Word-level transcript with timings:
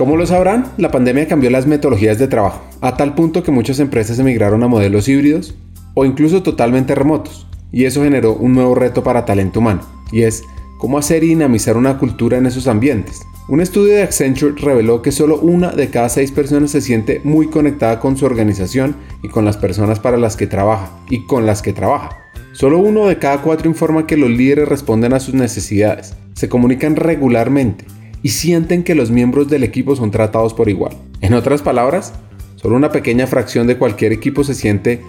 Como 0.00 0.16
lo 0.16 0.24
sabrán, 0.26 0.64
la 0.78 0.90
pandemia 0.90 1.28
cambió 1.28 1.50
las 1.50 1.66
metodologías 1.66 2.18
de 2.18 2.26
trabajo, 2.26 2.64
a 2.80 2.96
tal 2.96 3.14
punto 3.14 3.42
que 3.42 3.50
muchas 3.50 3.80
empresas 3.80 4.18
emigraron 4.18 4.62
a 4.62 4.66
modelos 4.66 5.06
híbridos 5.08 5.54
o 5.92 6.06
incluso 6.06 6.42
totalmente 6.42 6.94
remotos, 6.94 7.46
y 7.70 7.84
eso 7.84 8.02
generó 8.02 8.32
un 8.32 8.54
nuevo 8.54 8.74
reto 8.74 9.02
para 9.02 9.26
talento 9.26 9.60
humano, 9.60 9.82
y 10.10 10.22
es 10.22 10.42
cómo 10.78 10.96
hacer 10.96 11.22
y 11.22 11.28
dinamizar 11.28 11.76
una 11.76 11.98
cultura 11.98 12.38
en 12.38 12.46
esos 12.46 12.66
ambientes. 12.66 13.20
Un 13.50 13.60
estudio 13.60 13.92
de 13.92 14.02
Accenture 14.02 14.54
reveló 14.56 15.02
que 15.02 15.12
solo 15.12 15.38
una 15.38 15.70
de 15.72 15.90
cada 15.90 16.08
seis 16.08 16.32
personas 16.32 16.70
se 16.70 16.80
siente 16.80 17.20
muy 17.22 17.48
conectada 17.48 18.00
con 18.00 18.16
su 18.16 18.24
organización 18.24 18.96
y 19.22 19.28
con 19.28 19.44
las 19.44 19.58
personas 19.58 20.00
para 20.00 20.16
las 20.16 20.34
que 20.34 20.46
trabaja 20.46 20.98
y 21.10 21.26
con 21.26 21.44
las 21.44 21.60
que 21.60 21.74
trabaja. 21.74 22.16
Solo 22.52 22.78
uno 22.78 23.06
de 23.06 23.18
cada 23.18 23.42
cuatro 23.42 23.68
informa 23.68 24.06
que 24.06 24.16
los 24.16 24.30
líderes 24.30 24.66
responden 24.66 25.12
a 25.12 25.20
sus 25.20 25.34
necesidades, 25.34 26.14
se 26.32 26.48
comunican 26.48 26.96
regularmente 26.96 27.84
y 28.22 28.30
sienten 28.30 28.82
que 28.82 28.94
los 28.94 29.10
miembros 29.10 29.48
del 29.48 29.64
equipo 29.64 29.96
son 29.96 30.10
tratados 30.10 30.54
por 30.54 30.68
igual. 30.68 30.96
En 31.20 31.34
otras 31.34 31.62
palabras, 31.62 32.12
solo 32.56 32.76
una 32.76 32.92
pequeña 32.92 33.26
fracción 33.26 33.66
de 33.66 33.78
cualquier 33.78 34.12
equipo 34.12 34.44
se 34.44 34.54
siente 34.54 35.02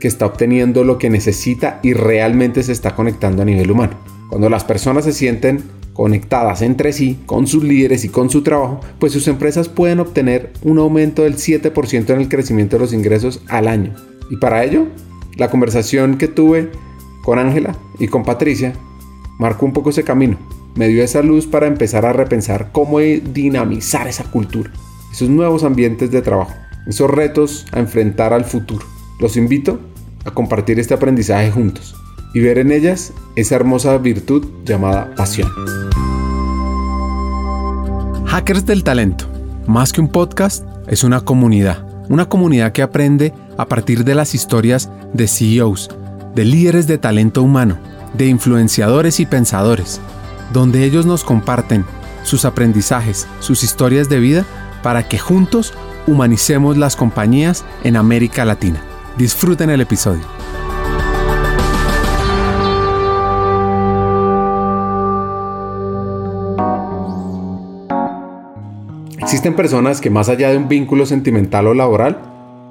que 0.00 0.08
está 0.08 0.26
obteniendo 0.26 0.82
lo 0.82 0.98
que 0.98 1.10
necesita 1.10 1.78
y 1.82 1.92
realmente 1.92 2.62
se 2.62 2.72
está 2.72 2.94
conectando 2.96 3.42
a 3.42 3.44
nivel 3.44 3.70
humano. 3.70 3.96
Cuando 4.28 4.48
las 4.48 4.64
personas 4.64 5.04
se 5.04 5.12
sienten 5.12 5.62
conectadas 5.92 6.62
entre 6.62 6.92
sí, 6.92 7.18
con 7.26 7.46
sus 7.46 7.62
líderes 7.62 8.04
y 8.04 8.08
con 8.08 8.30
su 8.30 8.42
trabajo, 8.42 8.80
pues 8.98 9.12
sus 9.12 9.28
empresas 9.28 9.68
pueden 9.68 10.00
obtener 10.00 10.52
un 10.62 10.78
aumento 10.78 11.22
del 11.22 11.36
7% 11.36 12.10
en 12.10 12.20
el 12.20 12.28
crecimiento 12.28 12.76
de 12.76 12.80
los 12.80 12.92
ingresos 12.92 13.42
al 13.48 13.68
año. 13.68 13.94
Y 14.30 14.36
para 14.38 14.64
ello, 14.64 14.86
la 15.36 15.50
conversación 15.50 16.16
que 16.16 16.28
tuve 16.28 16.70
con 17.22 17.38
Ángela 17.38 17.76
y 17.98 18.08
con 18.08 18.24
Patricia 18.24 18.72
marcó 19.38 19.66
un 19.66 19.72
poco 19.72 19.90
ese 19.90 20.02
camino 20.02 20.38
me 20.74 20.88
dio 20.88 21.02
esa 21.02 21.22
luz 21.22 21.46
para 21.46 21.66
empezar 21.66 22.06
a 22.06 22.12
repensar 22.12 22.70
cómo 22.72 22.98
dinamizar 22.98 24.06
esa 24.08 24.24
cultura, 24.24 24.70
esos 25.12 25.28
nuevos 25.28 25.64
ambientes 25.64 26.10
de 26.10 26.22
trabajo, 26.22 26.54
esos 26.86 27.10
retos 27.10 27.66
a 27.72 27.80
enfrentar 27.80 28.32
al 28.32 28.44
futuro. 28.44 28.86
Los 29.20 29.36
invito 29.36 29.80
a 30.24 30.30
compartir 30.30 30.80
este 30.80 30.94
aprendizaje 30.94 31.50
juntos 31.50 31.94
y 32.34 32.40
ver 32.40 32.58
en 32.58 32.72
ellas 32.72 33.12
esa 33.36 33.56
hermosa 33.56 33.98
virtud 33.98 34.46
llamada 34.64 35.14
pasión. 35.14 35.50
Hackers 38.26 38.64
del 38.64 38.82
Talento, 38.82 39.26
más 39.66 39.92
que 39.92 40.00
un 40.00 40.08
podcast, 40.08 40.66
es 40.88 41.04
una 41.04 41.20
comunidad, 41.20 41.86
una 42.08 42.28
comunidad 42.28 42.72
que 42.72 42.82
aprende 42.82 43.34
a 43.58 43.66
partir 43.66 44.04
de 44.04 44.14
las 44.14 44.34
historias 44.34 44.90
de 45.12 45.28
CEOs, 45.28 45.90
de 46.34 46.46
líderes 46.46 46.86
de 46.86 46.96
talento 46.96 47.42
humano, 47.42 47.76
de 48.14 48.26
influenciadores 48.26 49.20
y 49.20 49.26
pensadores 49.26 50.00
donde 50.52 50.84
ellos 50.84 51.06
nos 51.06 51.24
comparten 51.24 51.84
sus 52.22 52.44
aprendizajes, 52.44 53.26
sus 53.40 53.62
historias 53.62 54.08
de 54.08 54.20
vida, 54.20 54.44
para 54.82 55.08
que 55.08 55.18
juntos 55.18 55.72
humanicemos 56.06 56.76
las 56.76 56.96
compañías 56.96 57.64
en 57.84 57.96
América 57.96 58.44
Latina. 58.44 58.82
Disfruten 59.16 59.70
el 59.70 59.80
episodio. 59.80 60.22
Existen 69.18 69.54
personas 69.54 70.00
que 70.00 70.10
más 70.10 70.28
allá 70.28 70.50
de 70.50 70.58
un 70.58 70.68
vínculo 70.68 71.06
sentimental 71.06 71.66
o 71.66 71.74
laboral, 71.74 72.18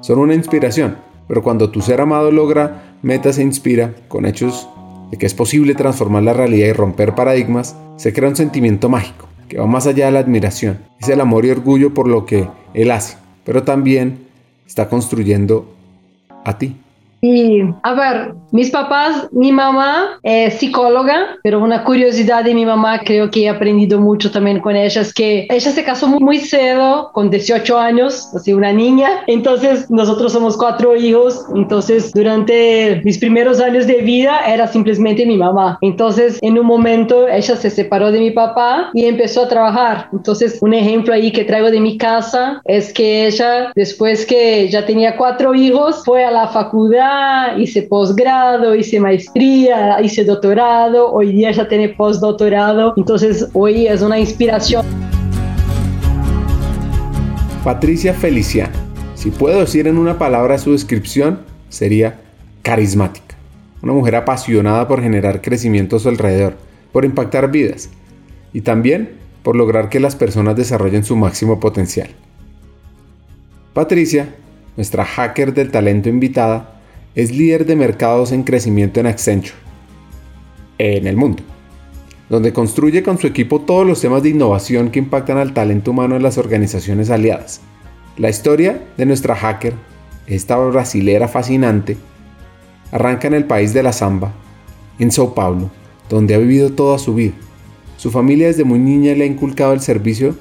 son 0.00 0.18
una 0.18 0.34
inspiración, 0.34 0.96
pero 1.26 1.42
cuando 1.42 1.70
tu 1.70 1.80
ser 1.80 2.00
amado 2.00 2.30
logra 2.30 2.96
metas 3.02 3.38
e 3.38 3.42
inspira 3.42 3.94
con 4.08 4.26
hechos 4.26 4.68
de 5.12 5.18
que 5.18 5.26
es 5.26 5.34
posible 5.34 5.76
transformar 5.76 6.24
la 6.24 6.32
realidad 6.32 6.66
y 6.66 6.72
romper 6.72 7.14
paradigmas, 7.14 7.76
se 7.96 8.12
crea 8.12 8.30
un 8.30 8.34
sentimiento 8.34 8.88
mágico 8.88 9.28
que 9.48 9.58
va 9.58 9.66
más 9.66 9.86
allá 9.86 10.06
de 10.06 10.12
la 10.12 10.20
admiración. 10.20 10.80
Es 10.98 11.08
el 11.10 11.20
amor 11.20 11.44
y 11.44 11.50
orgullo 11.50 11.92
por 11.92 12.08
lo 12.08 12.24
que 12.24 12.48
él 12.72 12.90
hace, 12.90 13.18
pero 13.44 13.62
también 13.62 14.26
está 14.66 14.88
construyendo 14.88 15.72
a 16.44 16.56
ti. 16.56 16.81
Y 17.24 17.62
a 17.84 17.94
ver, 17.94 18.34
mis 18.50 18.70
papás, 18.70 19.28
mi 19.30 19.52
mamá 19.52 20.18
es 20.24 20.54
psicóloga, 20.54 21.36
pero 21.44 21.62
una 21.62 21.84
curiosidad 21.84 22.42
de 22.42 22.52
mi 22.52 22.66
mamá, 22.66 22.98
creo 22.98 23.30
que 23.30 23.44
he 23.44 23.48
aprendido 23.48 24.00
mucho 24.00 24.32
también 24.32 24.58
con 24.58 24.74
ella, 24.74 25.00
es 25.00 25.14
que 25.14 25.46
ella 25.48 25.70
se 25.70 25.84
casó 25.84 26.08
muy, 26.08 26.18
muy 26.18 26.38
cedo, 26.38 27.10
con 27.12 27.30
18 27.30 27.78
años, 27.78 28.28
así 28.34 28.52
una 28.52 28.72
niña. 28.72 29.22
Entonces, 29.28 29.88
nosotros 29.88 30.32
somos 30.32 30.56
cuatro 30.56 30.96
hijos. 30.96 31.46
Entonces, 31.54 32.12
durante 32.12 33.00
mis 33.04 33.18
primeros 33.18 33.60
años 33.60 33.86
de 33.86 33.98
vida 33.98 34.40
era 34.44 34.66
simplemente 34.66 35.24
mi 35.24 35.36
mamá. 35.36 35.78
Entonces, 35.80 36.40
en 36.42 36.58
un 36.58 36.66
momento, 36.66 37.28
ella 37.28 37.54
se 37.54 37.70
separó 37.70 38.10
de 38.10 38.18
mi 38.18 38.32
papá 38.32 38.90
y 38.94 39.04
empezó 39.04 39.44
a 39.44 39.48
trabajar. 39.48 40.08
Entonces, 40.12 40.58
un 40.60 40.74
ejemplo 40.74 41.14
ahí 41.14 41.30
que 41.30 41.44
traigo 41.44 41.70
de 41.70 41.78
mi 41.78 41.96
casa 41.98 42.60
es 42.64 42.92
que 42.92 43.28
ella, 43.28 43.70
después 43.76 44.26
que 44.26 44.68
ya 44.68 44.84
tenía 44.84 45.16
cuatro 45.16 45.54
hijos, 45.54 46.02
fue 46.04 46.24
a 46.24 46.32
la 46.32 46.48
facultad 46.48 47.11
hice 47.58 47.82
posgrado, 47.82 48.74
hice 48.74 49.00
maestría, 49.00 50.00
hice 50.00 50.24
doctorado, 50.24 51.12
hoy 51.12 51.32
día 51.32 51.50
ya 51.50 51.68
tiene 51.68 51.90
postdoctorado, 51.90 52.94
entonces 52.96 53.48
hoy 53.52 53.86
es 53.86 54.02
una 54.02 54.18
inspiración. 54.18 54.84
Patricia 57.64 58.12
Feliciano, 58.12 58.72
si 59.14 59.30
puedo 59.30 59.60
decir 59.60 59.86
en 59.86 59.98
una 59.98 60.18
palabra 60.18 60.58
su 60.58 60.72
descripción, 60.72 61.40
sería 61.68 62.20
carismática. 62.62 63.36
Una 63.82 63.92
mujer 63.92 64.16
apasionada 64.16 64.86
por 64.88 65.02
generar 65.02 65.40
crecimiento 65.40 65.96
a 65.96 66.00
su 66.00 66.08
alrededor, 66.08 66.56
por 66.92 67.04
impactar 67.04 67.50
vidas 67.50 67.90
y 68.52 68.60
también 68.62 69.10
por 69.42 69.56
lograr 69.56 69.88
que 69.88 70.00
las 70.00 70.16
personas 70.16 70.56
desarrollen 70.56 71.04
su 71.04 71.16
máximo 71.16 71.58
potencial. 71.60 72.08
Patricia, 73.72 74.34
nuestra 74.76 75.04
hacker 75.04 75.54
del 75.54 75.70
talento 75.70 76.08
invitada, 76.08 76.71
es 77.14 77.30
líder 77.30 77.66
de 77.66 77.76
mercados 77.76 78.32
en 78.32 78.42
crecimiento 78.42 79.00
en 79.00 79.06
Accenture, 79.06 79.54
en 80.78 81.06
el 81.06 81.16
mundo, 81.16 81.42
donde 82.30 82.52
construye 82.52 83.02
con 83.02 83.18
su 83.18 83.26
equipo 83.26 83.60
todos 83.60 83.86
los 83.86 84.00
temas 84.00 84.22
de 84.22 84.30
innovación 84.30 84.90
que 84.90 84.98
impactan 84.98 85.36
al 85.36 85.52
talento 85.52 85.90
humano 85.90 86.16
en 86.16 86.22
las 86.22 86.38
organizaciones 86.38 87.10
aliadas. 87.10 87.60
La 88.16 88.30
historia 88.30 88.82
de 88.96 89.06
nuestra 89.06 89.34
hacker, 89.34 89.74
esta 90.26 90.56
brasilera 90.56 91.28
fascinante, 91.28 91.96
arranca 92.90 93.28
en 93.28 93.34
el 93.34 93.44
país 93.44 93.74
de 93.74 93.82
la 93.82 93.92
samba, 93.92 94.32
en 94.98 95.10
Sao 95.10 95.34
Paulo, 95.34 95.70
donde 96.08 96.34
ha 96.34 96.38
vivido 96.38 96.72
toda 96.72 96.98
su 96.98 97.14
vida. 97.14 97.34
Su 97.98 98.10
familia 98.10 98.46
desde 98.46 98.64
muy 98.64 98.78
niña 98.78 99.14
le 99.14 99.24
ha 99.24 99.26
inculcado 99.26 99.72
el 99.74 99.80
servicio 99.80 100.34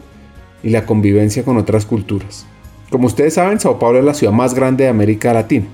y 0.64 0.70
la 0.70 0.86
convivencia 0.86 1.44
con 1.44 1.58
otras 1.58 1.86
culturas. 1.86 2.46
Como 2.90 3.08
ustedes 3.08 3.34
saben, 3.34 3.60
Sao 3.60 3.78
Paulo 3.78 4.00
es 4.00 4.06
la 4.06 4.14
ciudad 4.14 4.34
más 4.34 4.54
grande 4.54 4.86
de 4.86 4.90
América 4.90 5.34
Latina 5.34 5.68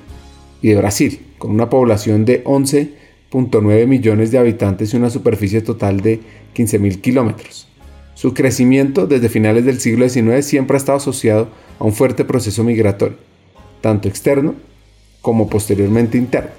y 0.62 0.69
de 0.69 0.75
Brasil, 0.75 1.19
con 1.38 1.51
una 1.51 1.69
población 1.69 2.25
de 2.25 2.44
11.9 2.44 3.88
millones 3.88 4.31
de 4.31 4.38
habitantes 4.38 4.94
y 4.94 4.97
una 4.97 5.09
superficie 5.09 5.62
total 5.62 6.01
de 6.01 6.19
15.000 6.56 7.01
kilómetros. 7.01 7.68
Su 8.16 8.34
crecimiento 8.34 9.06
desde 9.06 9.29
finales 9.29 9.66
del 9.66 9.79
siglo 9.79 10.09
XIX 10.09 10.44
siempre 10.44 10.75
ha 10.75 10.79
estado 10.79 10.97
asociado 10.97 11.50
a 11.78 11.84
un 11.84 11.94
fuerte 11.94 12.25
proceso 12.25 12.63
migratorio, 12.63 13.18
tanto 13.81 14.07
externo 14.07 14.56
como 15.22 15.50
posteriormente 15.50 16.18
interno. 16.18 16.51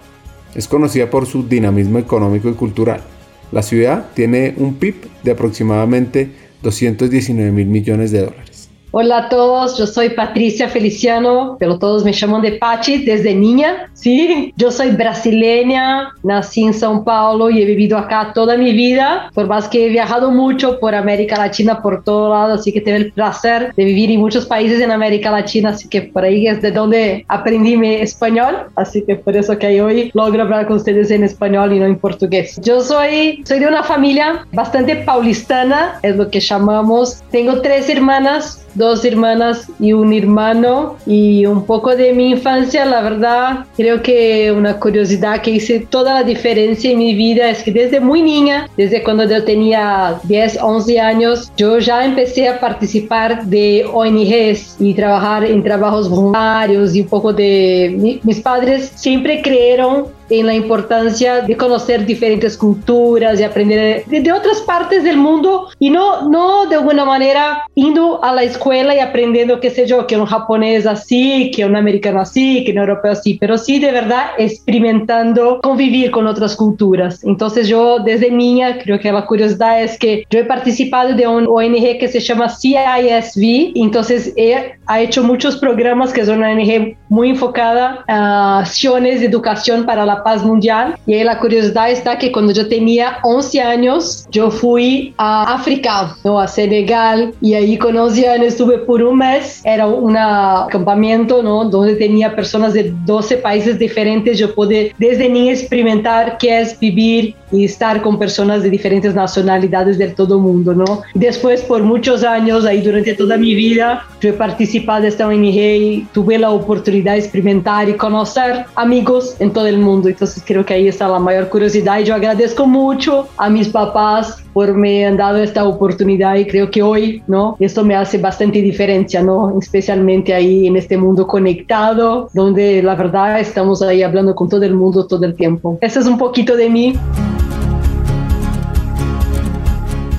Es 0.54 0.68
conocida 0.68 1.10
por 1.10 1.26
su 1.26 1.48
dinamismo 1.48 1.98
económico 1.98 2.48
y 2.48 2.54
cultural. 2.54 3.02
La 3.50 3.62
ciudad 3.62 4.10
tiene 4.14 4.54
un 4.56 4.74
PIB 4.74 4.94
de 5.22 5.30
aproximadamente 5.32 6.30
219 6.62 7.50
mil 7.50 7.66
millones 7.66 8.10
de 8.10 8.20
dólares. 8.20 8.57
Hola 8.90 9.18
a 9.18 9.28
todos, 9.28 9.76
yo 9.76 9.86
soy 9.86 10.08
Patricia 10.08 10.66
Feliciano, 10.66 11.58
pero 11.60 11.78
todos 11.78 12.04
me 12.04 12.12
llaman 12.14 12.40
de 12.40 12.52
Pachi 12.52 13.04
desde 13.04 13.34
niña, 13.34 13.90
¿sí? 13.92 14.54
Yo 14.56 14.70
soy 14.70 14.92
brasileña, 14.92 16.14
nací 16.22 16.64
en 16.64 16.72
São 16.72 17.04
Paulo 17.04 17.50
y 17.50 17.60
he 17.60 17.66
vivido 17.66 17.98
acá 17.98 18.32
toda 18.34 18.56
mi 18.56 18.72
vida, 18.72 19.30
por 19.34 19.46
más 19.46 19.68
que 19.68 19.84
he 19.84 19.88
viajado 19.90 20.30
mucho 20.30 20.80
por 20.80 20.94
América 20.94 21.36
Latina, 21.36 21.82
por 21.82 22.02
todo 22.02 22.30
lado, 22.30 22.54
así 22.54 22.72
que 22.72 22.80
tengo 22.80 22.96
el 22.96 23.12
placer 23.12 23.74
de 23.76 23.84
vivir 23.84 24.10
en 24.10 24.20
muchos 24.20 24.46
países 24.46 24.80
en 24.80 24.90
América 24.90 25.30
Latina, 25.30 25.68
así 25.68 25.86
que 25.86 26.00
por 26.00 26.24
ahí 26.24 26.46
es 26.46 26.62
de 26.62 26.70
donde 26.70 27.26
aprendí 27.28 27.76
mi 27.76 27.96
español, 27.96 28.56
así 28.74 29.04
que 29.04 29.16
por 29.16 29.36
eso 29.36 29.58
que 29.58 29.82
hoy 29.82 30.10
logro 30.14 30.44
hablar 30.44 30.66
con 30.66 30.76
ustedes 30.76 31.10
en 31.10 31.24
español 31.24 31.74
y 31.74 31.78
no 31.78 31.84
en 31.84 31.98
portugués. 31.98 32.58
Yo 32.64 32.80
soy, 32.80 33.44
soy 33.44 33.58
de 33.58 33.66
una 33.66 33.82
familia 33.82 34.46
bastante 34.54 34.96
paulistana, 34.96 36.00
es 36.02 36.16
lo 36.16 36.30
que 36.30 36.40
llamamos, 36.40 37.22
tengo 37.30 37.60
tres 37.60 37.90
hermanas, 37.90 38.64
dos 38.78 39.04
hermanas 39.04 39.68
y 39.78 39.92
un 39.92 40.12
hermano 40.12 40.96
y 41.06 41.44
un 41.44 41.66
poco 41.66 41.94
de 41.94 42.12
mi 42.12 42.30
infancia, 42.30 42.84
la 42.84 43.02
verdad, 43.02 43.66
creo 43.76 44.02
que 44.02 44.52
una 44.52 44.78
curiosidad 44.78 45.42
que 45.42 45.50
hice 45.50 45.80
toda 45.80 46.14
la 46.14 46.22
diferencia 46.22 46.90
en 46.90 46.98
mi 46.98 47.14
vida 47.14 47.50
es 47.50 47.62
que 47.62 47.72
desde 47.72 48.00
muy 48.00 48.22
niña, 48.22 48.68
desde 48.76 49.02
cuando 49.02 49.24
yo 49.28 49.44
tenía 49.44 50.20
10, 50.22 50.58
11 50.62 51.00
años, 51.00 51.52
yo 51.56 51.78
ya 51.78 52.04
empecé 52.04 52.48
a 52.48 52.60
participar 52.60 53.44
de 53.44 53.84
ONGs 53.92 54.76
y 54.78 54.94
trabajar 54.94 55.44
en 55.44 55.62
trabajos 55.62 56.08
voluntarios 56.08 56.94
y 56.94 57.00
un 57.02 57.08
poco 57.08 57.32
de... 57.32 58.20
mis 58.22 58.40
padres 58.40 58.92
siempre 58.94 59.42
creyeron 59.42 60.17
en 60.30 60.46
la 60.46 60.54
importancia 60.54 61.40
de 61.42 61.56
conocer 61.56 62.06
diferentes 62.06 62.56
culturas, 62.56 63.38
y 63.40 63.42
aprender 63.42 64.04
de, 64.06 64.32
otras 64.32 64.60
partes 64.60 65.04
del 65.04 65.16
mundo 65.16 65.68
y 65.78 65.90
no, 65.90 66.28
no 66.28 66.66
de 66.66 66.76
alguna 66.76 67.04
manera 67.04 67.64
indo 67.74 68.22
a 68.22 68.34
la 68.34 68.42
escuela 68.42 68.94
y 68.94 68.98
aprendiendo, 68.98 69.60
qué 69.60 69.70
sé 69.70 69.86
yo, 69.86 70.06
que 70.06 70.16
un 70.16 70.26
japonés 70.26 70.86
así, 70.86 71.50
que 71.54 71.64
un 71.64 71.76
americano 71.76 72.20
así, 72.20 72.64
que 72.64 72.72
un 72.72 72.78
europeo 72.78 73.12
así, 73.12 73.34
pero 73.40 73.58
sí 73.58 73.78
de 73.78 73.92
verdad 73.92 74.26
experimentando 74.38 75.60
convivir 75.62 76.10
con 76.10 76.26
otras 76.26 76.56
culturas. 76.56 77.24
Entonces 77.24 77.68
yo 77.68 77.98
desde 77.98 78.30
niña 78.30 78.78
creo 78.82 78.98
que 78.98 79.12
la 79.12 79.26
curiosidad 79.26 79.82
es 79.82 79.98
que 79.98 80.24
yo 80.30 80.40
he 80.40 80.44
participado 80.44 81.14
de 81.14 81.26
un 81.26 81.46
ONG 81.46 81.98
que 81.98 82.08
se 82.08 82.20
llama 82.20 82.48
CISV, 82.48 83.72
entonces 83.74 84.32
he, 84.36 84.74
ha 84.86 85.00
hecho 85.00 85.22
muchos 85.22 85.56
programas 85.56 86.12
que 86.12 86.24
son 86.24 86.38
una 86.38 86.50
ONG 86.50 86.96
muy 87.08 87.30
enfocada 87.30 88.04
a 88.08 88.60
acciones 88.60 89.20
de 89.20 89.26
educación 89.26 89.84
para 89.84 90.04
la 90.04 90.17
paz 90.22 90.44
mundial. 90.44 90.96
Y 91.06 91.14
ahí 91.14 91.24
la 91.24 91.38
curiosidad 91.38 91.90
está 91.90 92.18
que 92.18 92.32
cuando 92.32 92.52
yo 92.52 92.68
tenía 92.68 93.18
11 93.22 93.60
años, 93.60 94.26
yo 94.30 94.50
fui 94.50 95.14
a 95.18 95.54
África, 95.54 96.16
¿no? 96.24 96.40
a 96.40 96.48
Senegal, 96.48 97.34
y 97.40 97.54
ahí 97.54 97.76
con 97.76 97.96
11 97.96 98.28
años 98.28 98.46
estuve 98.48 98.78
por 98.78 99.02
un 99.02 99.18
mes. 99.18 99.60
Era 99.64 99.86
un 99.86 100.16
acampamento 100.16 101.42
¿no? 101.42 101.64
donde 101.64 101.96
tenía 101.96 102.34
personas 102.34 102.74
de 102.74 102.92
12 103.04 103.36
países 103.38 103.78
diferentes. 103.78 104.38
Yo 104.38 104.54
pude 104.54 104.94
desde 104.98 105.28
niña 105.28 105.52
experimentar 105.52 106.38
qué 106.38 106.60
es 106.60 106.78
vivir 106.78 107.34
y 107.50 107.64
estar 107.64 108.02
con 108.02 108.18
personas 108.18 108.62
de 108.62 108.70
diferentes 108.70 109.14
nacionalidades 109.14 109.98
del 109.98 110.14
todo 110.14 110.38
mundo, 110.38 110.74
¿no? 110.74 111.02
Después, 111.14 111.62
por 111.62 111.82
muchos 111.82 112.22
años, 112.24 112.64
ahí 112.64 112.80
durante 112.82 113.14
toda 113.14 113.36
mi 113.36 113.54
vida, 113.54 114.04
yo 114.20 114.30
he 114.30 114.32
participado 114.32 115.02
de 115.02 115.08
esta 115.08 115.26
ONG 115.26 115.44
y 115.44 116.06
tuve 116.12 116.38
la 116.38 116.50
oportunidad 116.50 117.12
de 117.12 117.20
experimentar 117.20 117.88
y 117.88 117.94
conocer 117.94 118.66
amigos 118.74 119.36
en 119.38 119.52
todo 119.52 119.66
el 119.66 119.78
mundo. 119.78 120.07
Entonces 120.08 120.42
creo 120.46 120.64
que 120.64 120.74
ahí 120.74 120.88
está 120.88 121.08
la 121.08 121.18
mayor 121.18 121.48
curiosidad 121.48 122.00
y 122.00 122.04
yo 122.04 122.14
agradezco 122.14 122.66
mucho 122.66 123.28
a 123.36 123.48
mis 123.48 123.68
papás 123.68 124.42
por 124.52 124.74
me 124.74 125.06
han 125.06 125.16
dado 125.16 125.38
esta 125.38 125.64
oportunidad 125.64 126.36
y 126.36 126.46
creo 126.46 126.70
que 126.70 126.82
hoy, 126.82 127.22
¿no? 127.26 127.56
Esto 127.60 127.84
me 127.84 127.94
hace 127.94 128.18
bastante 128.18 128.60
diferencia, 128.60 129.22
¿no? 129.22 129.56
Especialmente 129.60 130.34
ahí 130.34 130.66
en 130.66 130.76
este 130.76 130.96
mundo 130.96 131.26
conectado, 131.26 132.28
donde 132.32 132.82
la 132.82 132.94
verdad 132.94 133.38
estamos 133.38 133.82
ahí 133.82 134.02
hablando 134.02 134.34
con 134.34 134.48
todo 134.48 134.62
el 134.64 134.74
mundo 134.74 135.06
todo 135.06 135.24
el 135.24 135.34
tiempo. 135.34 135.78
Eso 135.80 136.00
es 136.00 136.06
un 136.06 136.18
poquito 136.18 136.56
de 136.56 136.68
mí. 136.68 136.94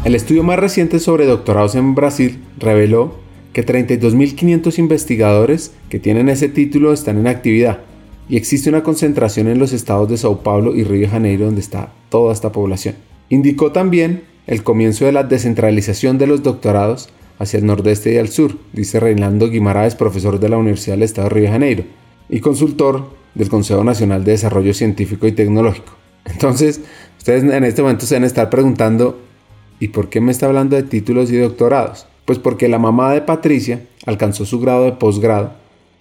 El 0.05 0.15
estudio 0.15 0.43
más 0.43 0.57
reciente 0.57 0.99
sobre 0.99 1.25
doctorados 1.25 1.75
en 1.75 1.93
Brasil 1.93 2.41
reveló 2.57 3.11
que 3.51 3.65
32.500 3.65 4.79
investigadores 4.79 5.73
que 5.89 5.99
tienen 5.99 6.29
ese 6.29 6.47
título 6.47 6.93
están 6.93 7.17
en 7.17 7.27
actividad 7.27 7.79
y 8.29 8.37
existe 8.37 8.69
una 8.69 8.83
concentración 8.83 9.47
en 9.47 9.57
los 9.57 9.73
estados 9.73 10.07
de 10.07 10.17
Sao 10.17 10.43
Paulo 10.43 10.75
y 10.75 10.83
Río 10.83 11.01
de 11.01 11.07
Janeiro 11.07 11.45
donde 11.45 11.61
está 11.61 11.91
toda 12.09 12.31
esta 12.31 12.51
población. 12.51 12.95
Indicó 13.27 13.71
también 13.71 14.23
el 14.45 14.63
comienzo 14.63 15.05
de 15.05 15.11
la 15.11 15.23
descentralización 15.23 16.17
de 16.17 16.27
los 16.27 16.43
doctorados 16.43 17.09
hacia 17.39 17.57
el 17.57 17.65
nordeste 17.65 18.13
y 18.13 18.17
al 18.17 18.29
sur, 18.29 18.57
dice 18.71 18.99
Reinaldo 18.99 19.49
Guimaraes, 19.49 19.95
profesor 19.95 20.39
de 20.39 20.49
la 20.49 20.57
Universidad 20.57 20.95
del 20.95 21.03
Estado 21.03 21.29
de 21.29 21.35
Río 21.35 21.43
de 21.45 21.51
Janeiro 21.51 21.83
y 22.29 22.39
consultor 22.39 23.09
del 23.33 23.49
Consejo 23.49 23.83
Nacional 23.83 24.23
de 24.23 24.31
Desarrollo 24.31 24.73
Científico 24.73 25.25
y 25.27 25.31
Tecnológico. 25.31 25.93
Entonces, 26.25 26.81
ustedes 27.17 27.43
en 27.43 27.63
este 27.63 27.81
momento 27.81 28.05
se 28.05 28.15
deben 28.15 28.27
estar 28.27 28.49
preguntando, 28.49 29.19
¿y 29.79 29.87
por 29.89 30.09
qué 30.09 30.21
me 30.21 30.31
está 30.31 30.45
hablando 30.45 30.75
de 30.75 30.83
títulos 30.83 31.31
y 31.31 31.37
doctorados? 31.37 32.07
Pues 32.25 32.37
porque 32.37 32.67
la 32.67 32.77
mamá 32.77 33.13
de 33.13 33.21
Patricia 33.21 33.81
alcanzó 34.05 34.45
su 34.45 34.59
grado 34.59 34.83
de 34.83 34.91
posgrado 34.91 35.53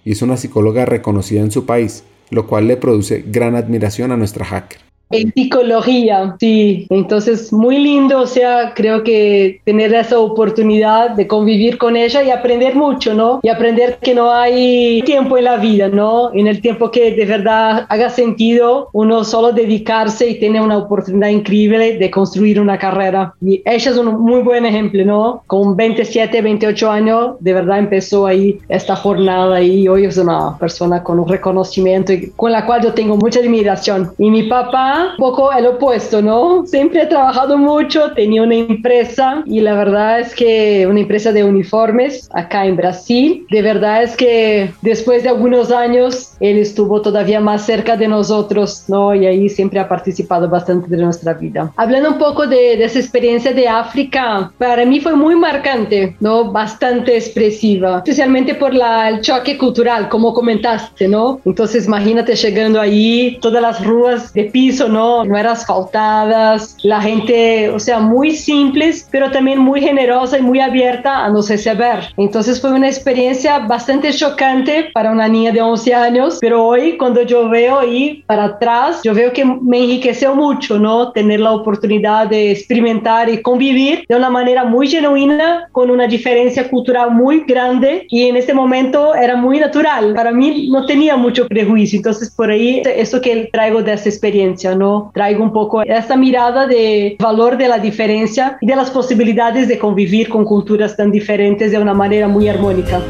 y 0.05 0.11
es 0.11 0.21
una 0.21 0.37
psicóloga 0.37 0.85
reconocida 0.85 1.41
en 1.41 1.51
su 1.51 1.65
país, 1.65 2.03
lo 2.29 2.47
cual 2.47 2.67
le 2.67 2.77
produce 2.77 3.23
gran 3.27 3.55
admiración 3.55 4.11
a 4.11 4.17
nuestra 4.17 4.45
hacker. 4.45 4.88
En 5.11 5.33
psicología, 5.33 6.35
sí. 6.39 6.85
Entonces, 6.91 7.51
muy 7.51 7.79
lindo, 7.79 8.19
o 8.21 8.27
sea, 8.27 8.73
creo 8.75 9.03
que 9.03 9.59
tener 9.65 9.91
esa 9.93 10.19
oportunidad 10.19 11.11
de 11.11 11.25
convivir 11.25 11.79
con 11.79 11.95
ella 11.95 12.21
y 12.21 12.29
aprender 12.29 12.75
mucho, 12.75 13.15
¿no? 13.15 13.39
Y 13.41 13.49
aprender 13.49 13.97
que 14.01 14.13
no 14.13 14.31
hay 14.31 15.01
tiempo 15.03 15.37
en 15.37 15.45
la 15.45 15.57
vida, 15.57 15.87
¿no? 15.87 16.31
En 16.33 16.45
el 16.45 16.61
tiempo 16.61 16.91
que 16.91 17.11
de 17.11 17.25
verdad 17.25 17.87
haga 17.89 18.11
sentido 18.11 18.89
uno 18.93 19.23
solo 19.23 19.51
dedicarse 19.51 20.29
y 20.29 20.39
tener 20.39 20.61
una 20.61 20.77
oportunidad 20.77 21.29
increíble 21.29 21.97
de 21.97 22.11
construir 22.11 22.59
una 22.59 22.77
carrera. 22.77 23.33
Y 23.41 23.63
ella 23.65 23.91
es 23.91 23.97
un 23.97 24.21
muy 24.21 24.41
buen 24.41 24.63
ejemplo, 24.65 25.03
¿no? 25.05 25.43
Con 25.47 25.75
27, 25.75 26.39
28 26.39 26.91
años, 26.91 27.35
de 27.39 27.53
verdad 27.53 27.79
empezó 27.79 28.27
ahí 28.27 28.59
esta 28.69 28.95
jornada 28.95 29.59
y 29.59 29.87
hoy 29.87 30.05
es 30.05 30.17
una 30.17 30.55
persona 30.59 31.01
con 31.01 31.19
un 31.19 31.27
reconocimiento 31.27 32.13
y 32.13 32.29
con 32.35 32.51
la 32.51 32.67
cual 32.67 32.83
yo 32.83 32.93
tengo 32.93 33.17
mucha 33.17 33.39
admiración. 33.39 34.11
Y 34.19 34.29
mi 34.29 34.43
papá 34.43 34.98
un 35.11 35.17
poco 35.17 35.51
el 35.51 35.65
opuesto, 35.65 36.21
¿no? 36.21 36.65
Siempre 36.65 37.03
he 37.03 37.05
trabajado 37.05 37.57
mucho, 37.57 38.11
tenía 38.13 38.43
una 38.43 38.55
empresa 38.55 39.43
y 39.45 39.61
la 39.61 39.73
verdad 39.73 40.19
es 40.19 40.35
que 40.35 40.87
una 40.87 40.99
empresa 40.99 41.31
de 41.31 41.43
uniformes 41.43 42.29
acá 42.33 42.65
en 42.65 42.75
Brasil. 42.75 43.45
De 43.49 43.61
verdad 43.61 44.03
es 44.03 44.15
que 44.15 44.71
después 44.81 45.23
de 45.23 45.29
algunos 45.29 45.71
años 45.71 46.33
él 46.39 46.57
estuvo 46.57 47.01
todavía 47.01 47.39
más 47.39 47.65
cerca 47.65 47.95
de 47.97 48.07
nosotros, 48.07 48.85
¿no? 48.87 49.15
Y 49.15 49.25
ahí 49.25 49.49
siempre 49.49 49.79
ha 49.79 49.87
participado 49.87 50.49
bastante 50.49 50.87
de 50.87 50.97
nuestra 50.97 51.33
vida. 51.33 51.71
Hablando 51.75 52.09
un 52.09 52.17
poco 52.17 52.47
de, 52.47 52.77
de 52.77 52.83
esa 52.83 52.99
experiencia 52.99 53.53
de 53.53 53.67
África, 53.67 54.51
para 54.57 54.85
mí 54.85 54.99
fue 54.99 55.15
muy 55.15 55.35
marcante, 55.35 56.15
¿no? 56.19 56.51
Bastante 56.51 57.15
expresiva, 57.15 57.97
especialmente 57.97 58.55
por 58.55 58.73
la, 58.73 59.09
el 59.09 59.21
choque 59.21 59.57
cultural, 59.57 60.09
como 60.09 60.33
comentaste, 60.33 61.07
¿no? 61.07 61.39
Entonces 61.45 61.85
imagínate 61.85 62.35
llegando 62.35 62.81
ahí, 62.81 63.37
todas 63.41 63.61
las 63.61 63.85
ruas 63.85 64.33
de 64.33 64.45
piso, 64.45 64.88
¿no? 64.89 65.23
No 65.25 65.37
eran 65.37 65.53
asfaltadas, 65.53 66.75
la 66.83 67.01
gente, 67.01 67.69
o 67.69 67.79
sea, 67.79 67.99
muy 67.99 68.31
simples, 68.31 69.07
pero 69.11 69.31
también 69.31 69.59
muy 69.59 69.81
generosa 69.81 70.37
y 70.37 70.41
muy 70.41 70.59
abierta 70.59 71.25
a 71.25 71.29
nos 71.29 71.49
receber. 71.49 72.09
Entonces 72.17 72.61
fue 72.61 72.71
una 72.71 72.87
experiencia 72.87 73.59
bastante 73.59 74.11
chocante 74.13 74.89
para 74.93 75.11
una 75.11 75.27
niña 75.27 75.51
de 75.51 75.61
11 75.61 75.93
años, 75.93 76.37
pero 76.41 76.65
hoy 76.65 76.97
cuando 76.97 77.21
yo 77.23 77.49
veo 77.49 77.79
ahí 77.79 78.23
para 78.27 78.45
atrás, 78.45 79.01
yo 79.03 79.13
veo 79.13 79.33
que 79.33 79.45
me 79.45 79.83
enriqueció 79.83 80.35
mucho, 80.35 80.79
¿no? 80.79 81.11
Tener 81.11 81.39
la 81.39 81.51
oportunidad 81.51 82.27
de 82.27 82.51
experimentar 82.51 83.29
y 83.29 83.41
convivir 83.41 84.05
de 84.07 84.15
una 84.15 84.29
manera 84.29 84.63
muy 84.65 84.87
genuina 84.87 85.67
con 85.71 85.89
una 85.89 86.07
diferencia 86.07 86.69
cultural 86.69 87.11
muy 87.11 87.43
grande 87.47 88.05
y 88.09 88.27
en 88.27 88.37
este 88.37 88.53
momento 88.53 89.15
era 89.15 89.35
muy 89.35 89.59
natural. 89.59 90.13
Para 90.13 90.31
mí 90.31 90.69
no 90.71 90.85
tenía 90.85 91.15
mucho 91.15 91.47
prejuicio, 91.47 91.97
entonces 91.97 92.31
por 92.31 92.49
ahí 92.49 92.81
eso 92.85 93.21
que 93.21 93.49
traigo 93.51 93.81
de 93.81 93.93
esa 93.93 94.09
experiencia, 94.09 94.75
¿no? 94.75 94.78
Traigo 95.13 95.43
un 95.43 95.51
poco 95.51 95.81
esta 95.81 96.15
mirada 96.15 96.65
de 96.67 97.17
valor 97.19 97.57
de 97.57 97.67
la 97.67 97.79
diferencia 97.79 98.57
y 98.61 98.67
de 98.67 98.75
las 98.75 98.89
posibilidades 98.89 99.67
de 99.67 99.77
convivir 99.77 100.29
con 100.29 100.45
culturas 100.45 100.95
tan 100.95 101.11
diferentes 101.11 101.71
de 101.71 101.77
una 101.77 101.93
manera 101.93 102.27
muy 102.27 102.47
armónica. 102.47 103.01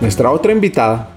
Nuestra 0.00 0.30
otra 0.30 0.52
invitada, 0.52 1.10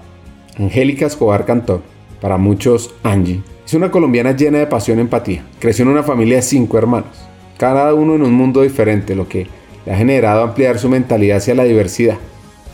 Angélica 0.58 1.06
Escobar 1.06 1.46
Cantor, 1.46 1.80
para 2.20 2.36
muchos 2.36 2.94
Angie, 3.02 3.42
es 3.64 3.72
una 3.72 3.90
colombiana 3.90 4.36
llena 4.36 4.58
de 4.58 4.66
pasión 4.66 4.98
y 4.98 5.00
empatía. 5.00 5.42
Creció 5.58 5.84
en 5.84 5.92
una 5.92 6.02
familia 6.02 6.36
de 6.36 6.42
cinco 6.42 6.76
hermanos, 6.76 7.26
cada 7.56 7.94
uno 7.94 8.14
en 8.14 8.22
un 8.22 8.34
mundo 8.34 8.60
diferente, 8.60 9.14
lo 9.14 9.26
que 9.26 9.46
le 9.86 9.92
ha 9.92 9.96
generado 9.96 10.42
ampliar 10.42 10.78
su 10.78 10.90
mentalidad 10.90 11.38
hacia 11.38 11.54
la 11.54 11.64
diversidad. 11.64 12.18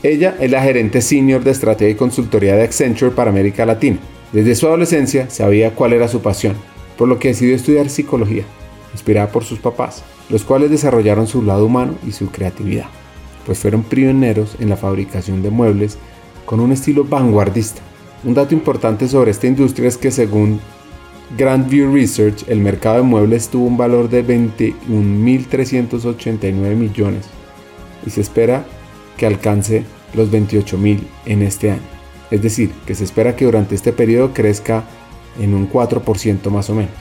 Ella 0.03 0.35
es 0.41 0.51
la 0.51 0.63
gerente 0.63 1.03
senior 1.03 1.45
de 1.45 1.51
estrategia 1.51 1.91
y 1.91 1.95
consultoría 1.95 2.57
de 2.57 2.63
Accenture 2.63 3.11
para 3.11 3.31
América 3.31 3.67
Latina. 3.67 3.99
Desde 4.33 4.55
su 4.55 4.67
adolescencia 4.67 5.29
sabía 5.29 5.75
cuál 5.75 5.93
era 5.93 6.09
su 6.09 6.23
pasión, 6.23 6.57
por 6.97 7.07
lo 7.07 7.19
que 7.19 7.29
decidió 7.29 7.55
estudiar 7.55 7.91
psicología, 7.91 8.45
inspirada 8.93 9.31
por 9.31 9.45
sus 9.45 9.59
papás, 9.59 10.03
los 10.31 10.45
cuales 10.45 10.71
desarrollaron 10.71 11.27
su 11.27 11.43
lado 11.43 11.67
humano 11.67 11.97
y 12.07 12.13
su 12.13 12.31
creatividad, 12.31 12.87
pues 13.45 13.59
fueron 13.59 13.83
pioneros 13.83 14.57
en 14.59 14.71
la 14.71 14.79
fabricación 14.79 15.43
de 15.43 15.51
muebles 15.51 15.99
con 16.47 16.61
un 16.61 16.73
estilo 16.73 17.05
vanguardista. 17.05 17.83
Un 18.25 18.33
dato 18.33 18.55
importante 18.55 19.07
sobre 19.07 19.33
esta 19.33 19.49
industria 19.49 19.89
es 19.89 19.99
que 19.99 20.11
según 20.11 20.61
Grand 21.37 21.69
View 21.69 21.93
Research, 21.93 22.49
el 22.49 22.61
mercado 22.61 22.97
de 22.97 23.03
muebles 23.03 23.49
tuvo 23.49 23.67
un 23.67 23.77
valor 23.77 24.09
de 24.09 24.27
21.389 24.27 26.75
millones 26.75 27.27
y 28.07 28.11
se 28.11 28.23
espera 28.23 28.65
que 29.21 29.27
alcance 29.27 29.85
los 30.15 30.31
28.000 30.31 31.01
en 31.27 31.43
este 31.43 31.73
año. 31.73 31.83
Es 32.31 32.41
decir, 32.41 32.73
que 32.87 32.95
se 32.95 33.05
espera 33.05 33.37
que 33.37 33.45
durante 33.45 33.75
este 33.75 33.93
periodo 33.93 34.33
crezca 34.33 34.85
en 35.39 35.53
un 35.53 35.71
4% 35.71 36.49
más 36.49 36.71
o 36.71 36.75
menos. 36.75 36.95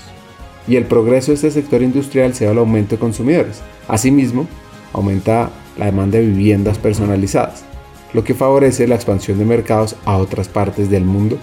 Y 0.67 0.75
el 0.75 0.83
progreso 0.83 1.31
de 1.31 1.35
este 1.35 1.49
sector 1.49 1.81
industrial 1.81 2.33
se 2.33 2.43
da 2.43 2.51
al 2.51 2.57
aumento 2.57 2.95
de 2.95 2.99
consumidores. 2.99 3.61
Asimismo, 3.87 4.47
aumenta 4.91 5.49
la 5.77 5.85
demanda 5.85 6.17
de 6.17 6.25
viviendas 6.25 6.77
personalizadas, 6.77 7.63
lo 8.13 8.25
que 8.25 8.33
favorece 8.33 8.85
la 8.85 8.95
expansión 8.95 9.39
de 9.39 9.45
mercados 9.45 9.95
a 10.03 10.17
otras 10.17 10.49
partes 10.49 10.89
del 10.89 11.05
mundo, 11.05 11.37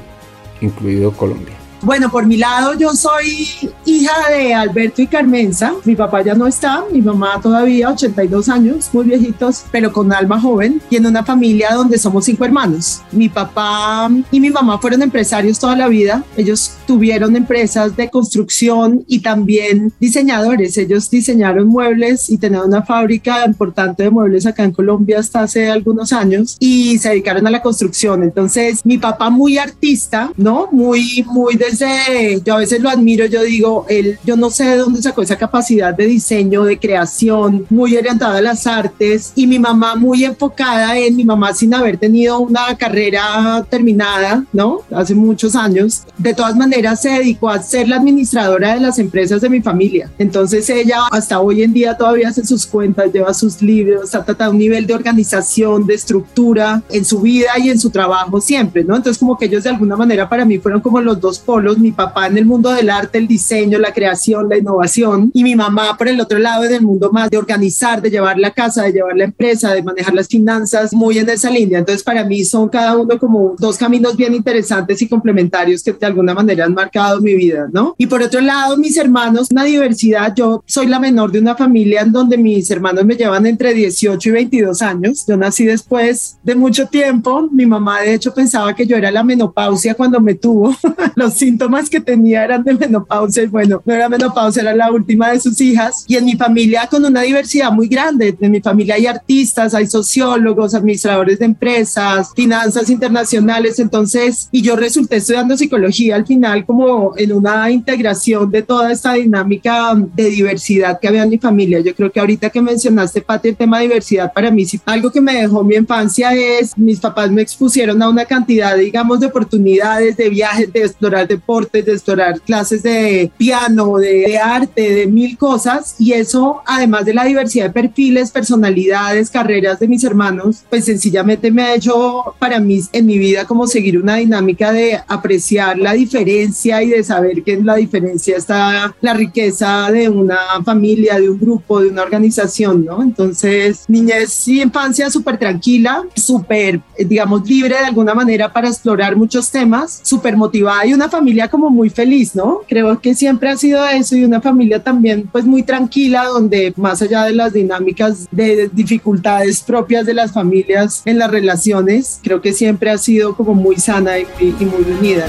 incluido 0.60 1.12
Colombia. 1.12 1.54
Bueno, 1.86 2.10
por 2.10 2.26
mi 2.26 2.36
lado, 2.36 2.74
yo 2.74 2.94
soy 2.96 3.46
hija 3.84 4.12
de 4.28 4.52
Alberto 4.52 5.02
y 5.02 5.06
Carmenza. 5.06 5.72
Mi 5.84 5.94
papá 5.94 6.20
ya 6.20 6.34
no 6.34 6.48
está, 6.48 6.84
mi 6.90 7.00
mamá 7.00 7.40
todavía, 7.40 7.90
82 7.90 8.48
años, 8.48 8.90
muy 8.92 9.04
viejitos, 9.04 9.66
pero 9.70 9.92
con 9.92 10.12
alma 10.12 10.40
joven. 10.40 10.82
Y 10.90 10.96
en 10.96 11.06
una 11.06 11.22
familia 11.22 11.68
donde 11.74 11.96
somos 11.96 12.24
cinco 12.24 12.44
hermanos. 12.44 13.02
Mi 13.12 13.28
papá 13.28 14.10
y 14.32 14.40
mi 14.40 14.50
mamá 14.50 14.80
fueron 14.80 15.00
empresarios 15.00 15.60
toda 15.60 15.76
la 15.76 15.86
vida. 15.86 16.24
Ellos 16.36 16.72
tuvieron 16.88 17.36
empresas 17.36 17.96
de 17.96 18.10
construcción 18.10 19.04
y 19.06 19.20
también 19.20 19.92
diseñadores. 20.00 20.76
Ellos 20.78 21.08
diseñaron 21.08 21.68
muebles 21.68 22.28
y 22.28 22.38
tenían 22.38 22.64
una 22.64 22.82
fábrica 22.82 23.44
importante 23.46 24.02
de 24.02 24.10
muebles 24.10 24.44
acá 24.44 24.64
en 24.64 24.72
Colombia 24.72 25.20
hasta 25.20 25.42
hace 25.42 25.70
algunos 25.70 26.12
años 26.12 26.56
y 26.58 26.98
se 26.98 27.10
dedicaron 27.10 27.46
a 27.46 27.50
la 27.52 27.62
construcción. 27.62 28.24
Entonces, 28.24 28.80
mi 28.84 28.98
papá 28.98 29.30
muy 29.30 29.56
artista, 29.56 30.32
¿no? 30.36 30.68
Muy, 30.72 31.24
muy 31.28 31.54
desde, 31.78 32.40
yo 32.44 32.54
a 32.54 32.58
veces 32.58 32.80
lo 32.80 32.88
admiro, 32.88 33.26
yo 33.26 33.42
digo, 33.42 33.86
él, 33.88 34.18
yo 34.24 34.36
no 34.36 34.50
sé 34.50 34.64
de 34.64 34.76
dónde 34.76 35.02
sacó 35.02 35.22
esa 35.22 35.36
capacidad 35.36 35.94
de 35.94 36.06
diseño, 36.06 36.64
de 36.64 36.78
creación, 36.78 37.66
muy 37.70 37.96
orientada 37.96 38.38
a 38.38 38.42
las 38.42 38.66
artes 38.66 39.32
y 39.34 39.46
mi 39.46 39.58
mamá 39.58 39.96
muy 39.96 40.24
enfocada 40.24 40.96
en 40.98 41.16
mi 41.16 41.24
mamá 41.24 41.54
sin 41.54 41.74
haber 41.74 41.98
tenido 41.98 42.38
una 42.38 42.76
carrera 42.76 43.64
terminada, 43.68 44.44
¿no? 44.52 44.80
Hace 44.90 45.14
muchos 45.14 45.54
años. 45.54 46.02
De 46.18 46.34
todas 46.34 46.56
maneras, 46.56 47.02
se 47.02 47.10
dedicó 47.10 47.50
a 47.50 47.62
ser 47.62 47.88
la 47.88 47.96
administradora 47.96 48.74
de 48.74 48.80
las 48.80 48.98
empresas 48.98 49.40
de 49.40 49.48
mi 49.48 49.60
familia. 49.60 50.10
Entonces, 50.18 50.68
ella 50.70 51.00
hasta 51.10 51.40
hoy 51.40 51.62
en 51.62 51.72
día 51.72 51.96
todavía 51.96 52.28
hace 52.28 52.44
sus 52.44 52.66
cuentas, 52.66 53.12
lleva 53.12 53.34
sus 53.34 53.60
libros, 53.62 54.14
ha 54.14 54.24
tratado 54.24 54.52
un 54.52 54.58
nivel 54.58 54.86
de 54.86 54.94
organización, 54.94 55.86
de 55.86 55.94
estructura 55.94 56.82
en 56.90 57.04
su 57.04 57.20
vida 57.20 57.50
y 57.58 57.70
en 57.70 57.78
su 57.78 57.90
trabajo 57.90 58.40
siempre, 58.40 58.84
¿no? 58.84 58.96
Entonces, 58.96 59.18
como 59.18 59.36
que 59.36 59.46
ellos 59.46 59.64
de 59.64 59.70
alguna 59.70 59.96
manera 59.96 60.28
para 60.28 60.44
mí 60.44 60.58
fueron 60.58 60.80
como 60.80 61.00
los 61.00 61.20
dos 61.20 61.38
polos, 61.38 61.55
mi 61.78 61.92
papá 61.92 62.26
en 62.26 62.38
el 62.38 62.44
mundo 62.44 62.70
del 62.70 62.90
arte, 62.90 63.18
el 63.18 63.26
diseño, 63.26 63.78
la 63.78 63.92
creación, 63.92 64.48
la 64.48 64.56
innovación, 64.56 65.30
y 65.34 65.42
mi 65.42 65.56
mamá 65.56 65.96
por 65.96 66.08
el 66.08 66.20
otro 66.20 66.38
lado 66.38 66.64
en 66.64 66.74
el 66.74 66.82
mundo 66.82 67.10
más 67.12 67.30
de 67.30 67.38
organizar, 67.38 68.00
de 68.00 68.10
llevar 68.10 68.38
la 68.38 68.50
casa, 68.50 68.82
de 68.82 68.92
llevar 68.92 69.16
la 69.16 69.24
empresa, 69.24 69.72
de 69.72 69.82
manejar 69.82 70.14
las 70.14 70.28
finanzas, 70.28 70.92
muy 70.92 71.18
en 71.18 71.28
esa 71.28 71.50
línea. 71.50 71.78
Entonces, 71.78 72.02
para 72.02 72.24
mí 72.24 72.44
son 72.44 72.68
cada 72.68 72.96
uno 72.96 73.18
como 73.18 73.54
dos 73.58 73.76
caminos 73.76 74.16
bien 74.16 74.34
interesantes 74.34 75.00
y 75.02 75.08
complementarios 75.08 75.82
que 75.82 75.92
de 75.92 76.06
alguna 76.06 76.34
manera 76.34 76.64
han 76.64 76.74
marcado 76.74 77.20
mi 77.20 77.34
vida, 77.34 77.68
¿no? 77.72 77.94
Y 77.98 78.06
por 78.06 78.22
otro 78.22 78.40
lado, 78.40 78.76
mis 78.76 78.96
hermanos, 78.96 79.48
una 79.50 79.64
diversidad, 79.64 80.34
yo 80.34 80.62
soy 80.66 80.86
la 80.86 80.98
menor 80.98 81.32
de 81.32 81.40
una 81.40 81.56
familia 81.56 82.02
en 82.02 82.12
donde 82.12 82.36
mis 82.36 82.70
hermanos 82.70 83.04
me 83.04 83.16
llevan 83.16 83.46
entre 83.46 83.74
18 83.74 84.28
y 84.28 84.32
22 84.32 84.82
años. 84.82 85.24
Yo 85.26 85.36
nací 85.36 85.64
después 85.64 86.38
de 86.42 86.54
mucho 86.54 86.86
tiempo. 86.86 87.48
Mi 87.50 87.66
mamá, 87.66 88.00
de 88.00 88.14
hecho, 88.14 88.34
pensaba 88.34 88.74
que 88.74 88.86
yo 88.86 88.96
era 88.96 89.10
la 89.10 89.24
menopausia 89.24 89.94
cuando 89.94 90.20
me 90.20 90.34
tuvo. 90.34 90.74
Los 91.14 91.34
síntomas 91.46 91.88
que 91.88 92.00
tenía 92.00 92.42
eran 92.42 92.64
de 92.64 92.74
menopausia 92.74 93.44
y 93.44 93.46
bueno, 93.46 93.80
no 93.84 93.94
era 93.94 94.08
menopausia, 94.08 94.62
era 94.62 94.74
la 94.74 94.90
última 94.90 95.30
de 95.30 95.38
sus 95.38 95.60
hijas. 95.60 96.04
Y 96.08 96.16
en 96.16 96.24
mi 96.24 96.34
familia 96.34 96.88
con 96.90 97.04
una 97.04 97.22
diversidad 97.22 97.70
muy 97.70 97.86
grande. 97.86 98.36
En 98.40 98.50
mi 98.50 98.60
familia 98.60 98.96
hay 98.96 99.06
artistas, 99.06 99.72
hay 99.72 99.86
sociólogos, 99.86 100.74
administradores 100.74 101.38
de 101.38 101.44
empresas, 101.44 102.32
finanzas 102.34 102.90
internacionales. 102.90 103.78
Entonces, 103.78 104.48
y 104.50 104.60
yo 104.60 104.74
resulté 104.74 105.16
estudiando 105.16 105.56
psicología 105.56 106.16
al 106.16 106.26
final 106.26 106.66
como 106.66 107.14
en 107.16 107.32
una 107.32 107.70
integración 107.70 108.50
de 108.50 108.62
toda 108.62 108.90
esta 108.90 109.12
dinámica 109.12 109.94
de 109.94 110.24
diversidad 110.30 110.98
que 110.98 111.06
había 111.06 111.22
en 111.22 111.30
mi 111.30 111.38
familia. 111.38 111.78
Yo 111.78 111.94
creo 111.94 112.10
que 112.10 112.18
ahorita 112.18 112.50
que 112.50 112.60
mencionaste, 112.60 113.20
Pati, 113.20 113.50
el 113.50 113.56
tema 113.56 113.78
de 113.78 113.84
diversidad, 113.84 114.32
para 114.32 114.50
mí 114.50 114.66
algo 114.84 115.12
que 115.12 115.20
me 115.20 115.34
dejó 115.34 115.62
mi 115.62 115.76
infancia 115.76 116.34
es, 116.34 116.76
mis 116.76 116.98
papás 116.98 117.30
me 117.30 117.42
expusieron 117.42 118.02
a 118.02 118.08
una 118.08 118.24
cantidad, 118.24 118.76
digamos, 118.76 119.20
de 119.20 119.26
oportunidades, 119.26 120.16
de 120.16 120.28
viajes, 120.28 120.72
de 120.72 120.80
explorar 120.80 121.28
deportes, 121.36 121.84
de 121.84 121.92
explorar 121.92 122.40
clases 122.40 122.82
de 122.82 123.30
piano, 123.36 123.96
de, 123.96 124.38
arte, 124.38 124.94
de 124.94 125.06
mil 125.06 125.36
cosas. 125.36 125.96
Y 125.98 126.12
eso, 126.12 126.62
además 126.66 127.04
de 127.04 127.14
la 127.14 127.24
diversidad 127.24 127.66
de 127.66 127.72
perfiles, 127.72 128.30
personalidades, 128.30 129.30
carreras 129.30 129.78
de 129.78 129.88
mis 129.88 130.04
hermanos, 130.04 130.64
pues 130.68 130.84
sencillamente 130.84 131.50
me 131.50 131.62
ha 131.62 131.74
hecho 131.74 132.34
para 132.38 132.60
mí 132.60 132.80
en 132.92 133.06
mi 133.06 133.18
vida 133.18 133.44
como 133.44 133.66
seguir 133.66 133.98
una 133.98 134.16
dinámica 134.16 134.72
de 134.72 135.00
apreciar 135.08 135.78
la 135.78 135.92
diferencia 135.92 136.82
y 136.82 136.88
de 136.88 137.04
saber 137.04 137.42
que 137.42 137.54
en 137.54 137.66
la 137.66 137.76
diferencia 137.76 138.36
está 138.36 138.94
la 139.00 139.14
riqueza 139.14 139.90
de 139.90 140.08
una 140.08 140.38
familia, 140.64 141.18
de 141.18 141.30
un 141.30 141.38
grupo, 141.38 141.80
de 141.80 141.88
una 141.88 142.02
organización, 142.02 142.84
¿no? 142.84 143.02
Entonces, 143.02 143.84
niñez 143.88 144.48
y 144.48 144.62
infancia 144.62 145.10
súper 145.10 145.38
tranquila, 145.38 146.04
súper, 146.14 146.80
digamos, 146.98 147.48
libre 147.48 147.76
de 147.76 147.86
alguna 147.86 148.14
manera 148.14 148.52
para 148.52 148.68
explorar 148.68 149.16
muchos 149.16 149.50
temas, 149.50 150.00
súper 150.02 150.36
motivada 150.36 150.86
y 150.86 150.94
una 150.94 151.08
familia 151.08 151.25
como 151.50 151.70
muy 151.70 151.90
feliz, 151.90 152.34
¿no? 152.34 152.60
Creo 152.68 153.00
que 153.00 153.14
siempre 153.14 153.48
ha 153.48 153.56
sido 153.56 153.86
eso 153.86 154.16
y 154.16 154.24
una 154.24 154.40
familia 154.40 154.82
también 154.82 155.28
pues 155.30 155.44
muy 155.44 155.62
tranquila 155.62 156.24
donde 156.24 156.72
más 156.76 157.02
allá 157.02 157.24
de 157.24 157.32
las 157.32 157.52
dinámicas 157.52 158.28
de 158.30 158.70
dificultades 158.72 159.62
propias 159.62 160.06
de 160.06 160.14
las 160.14 160.32
familias 160.32 161.02
en 161.04 161.18
las 161.18 161.30
relaciones, 161.30 162.20
creo 162.22 162.40
que 162.40 162.52
siempre 162.52 162.90
ha 162.90 162.98
sido 162.98 163.34
como 163.36 163.54
muy 163.54 163.76
sana 163.76 164.18
y, 164.18 164.26
y 164.40 164.64
muy 164.64 164.84
unida. 164.98 165.26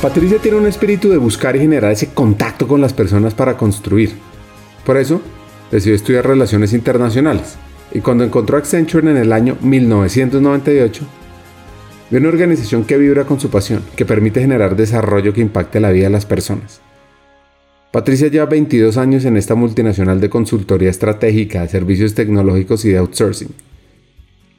Patricia 0.00 0.38
tiene 0.38 0.58
un 0.58 0.66
espíritu 0.66 1.10
de 1.10 1.18
buscar 1.18 1.56
y 1.56 1.58
generar 1.58 1.90
ese 1.90 2.10
contacto 2.14 2.68
con 2.68 2.80
las 2.80 2.92
personas 2.92 3.34
para 3.34 3.56
construir. 3.56 4.12
Por 4.86 4.96
eso, 4.96 5.20
decidió 5.72 5.96
estudiar 5.96 6.24
relaciones 6.24 6.72
internacionales 6.72 7.58
y 7.92 8.00
cuando 8.00 8.24
encontró 8.24 8.58
Accenture 8.58 9.10
en 9.10 9.16
el 9.16 9.32
año 9.32 9.56
1998, 9.60 11.02
vio 12.10 12.20
una 12.20 12.28
organización 12.28 12.84
que 12.84 12.96
vibra 12.96 13.24
con 13.24 13.38
su 13.38 13.50
pasión, 13.50 13.82
que 13.96 14.06
permite 14.06 14.40
generar 14.40 14.76
desarrollo 14.76 15.32
que 15.32 15.40
impacte 15.40 15.80
la 15.80 15.90
vida 15.90 16.04
de 16.04 16.10
las 16.10 16.26
personas. 16.26 16.80
Patricia 17.92 18.28
lleva 18.28 18.46
22 18.46 18.96
años 18.96 19.24
en 19.24 19.36
esta 19.36 19.54
multinacional 19.54 20.20
de 20.20 20.28
consultoría 20.28 20.90
estratégica, 20.90 21.62
de 21.62 21.68
servicios 21.68 22.14
tecnológicos 22.14 22.84
y 22.84 22.90
de 22.90 22.98
outsourcing. 22.98 23.50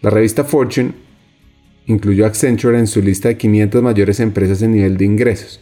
La 0.02 0.10
revista 0.10 0.44
Fortune 0.44 0.94
incluyó 1.86 2.26
Accenture 2.26 2.78
en 2.78 2.88
su 2.88 3.02
lista 3.02 3.30
de 3.30 3.38
500 3.38 3.84
mayores 3.84 4.20
empresas 4.20 4.62
en 4.62 4.72
nivel 4.74 4.98
de 4.98 5.06
ingresos, 5.06 5.60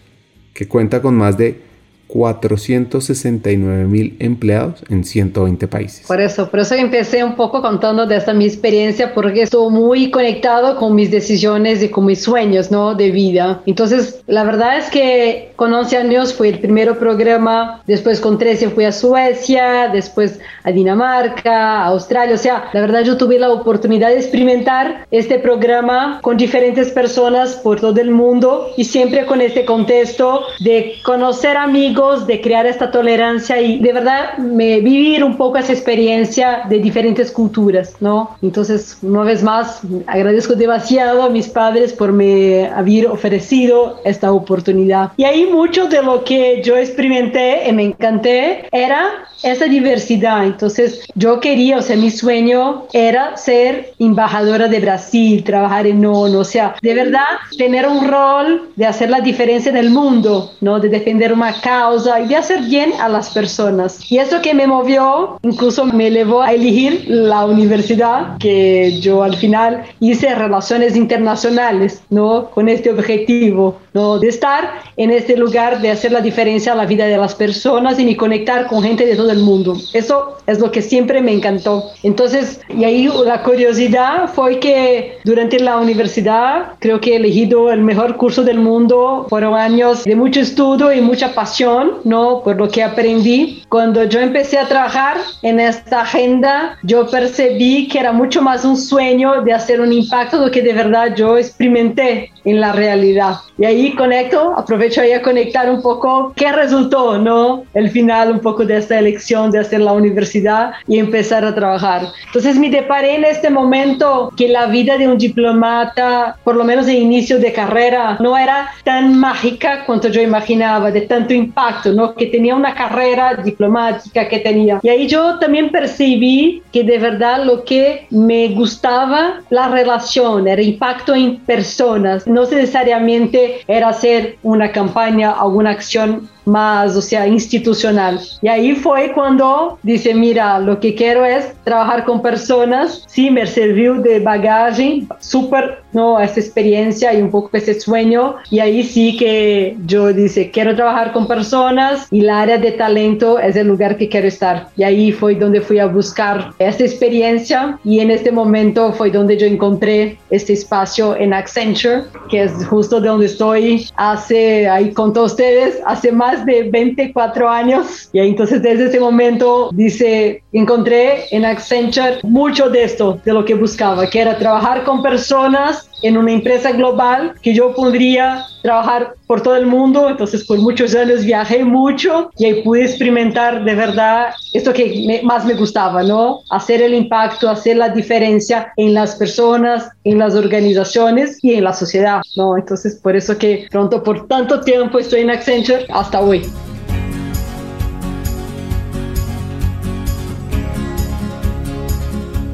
que 0.53 0.67
cuenta 0.67 1.01
con 1.01 1.15
más 1.15 1.37
de 1.37 1.61
469 2.07 3.85
mil 3.85 4.15
empleados 4.19 4.83
en 4.89 5.03
120 5.03 5.67
países. 5.67 6.07
Por 6.07 6.21
eso, 6.21 6.49
por 6.49 6.61
eso 6.61 6.75
empecé 6.75 7.23
un 7.23 7.35
poco 7.35 7.61
contando 7.61 8.05
de 8.05 8.15
esta 8.15 8.33
mi 8.33 8.45
experiencia, 8.45 9.13
porque 9.13 9.43
estoy 9.43 9.71
muy 9.71 10.09
conectado 10.09 10.77
con 10.77 10.95
mis 10.95 11.11
decisiones 11.11 11.83
y 11.83 11.89
con 11.89 12.05
mis 12.05 12.21
sueños, 12.21 12.71
¿no? 12.71 12.95
De 12.95 13.11
vida. 13.11 13.61
Entonces, 13.65 14.21
la 14.27 14.43
verdad 14.43 14.77
es 14.77 14.89
que 14.89 15.51
con 15.55 15.73
11 15.73 15.97
años 15.97 16.33
fue 16.33 16.49
el 16.49 16.59
primer 16.59 16.97
programa, 16.97 17.81
después 17.87 18.21
con 18.21 18.37
13 18.37 18.69
fui 18.69 18.85
a 18.85 18.91
Suecia, 18.91 19.89
después 19.91 20.39
a 20.63 20.71
Dinamarca, 20.71 21.83
a 21.83 21.85
Australia, 21.87 22.35
o 22.35 22.37
sea, 22.37 22.69
la 22.73 22.81
verdad 22.81 23.03
yo 23.03 23.17
tuve 23.17 23.39
la 23.39 23.51
oportunidad 23.51 24.09
de 24.09 24.17
experimentar 24.17 25.05
este 25.11 25.39
programa 25.39 26.19
con 26.21 26.37
diferentes 26.37 26.91
personas 26.91 27.55
por 27.55 27.79
todo 27.79 27.99
el 27.99 28.11
mundo 28.11 28.69
y 28.77 28.85
siempre 28.85 29.25
con 29.25 29.41
este 29.41 29.65
contexto 29.65 30.41
de 30.59 30.95
conocer 31.03 31.57
amigos 31.57 31.96
de 31.97 32.41
crear 32.41 32.67
esta 32.67 32.91
tolerancia 32.91 33.59
y 33.59 33.79
de 33.79 33.91
verdad 33.91 34.37
me, 34.37 34.81
vivir 34.81 35.23
un 35.23 35.35
poco 35.35 35.57
esa 35.57 35.73
experiencia 35.73 36.61
de 36.69 36.77
diferentes 36.77 37.31
culturas, 37.31 37.95
¿no? 37.99 38.37
Entonces, 38.43 38.99
una 39.01 39.23
vez 39.23 39.41
más, 39.41 39.81
agradezco 40.05 40.53
demasiado 40.53 41.23
a 41.23 41.29
mis 41.29 41.47
padres 41.47 41.93
por 41.93 42.13
me 42.13 42.67
haber 42.67 43.07
ofrecido 43.07 43.99
esta 44.05 44.31
oportunidad. 44.31 45.11
Y 45.17 45.23
ahí 45.23 45.47
mucho 45.47 45.87
de 45.87 46.03
lo 46.03 46.23
que 46.23 46.61
yo 46.63 46.77
experimenté 46.77 47.67
y 47.67 47.73
me 47.73 47.85
encanté 47.85 48.67
era 48.71 49.25
esa 49.41 49.65
diversidad. 49.65 50.45
Entonces, 50.45 51.03
yo 51.15 51.39
quería, 51.39 51.77
o 51.77 51.81
sea, 51.81 51.95
mi 51.95 52.11
sueño 52.11 52.85
era 52.93 53.37
ser 53.37 53.93
embajadora 53.97 54.67
de 54.67 54.79
Brasil, 54.79 55.43
trabajar 55.43 55.87
en 55.87 56.05
ONU, 56.05 56.39
o 56.39 56.43
sea, 56.43 56.75
de 56.81 56.93
verdad 56.93 57.25
tener 57.57 57.87
un 57.87 58.07
rol 58.07 58.69
de 58.75 58.85
hacer 58.85 59.09
la 59.09 59.21
diferencia 59.21 59.69
en 59.71 59.77
el 59.77 59.89
mundo, 59.89 60.51
¿no? 60.61 60.79
De 60.79 60.89
defender 60.89 61.33
una 61.33 61.59
causa 61.59 61.86
y 61.95 62.27
de 62.27 62.35
hacer 62.35 62.61
bien 62.63 62.91
a 62.99 63.07
las 63.07 63.29
personas. 63.29 64.11
Y 64.11 64.17
eso 64.17 64.41
que 64.41 64.53
me 64.53 64.67
movió, 64.67 65.39
incluso 65.43 65.85
me 65.85 66.09
llevó 66.11 66.41
a 66.41 66.53
elegir 66.53 67.05
la 67.07 67.45
universidad, 67.45 68.37
que 68.39 68.99
yo 68.99 69.23
al 69.23 69.35
final 69.35 69.83
hice 69.99 70.35
relaciones 70.35 70.95
internacionales, 70.95 72.01
¿no? 72.09 72.49
Con 72.51 72.67
este 72.67 72.91
objetivo, 72.91 73.77
¿no? 73.93 74.19
De 74.19 74.27
estar 74.27 74.81
en 74.97 75.11
este 75.11 75.37
lugar, 75.37 75.81
de 75.81 75.91
hacer 75.91 76.11
la 76.11 76.21
diferencia 76.21 76.73
a 76.73 76.75
la 76.75 76.85
vida 76.85 77.05
de 77.05 77.17
las 77.17 77.35
personas 77.35 77.99
y 77.99 78.05
me 78.05 78.17
conectar 78.17 78.67
con 78.67 78.83
gente 78.83 79.05
de 79.05 79.15
todo 79.15 79.31
el 79.31 79.39
mundo. 79.39 79.77
Eso 79.93 80.37
es 80.45 80.59
lo 80.59 80.71
que 80.71 80.81
siempre 80.81 81.21
me 81.21 81.31
encantó. 81.31 81.91
Entonces, 82.03 82.59
y 82.69 82.83
ahí 82.83 83.09
la 83.25 83.43
curiosidad 83.43 84.29
fue 84.33 84.59
que 84.59 85.19
durante 85.23 85.59
la 85.59 85.77
universidad 85.77 86.73
creo 86.79 86.99
que 86.99 87.13
he 87.13 87.15
elegido 87.17 87.71
el 87.71 87.81
mejor 87.81 88.17
curso 88.17 88.43
del 88.43 88.59
mundo. 88.59 89.25
Fueron 89.29 89.53
años 89.55 90.03
de 90.03 90.15
mucho 90.15 90.39
estudio 90.39 90.91
y 90.91 91.01
mucha 91.01 91.33
pasión 91.33 91.76
¿no? 92.03 92.41
Por 92.43 92.57
lo 92.57 92.69
que 92.69 92.83
aprendí. 92.83 93.63
Cuando 93.69 94.03
yo 94.03 94.19
empecé 94.19 94.57
a 94.57 94.67
trabajar 94.67 95.17
en 95.41 95.59
esta 95.59 96.01
agenda, 96.01 96.77
yo 96.83 97.07
percibí 97.07 97.87
que 97.87 97.99
era 97.99 98.11
mucho 98.11 98.41
más 98.41 98.65
un 98.65 98.77
sueño 98.77 99.41
de 99.43 99.53
hacer 99.53 99.81
un 99.81 99.91
impacto 99.93 100.49
que 100.51 100.61
de 100.61 100.73
verdad 100.73 101.15
yo 101.15 101.37
experimenté 101.37 102.31
en 102.47 102.61
la 102.61 102.71
realidad. 102.71 103.35
Y 103.57 103.65
ahí 103.65 103.93
conecto, 103.93 104.53
aprovecho 104.55 105.01
ahí 105.01 105.11
a 105.11 105.21
conectar 105.21 105.69
un 105.69 105.81
poco 105.81 106.31
qué 106.35 106.51
resultó, 106.51 107.17
¿no? 107.17 107.63
El 107.73 107.89
final 107.89 108.31
un 108.31 108.39
poco 108.39 108.63
de 108.63 108.77
esta 108.77 108.97
elección 108.97 109.51
de 109.51 109.59
hacer 109.59 109.81
la 109.81 109.91
universidad 109.91 110.71
y 110.87 110.97
empezar 110.97 111.43
a 111.43 111.53
trabajar. 111.53 112.03
Entonces 112.27 112.57
me 112.57 112.69
deparé 112.69 113.15
en 113.15 113.25
este 113.25 113.49
momento 113.49 114.31
que 114.37 114.47
la 114.47 114.67
vida 114.67 114.97
de 114.97 115.07
un 115.07 115.17
diplomata, 115.17 116.37
por 116.45 116.55
lo 116.55 116.63
menos 116.63 116.85
de 116.85 116.93
inicio 116.93 117.37
de 117.37 117.51
carrera, 117.51 118.17
no 118.21 118.37
era 118.37 118.69
tan 118.85 119.17
mágica 119.19 119.83
cuanto 119.85 120.07
yo 120.07 120.21
imaginaba, 120.21 120.89
de 120.89 121.01
tanto 121.01 121.33
impacto, 121.33 121.91
¿no? 121.91 122.13
Que 122.13 122.27
tenía 122.27 122.55
una 122.55 122.73
carrera 122.73 123.35
diplomática 123.43 124.29
que 124.29 124.39
tenía. 124.39 124.79
Y 124.83 124.89
ahí 124.89 125.07
yo 125.07 125.37
también 125.39 125.69
percibí 125.69 126.61
que 126.71 126.83
de 126.83 126.97
verdad 126.97 127.43
lo 127.43 127.65
que 127.65 128.07
me 128.11 128.49
gustaba, 128.49 129.41
la 129.49 129.67
relación, 129.67 130.47
el 130.47 130.61
impacto 130.61 131.13
en 131.13 131.37
personas, 131.39 132.25
no 132.37 132.43
necesariamente 132.43 133.61
era 133.67 133.89
hacer 133.89 134.37
una 134.43 134.71
campaña, 134.71 135.31
alguna 135.31 135.71
acción 135.71 136.29
más, 136.47 136.95
o 136.95 137.01
sea, 137.01 137.27
institucional. 137.27 138.19
Y 138.41 138.47
ahí 138.47 138.75
fue 138.75 139.11
cuando 139.13 139.77
dice, 139.83 140.13
mira, 140.13 140.59
lo 140.59 140.79
que 140.79 140.95
quiero 140.95 141.25
es 141.25 141.53
trabajar 141.63 142.05
con 142.05 142.21
personas. 142.21 143.03
Sí, 143.07 143.29
me 143.29 143.45
sirvió 143.45 143.95
de 143.95 144.19
bagaje, 144.19 145.03
súper, 145.19 145.83
¿no? 145.91 146.19
Esa 146.19 146.39
experiencia 146.39 147.13
y 147.13 147.21
un 147.21 147.29
poco 147.29 147.49
ese 147.53 147.79
sueño. 147.79 148.35
Y 148.49 148.59
ahí 148.59 148.83
sí 148.83 149.17
que 149.17 149.77
yo 149.85 150.13
dice, 150.13 150.49
quiero 150.51 150.75
trabajar 150.75 151.11
con 151.11 151.27
personas 151.27 152.07
y 152.11 152.21
el 152.21 152.29
área 152.29 152.57
de 152.57 152.71
talento 152.71 153.39
es 153.39 153.55
el 153.55 153.67
lugar 153.67 153.97
que 153.97 154.07
quiero 154.07 154.27
estar. 154.27 154.69
Y 154.77 154.83
ahí 154.83 155.11
fue 155.11 155.35
donde 155.35 155.61
fui 155.61 155.79
a 155.79 155.87
buscar 155.87 156.51
esta 156.59 156.83
experiencia 156.83 157.77
y 157.83 157.99
en 157.99 158.11
este 158.11 158.31
momento 158.31 158.93
fue 158.93 159.11
donde 159.11 159.37
yo 159.37 159.45
encontré 159.45 160.17
este 160.29 160.53
espacio 160.53 161.15
en 161.15 161.33
Accenture, 161.33 162.03
que 162.29 162.43
es 162.43 162.65
justo 162.67 163.01
de 163.01 163.09
donde 163.09 163.25
estoy 163.25 163.87
hace, 163.95 164.67
ahí 164.69 164.93
con 164.93 165.13
todos 165.13 165.31
ustedes, 165.31 165.79
hace 165.85 166.11
más 166.11 166.36
de 166.45 166.69
24 166.69 167.49
años. 167.49 168.09
Y 168.13 168.19
entonces 168.19 168.61
desde 168.61 168.85
ese 168.85 168.99
momento 168.99 169.69
dice, 169.73 170.43
encontré 170.51 171.25
en 171.31 171.45
Accenture 171.45 172.19
mucho 172.23 172.69
de 172.69 172.83
esto, 172.83 173.19
de 173.23 173.33
lo 173.33 173.45
que 173.45 173.55
buscaba, 173.55 174.09
que 174.09 174.21
era 174.21 174.37
trabajar 174.37 174.83
con 174.83 175.01
personas 175.01 175.89
en 176.01 176.17
una 176.17 176.31
empresa 176.31 176.71
global 176.71 177.33
que 177.41 177.53
yo 177.53 177.73
podría 177.73 178.45
trabajar 178.61 179.13
por 179.27 179.41
todo 179.41 179.55
el 179.55 179.65
mundo, 179.65 180.09
entonces 180.09 180.45
por 180.45 180.59
muchos 180.59 180.95
años 180.95 181.23
viajé 181.23 181.63
mucho 181.63 182.29
y 182.37 182.45
ahí 182.45 182.61
pude 182.63 182.83
experimentar 182.83 183.63
de 183.63 183.75
verdad 183.75 184.29
esto 184.53 184.73
que 184.73 185.21
más 185.23 185.45
me 185.45 185.53
gustaba, 185.53 186.03
¿no? 186.03 186.41
Hacer 186.49 186.81
el 186.81 186.93
impacto, 186.93 187.49
hacer 187.49 187.77
la 187.77 187.89
diferencia 187.89 188.71
en 188.77 188.93
las 188.93 189.15
personas, 189.15 189.89
en 190.03 190.19
las 190.19 190.35
organizaciones 190.35 191.43
y 191.43 191.53
en 191.53 191.63
la 191.63 191.73
sociedad, 191.73 192.21
¿no? 192.35 192.57
Entonces 192.57 192.95
por 192.95 193.15
eso 193.15 193.37
que 193.37 193.67
pronto 193.71 194.03
por 194.03 194.27
tanto 194.27 194.61
tiempo 194.61 194.99
estoy 194.99 195.21
en 195.21 195.29
Accenture 195.29 195.85
hasta 195.89 196.19
hoy. 196.19 196.43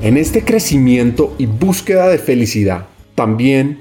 En 0.01 0.17
este 0.17 0.43
crecimiento 0.43 1.33
y 1.37 1.45
búsqueda 1.45 2.09
de 2.09 2.17
felicidad, 2.17 2.87
también 3.15 3.79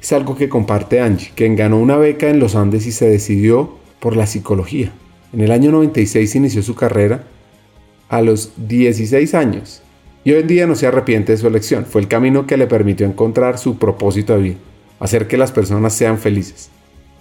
es 0.00 0.12
algo 0.12 0.36
que 0.36 0.48
comparte 0.48 1.00
Angie, 1.00 1.32
quien 1.34 1.56
ganó 1.56 1.78
una 1.78 1.96
beca 1.96 2.28
en 2.28 2.38
los 2.38 2.54
Andes 2.54 2.86
y 2.86 2.92
se 2.92 3.08
decidió 3.08 3.76
por 4.00 4.16
la 4.16 4.26
psicología. 4.26 4.92
En 5.32 5.40
el 5.40 5.50
año 5.50 5.70
96 5.70 6.34
inició 6.34 6.62
su 6.62 6.74
carrera 6.74 7.24
a 8.08 8.20
los 8.20 8.52
16 8.56 9.34
años 9.34 9.82
y 10.24 10.32
hoy 10.32 10.40
en 10.40 10.46
día 10.46 10.66
no 10.66 10.74
se 10.74 10.86
arrepiente 10.86 11.32
de 11.32 11.38
su 11.38 11.46
elección. 11.46 11.86
Fue 11.86 12.00
el 12.00 12.08
camino 12.08 12.46
que 12.46 12.56
le 12.56 12.66
permitió 12.66 13.06
encontrar 13.06 13.58
su 13.58 13.78
propósito 13.78 14.34
de 14.34 14.42
vida, 14.42 14.56
hacer 15.00 15.26
que 15.26 15.38
las 15.38 15.52
personas 15.52 15.94
sean 15.94 16.18
felices 16.18 16.70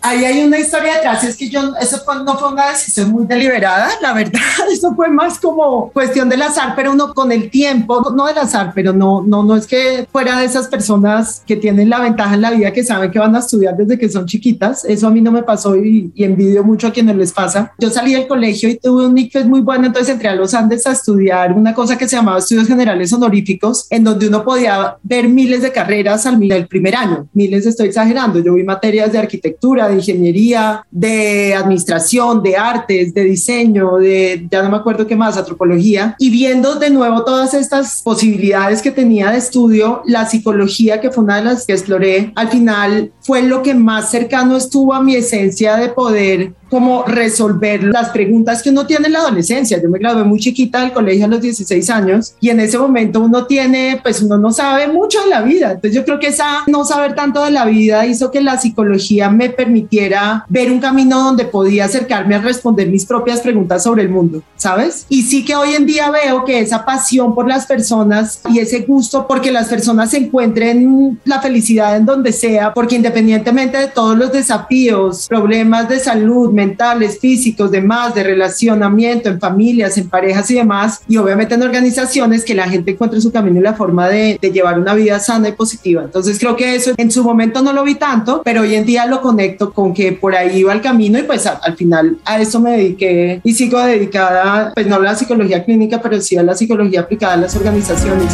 ahí 0.03 0.25
hay 0.25 0.43
una 0.43 0.59
historia 0.59 0.95
detrás, 0.95 1.23
es 1.23 1.37
que 1.37 1.49
yo, 1.49 1.73
eso 1.79 2.01
no 2.23 2.37
fue 2.37 2.51
una 2.51 2.69
decisión 2.69 3.09
muy 3.09 3.25
deliberada, 3.25 3.89
la 4.01 4.13
verdad, 4.13 4.41
eso 4.71 4.93
fue 4.95 5.09
más 5.09 5.39
como 5.39 5.89
cuestión 5.91 6.29
del 6.29 6.41
azar, 6.41 6.73
pero 6.75 6.91
uno 6.91 7.13
con 7.13 7.31
el 7.31 7.49
tiempo, 7.49 8.11
no 8.13 8.25
del 8.27 8.37
azar, 8.37 8.73
pero 8.75 8.93
no, 8.93 9.23
no, 9.25 9.43
no 9.43 9.55
es 9.55 9.65
que 9.65 10.05
fuera 10.11 10.39
de 10.39 10.45
esas 10.45 10.67
personas 10.67 11.41
que 11.47 11.55
tienen 11.55 11.89
la 11.89 11.99
ventaja 11.99 12.35
en 12.35 12.41
la 12.41 12.51
vida 12.51 12.71
que 12.71 12.83
saben 12.83 13.11
que 13.11 13.19
van 13.19 13.35
a 13.35 13.39
estudiar 13.39 13.75
desde 13.77 13.97
que 13.97 14.09
son 14.09 14.25
chiquitas, 14.25 14.83
eso 14.85 15.07
a 15.07 15.11
mí 15.11 15.21
no 15.21 15.31
me 15.31 15.43
pasó 15.43 15.75
y, 15.75 16.11
envidio 16.23 16.63
mucho 16.63 16.87
a 16.87 16.91
quienes 16.91 17.17
les 17.17 17.33
pasa. 17.33 17.73
Yo 17.77 17.89
salí 17.89 18.13
del 18.13 18.27
colegio 18.27 18.69
y 18.69 18.77
tuve 18.77 19.05
un 19.07 19.17
es 19.17 19.45
muy 19.45 19.61
bueno, 19.61 19.87
entonces 19.87 20.13
entré 20.13 20.29
a 20.29 20.35
los 20.35 20.53
Andes 20.53 20.85
a 20.85 20.91
estudiar 20.91 21.53
una 21.53 21.73
cosa 21.73 21.97
que 21.97 22.07
se 22.07 22.15
llamaba 22.15 22.39
estudios 22.39 22.67
generales 22.67 23.11
honoríficos, 23.13 23.87
en 23.89 24.03
donde 24.03 24.27
uno 24.27 24.43
podía 24.43 24.97
ver 25.01 25.27
miles 25.29 25.61
de 25.61 25.71
carreras 25.71 26.25
al 26.25 26.39
del 26.39 26.67
primer 26.67 26.95
año, 26.95 27.27
miles 27.33 27.65
estoy 27.65 27.87
exagerando, 27.87 28.39
yo 28.39 28.53
vi 28.53 28.63
materias 28.63 29.11
de 29.11 29.19
arquitectura, 29.19 29.87
ingeniería, 29.93 30.85
de 30.91 31.53
administración, 31.55 32.41
de 32.41 32.55
artes, 32.57 33.13
de 33.13 33.23
diseño, 33.23 33.97
de 33.97 34.47
ya 34.49 34.63
no 34.63 34.69
me 34.69 34.77
acuerdo 34.77 35.07
qué 35.07 35.15
más, 35.15 35.37
antropología, 35.37 36.15
y 36.19 36.29
viendo 36.29 36.75
de 36.75 36.89
nuevo 36.89 37.23
todas 37.23 37.53
estas 37.53 38.01
posibilidades 38.01 38.81
que 38.81 38.91
tenía 38.91 39.31
de 39.31 39.37
estudio, 39.37 40.01
la 40.05 40.25
psicología, 40.25 41.01
que 41.01 41.11
fue 41.11 41.23
una 41.23 41.37
de 41.37 41.45
las 41.45 41.65
que 41.65 41.73
exploré, 41.73 42.31
al 42.35 42.49
final 42.49 43.11
fue 43.21 43.43
lo 43.43 43.61
que 43.63 43.73
más 43.73 44.11
cercano 44.11 44.57
estuvo 44.57 44.93
a 44.93 45.01
mi 45.01 45.15
esencia 45.15 45.77
de 45.77 45.89
poder 45.89 46.53
como 46.73 47.03
resolver 47.03 47.83
las 47.83 48.09
preguntas 48.09 48.63
que 48.63 48.71
uno 48.71 48.87
tiene 48.87 49.05
en 49.05 49.13
la 49.13 49.19
adolescencia. 49.19 49.79
Yo 49.79 49.91
me 49.91 49.99
gradué 49.99 50.23
muy 50.23 50.39
chiquita 50.39 50.81
del 50.81 50.91
colegio 50.91 51.25
a 51.25 51.27
los 51.27 51.39
16 51.39 51.87
años 51.91 52.33
y 52.41 52.49
en 52.49 52.59
ese 52.59 52.79
momento 52.79 53.19
uno 53.19 53.45
tiene, 53.45 53.99
pues 54.01 54.23
uno 54.23 54.39
no 54.39 54.51
sabe 54.51 54.87
mucho 54.87 55.21
de 55.21 55.27
la 55.27 55.43
vida. 55.43 55.73
Entonces 55.73 55.93
yo 55.93 56.03
creo 56.03 56.17
que 56.19 56.29
esa 56.29 56.63
no 56.65 56.83
saber 56.83 57.13
tanto 57.13 57.45
de 57.45 57.51
la 57.51 57.65
vida 57.65 58.07
hizo 58.07 58.31
que 58.31 58.41
la 58.41 58.57
psicología 58.57 59.29
me 59.29 59.51
permitiera 59.51 60.47
ver 60.49 60.71
un 60.71 60.79
camino 60.79 61.23
donde 61.23 61.45
podía 61.45 61.85
acercarme 61.85 62.33
a 62.33 62.41
responder 62.41 62.89
mis 62.89 63.05
propias 63.05 63.41
preguntas 63.41 63.83
sobre 63.83 64.01
el 64.01 64.09
mundo, 64.09 64.41
¿sabes? 64.55 65.05
Y 65.09 65.21
sí 65.21 65.45
que 65.45 65.55
hoy 65.55 65.75
en 65.75 65.85
día 65.85 66.09
veo 66.09 66.43
que 66.43 66.57
esa 66.59 66.83
pasión 66.83 67.35
por 67.35 67.47
las 67.47 67.67
personas 67.67 68.41
y 68.49 68.57
ese 68.57 68.79
gusto 68.79 69.27
porque 69.27 69.51
las 69.51 69.67
personas 69.67 70.09
se 70.09 70.17
encuentren 70.17 71.19
la 71.23 71.39
felicidad 71.39 71.95
en 71.97 72.07
donde 72.07 72.31
sea, 72.31 72.73
porque 72.73 72.95
independientemente 72.95 73.77
de 73.77 73.87
todos 73.89 74.17
los 74.17 74.31
desafíos, 74.31 75.27
problemas 75.29 75.87
de 75.87 75.99
salud, 75.99 76.51
mentales, 76.65 77.19
físicos, 77.19 77.71
demás, 77.71 78.15
de 78.15 78.23
relacionamiento 78.23 79.29
en 79.29 79.39
familias, 79.39 79.97
en 79.97 80.09
parejas 80.09 80.49
y 80.51 80.55
demás, 80.55 81.01
y 81.07 81.17
obviamente 81.17 81.55
en 81.55 81.63
organizaciones, 81.63 82.45
que 82.45 82.55
la 82.55 82.69
gente 82.69 82.91
encuentre 82.91 83.19
su 83.21 83.31
camino 83.31 83.59
y 83.59 83.63
la 83.63 83.73
forma 83.73 84.07
de, 84.07 84.39
llevar 84.53 84.79
una 84.79 84.93
vida 84.93 85.19
sana 85.19 85.49
y 85.49 85.53
positiva. 85.53 86.03
Entonces 86.03 86.37
creo 86.37 86.55
que 86.55 86.75
eso 86.75 86.91
en 86.95 87.09
su 87.09 87.23
momento 87.23 87.61
no 87.61 87.73
lo 87.73 87.83
vi 87.83 87.95
tanto, 87.95 88.41
pero 88.45 88.61
hoy 88.61 88.75
en 88.75 88.85
día 88.85 89.05
lo 89.07 89.19
conecto 89.21 89.73
con 89.73 89.93
que 89.93 90.11
por 90.11 90.35
ahí 90.35 90.59
iba 90.59 90.71
el 90.71 90.81
camino 90.81 91.17
y 91.17 91.23
pues 91.23 91.47
al 91.47 91.75
final 91.75 92.17
a 92.23 92.39
eso 92.39 92.59
me 92.59 92.71
dediqué 92.77 93.41
y 93.43 93.53
sigo 93.53 93.79
dedicada, 93.79 94.71
pues 94.75 94.85
no 94.85 94.97
a 94.97 94.99
la 94.99 95.15
psicología 95.15 95.63
clínica, 95.63 96.01
pero 96.01 96.21
sí 96.21 96.37
a 96.37 96.43
la 96.43 96.55
psicología 96.55 97.01
aplicada 97.01 97.33
a 97.33 97.37
las 97.37 97.55
organizaciones. 97.55 98.31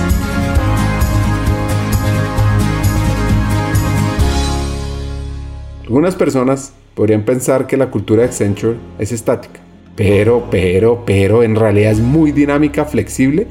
Algunas 5.84 6.16
personas 6.16 6.74
podrían 6.96 7.24
pensar 7.24 7.68
que 7.68 7.78
la 7.78 7.92
cultura 7.92 8.22
de 8.22 8.30
Accenture 8.30 8.78
es 8.98 9.12
estática, 9.12 9.60
pero, 9.96 10.48
pero, 10.50 11.04
pero 11.06 11.44
en 11.44 11.56
realidad 11.56 11.92
es 11.92 12.00
muy 12.00 12.32
dinámica, 12.32 12.86
flexible 12.86 13.48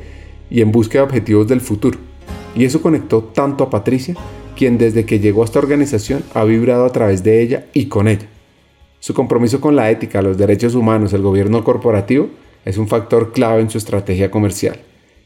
y 0.50 0.60
en 0.60 0.72
búsqueda 0.72 1.02
de 1.02 1.08
objetivos 1.08 1.48
del 1.48 1.60
futuro. 1.60 1.98
Y 2.54 2.64
eso 2.64 2.80
conectó 2.80 3.22
tanto 3.22 3.64
a 3.64 3.70
Patricia, 3.70 4.14
quien 4.56 4.78
desde 4.78 5.04
que 5.04 5.20
llegó 5.20 5.42
a 5.42 5.44
esta 5.44 5.60
organización 5.60 6.24
ha 6.34 6.44
vibrado 6.44 6.84
a 6.84 6.92
través 6.92 7.22
de 7.22 7.42
ella 7.42 7.66
y 7.72 7.86
con 7.86 8.08
ella. 8.08 8.26
Su 9.00 9.14
compromiso 9.14 9.60
con 9.60 9.76
la 9.76 9.90
ética, 9.90 10.22
los 10.22 10.36
derechos 10.36 10.74
humanos, 10.74 11.12
el 11.12 11.22
gobierno 11.22 11.62
corporativo 11.62 12.30
es 12.64 12.78
un 12.78 12.88
factor 12.88 13.32
clave 13.32 13.60
en 13.60 13.70
su 13.70 13.78
estrategia 13.78 14.30
comercial 14.30 14.80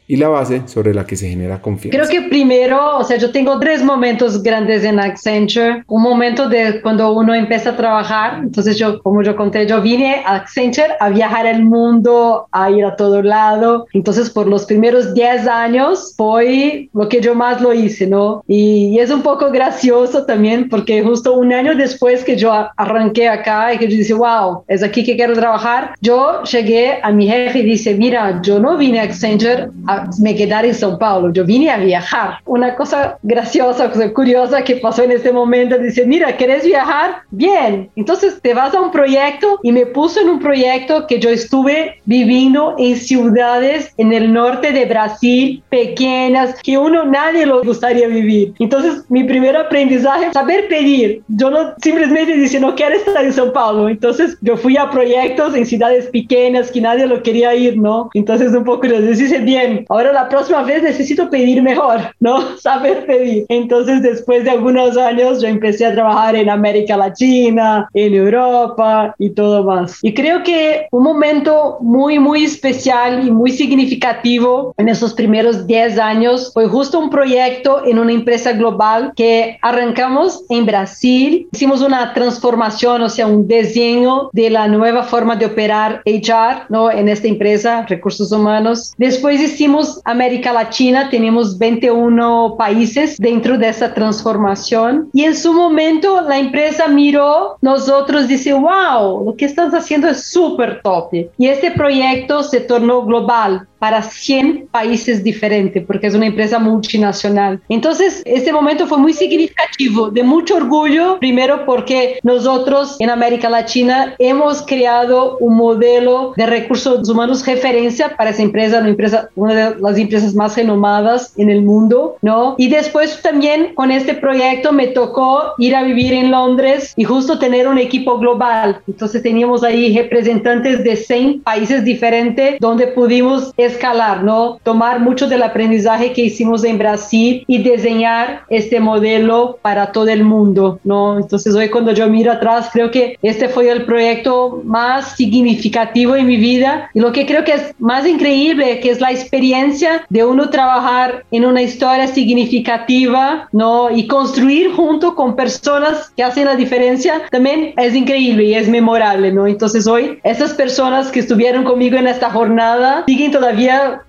y 0.07 0.17
la 0.17 0.29
base 0.29 0.63
sobre 0.65 0.93
la 0.93 1.05
que 1.05 1.15
se 1.15 1.29
genera 1.29 1.61
confianza. 1.61 1.97
Creo 1.97 2.09
que 2.09 2.29
primero, 2.29 2.97
o 2.97 3.03
sea, 3.03 3.17
yo 3.17 3.31
tengo 3.31 3.59
tres 3.59 3.83
momentos 3.83 4.41
grandes 4.43 4.83
en 4.83 4.99
Accenture. 4.99 5.83
Un 5.87 6.03
momento 6.03 6.49
de 6.49 6.81
cuando 6.81 7.13
uno 7.13 7.33
empieza 7.33 7.71
a 7.71 7.77
trabajar, 7.77 8.39
entonces 8.43 8.77
yo, 8.77 9.01
como 9.01 9.23
yo 9.23 9.35
conté, 9.35 9.65
yo 9.65 9.81
vine 9.81 10.23
a 10.25 10.35
Accenture 10.35 10.93
a 10.99 11.09
viajar 11.09 11.45
el 11.45 11.63
mundo, 11.63 12.47
a 12.51 12.69
ir 12.69 12.85
a 12.85 12.95
todo 12.95 13.21
lado. 13.21 13.87
Entonces, 13.93 14.29
por 14.29 14.47
los 14.47 14.65
primeros 14.65 15.13
10 15.13 15.47
años 15.47 16.13
fue 16.17 16.89
lo 16.93 17.09
que 17.09 17.21
yo 17.21 17.35
más 17.35 17.61
lo 17.61 17.73
hice, 17.73 18.07
¿no? 18.07 18.43
Y, 18.47 18.93
es 19.03 19.11
un 19.11 19.21
poco 19.21 19.51
gracioso 19.51 20.25
también 20.25 20.69
porque 20.69 21.03
justo 21.03 21.33
un 21.33 21.51
año 21.51 21.75
después 21.75 22.23
que 22.23 22.37
yo 22.37 22.51
arranqué 22.77 23.27
acá 23.27 23.73
y 23.73 23.77
que 23.77 23.87
yo 23.89 23.97
dije, 23.97 24.13
wow, 24.13 24.63
es 24.67 24.81
aquí 24.81 25.03
que 25.03 25.15
quiero 25.15 25.33
trabajar, 25.33 25.95
yo 25.99 26.41
llegué 26.43 26.99
a 27.01 27.11
mi 27.11 27.27
jefe 27.27 27.59
y 27.59 27.63
dice, 27.63 27.95
mira, 27.95 28.39
yo 28.41 28.59
no 28.59 28.77
vine 28.77 28.99
a 28.99 29.03
Accenture 29.03 29.69
a 29.87 29.92
a 29.93 30.09
me 30.19 30.35
quedar 30.35 30.65
en 30.65 30.73
São 30.73 30.97
Paulo, 30.97 31.31
yo 31.33 31.45
vine 31.45 31.69
a 31.69 31.77
viajar. 31.77 32.39
Una 32.45 32.75
cosa 32.75 33.17
graciosa, 33.23 33.91
curiosa 34.13 34.63
que 34.63 34.77
pasó 34.77 35.03
en 35.03 35.11
este 35.11 35.31
momento, 35.31 35.77
dice, 35.77 36.05
mira, 36.05 36.35
¿querés 36.37 36.65
viajar? 36.65 37.17
Bien, 37.31 37.89
entonces 37.95 38.39
te 38.41 38.53
vas 38.53 38.73
a 38.73 38.81
un 38.81 38.91
proyecto 38.91 39.59
y 39.63 39.71
me 39.71 39.85
puso 39.85 40.21
en 40.21 40.29
un 40.29 40.39
proyecto 40.39 41.07
que 41.07 41.19
yo 41.19 41.29
estuve 41.29 41.95
viviendo 42.05 42.75
en 42.77 42.95
ciudades 42.95 43.93
en 43.97 44.13
el 44.13 44.31
norte 44.31 44.71
de 44.71 44.85
Brasil, 44.85 45.63
pequeñas, 45.69 46.55
que 46.61 46.77
uno, 46.77 47.05
nadie 47.05 47.45
lo 47.45 47.63
gustaría 47.63 48.07
vivir. 48.07 48.53
Entonces, 48.59 49.03
mi 49.09 49.23
primer 49.23 49.55
aprendizaje, 49.55 50.31
saber 50.33 50.67
pedir. 50.67 51.21
Yo 51.27 51.49
no 51.49 51.73
simplemente 51.81 52.35
dice, 52.35 52.59
no 52.59 52.75
quiero 52.75 52.95
estar 52.95 53.23
en 53.23 53.31
São 53.31 53.51
Paulo. 53.51 53.89
Entonces, 53.89 54.37
yo 54.41 54.57
fui 54.57 54.77
a 54.77 54.89
proyectos 54.89 55.55
en 55.55 55.65
ciudades 55.65 56.07
pequeñas 56.07 56.71
que 56.71 56.81
nadie 56.81 57.05
lo 57.05 57.21
quería 57.23 57.53
ir, 57.55 57.77
¿no? 57.77 58.09
Entonces, 58.13 58.53
un 58.53 58.63
poco 58.63 58.87
les 58.87 59.17
dice, 59.17 59.39
bien, 59.39 59.82
ahora 59.89 60.13
la 60.13 60.29
próxima 60.29 60.63
vez 60.63 60.83
necesito 60.83 61.29
pedir 61.29 61.61
mejor, 61.61 61.99
¿no? 62.19 62.57
Saber 62.57 63.05
pedir. 63.05 63.45
Entonces, 63.49 64.01
después 64.01 64.43
de 64.43 64.51
algunos 64.51 64.97
años, 64.97 65.41
yo 65.41 65.47
empecé 65.47 65.85
a 65.85 65.93
trabajar 65.93 66.35
en 66.35 66.49
América 66.49 66.97
Latina, 66.97 67.89
en 67.93 68.13
Europa 68.13 69.15
y 69.19 69.29
todo 69.31 69.63
más. 69.63 69.99
Y 70.01 70.13
creo 70.13 70.43
que 70.43 70.87
un 70.91 71.03
momento 71.03 71.77
muy, 71.81 72.19
muy 72.19 72.43
especial 72.43 73.27
y 73.27 73.31
muy 73.31 73.51
significativo 73.51 74.73
en 74.77 74.89
esos 74.89 75.13
primeros 75.13 75.67
10 75.67 75.99
años 75.99 76.51
fue 76.53 76.67
justo 76.67 76.99
un 76.99 77.09
proyecto 77.09 77.85
en 77.85 77.99
una 77.99 78.13
empresa 78.13 78.53
global 78.53 79.13
que 79.15 79.57
arrancamos 79.61 80.43
en 80.49 80.65
Brasil. 80.65 81.47
Hicimos 81.51 81.81
una 81.81 82.13
transformación, 82.13 83.01
o 83.01 83.09
sea, 83.09 83.27
un 83.27 83.47
diseño 83.47 84.29
de 84.33 84.49
la 84.49 84.67
nueva 84.67 85.03
forma 85.03 85.35
de 85.35 85.45
operar 85.45 86.01
HR, 86.05 86.65
¿no? 86.69 86.91
En 86.91 87.09
esta 87.09 87.27
empresa, 87.27 87.85
recursos 87.87 88.31
humanos. 88.31 88.93
Después 88.97 89.41
hicimos 89.41 89.72
América 90.05 90.53
Latina, 90.53 91.09
tenemos 91.09 91.57
21 91.57 92.55
países 92.57 93.17
dentro 93.17 93.57
de 93.57 93.69
esa 93.69 93.93
transformación. 93.93 95.09
Y 95.13 95.23
en 95.23 95.35
su 95.35 95.53
momento 95.53 96.21
la 96.21 96.39
empresa 96.39 96.87
miró, 96.87 97.57
nosotros 97.61 98.27
dice, 98.27 98.53
wow, 98.53 99.25
lo 99.25 99.35
que 99.35 99.45
estás 99.45 99.73
haciendo 99.73 100.07
es 100.07 100.25
súper 100.31 100.81
top. 100.81 101.13
Y 101.37 101.47
este 101.47 101.71
proyecto 101.71 102.43
se 102.43 102.61
tornó 102.61 103.03
global 103.03 103.67
para 103.83 104.01
100 104.01 104.69
países 104.71 105.25
diferentes, 105.25 105.85
porque 105.85 106.07
es 106.07 106.15
una 106.15 106.27
empresa 106.27 106.57
multinacional. 106.57 107.59
Entonces, 107.67 108.21
este 108.23 108.53
momento 108.53 108.87
fue 108.87 108.97
muy 108.97 109.11
significativo, 109.11 110.09
de 110.09 110.23
mucho 110.23 110.55
orgullo, 110.55 111.19
primero 111.19 111.65
porque 111.65 112.17
nosotros 112.23 112.95
en 113.01 113.09
América 113.09 113.49
Latina 113.49 114.15
hemos 114.19 114.61
creado 114.61 115.37
un 115.39 115.57
modelo 115.57 116.31
de 116.37 116.45
recursos 116.45 117.09
humanos 117.09 117.45
referencia 117.45 118.15
para 118.15 118.29
esa 118.29 118.43
empresa, 118.43 118.79
una, 118.79 118.87
empresa, 118.87 119.27
una 119.35 119.53
de 119.53 119.75
las 119.81 119.97
empresas 119.97 120.33
más 120.33 120.55
renomadas 120.55 121.33
en 121.35 121.49
el 121.49 121.61
mundo, 121.61 122.15
¿no? 122.21 122.55
Y 122.57 122.69
después 122.69 123.21
también 123.21 123.73
con 123.75 123.91
este 123.91 124.13
proyecto 124.13 124.71
me 124.71 124.87
tocó 124.87 125.55
ir 125.57 125.75
a 125.75 125.83
vivir 125.83 126.13
en 126.13 126.31
Londres 126.31 126.93
y 126.95 127.03
justo 127.03 127.37
tener 127.37 127.67
un 127.67 127.79
equipo 127.79 128.17
global. 128.17 128.81
Entonces 128.87 129.21
teníamos 129.21 129.61
ahí 129.61 129.93
representantes 129.93 130.85
de 130.85 130.95
100 130.95 131.41
países 131.41 131.83
diferentes 131.83 132.55
donde 132.61 132.87
pudimos 132.87 133.51
escalar, 133.73 134.23
¿no? 134.23 134.59
Tomar 134.63 134.99
mucho 134.99 135.27
del 135.27 135.43
aprendizaje 135.43 136.13
que 136.13 136.23
hicimos 136.23 136.63
en 136.63 136.77
Brasil 136.77 137.43
y 137.47 137.57
diseñar 137.57 138.43
este 138.49 138.79
modelo 138.79 139.57
para 139.61 139.91
todo 139.91 140.07
el 140.07 140.23
mundo, 140.23 140.79
¿no? 140.83 141.17
Entonces 141.17 141.53
hoy 141.55 141.69
cuando 141.69 141.91
yo 141.91 142.07
miro 142.07 142.31
atrás, 142.31 142.69
creo 142.71 142.91
que 142.91 143.17
este 143.21 143.49
fue 143.49 143.69
el 143.69 143.85
proyecto 143.85 144.61
más 144.63 145.15
significativo 145.15 146.15
en 146.15 146.27
mi 146.27 146.37
vida 146.37 146.89
y 146.93 146.99
lo 146.99 147.11
que 147.11 147.25
creo 147.25 147.43
que 147.43 147.53
es 147.53 147.73
más 147.79 148.05
increíble, 148.07 148.79
que 148.79 148.89
es 148.89 148.99
la 149.01 149.11
experiencia 149.11 150.05
de 150.09 150.23
uno 150.23 150.49
trabajar 150.49 151.25
en 151.31 151.45
una 151.45 151.61
historia 151.61 152.07
significativa, 152.07 153.47
¿no? 153.51 153.89
Y 153.91 154.07
construir 154.07 154.71
junto 154.73 155.15
con 155.15 155.35
personas 155.35 156.11
que 156.15 156.23
hacen 156.23 156.45
la 156.45 156.55
diferencia, 156.55 157.21
también 157.31 157.73
es 157.77 157.95
increíble 157.95 158.43
y 158.45 158.53
es 158.53 158.67
memorable, 158.69 159.31
¿no? 159.31 159.47
Entonces 159.47 159.87
hoy, 159.87 160.19
esas 160.23 160.53
personas 160.53 161.11
que 161.11 161.19
estuvieron 161.19 161.63
conmigo 161.63 161.97
en 161.97 162.07
esta 162.07 162.29
jornada 162.29 163.03
siguen 163.07 163.31
todavía 163.31 163.62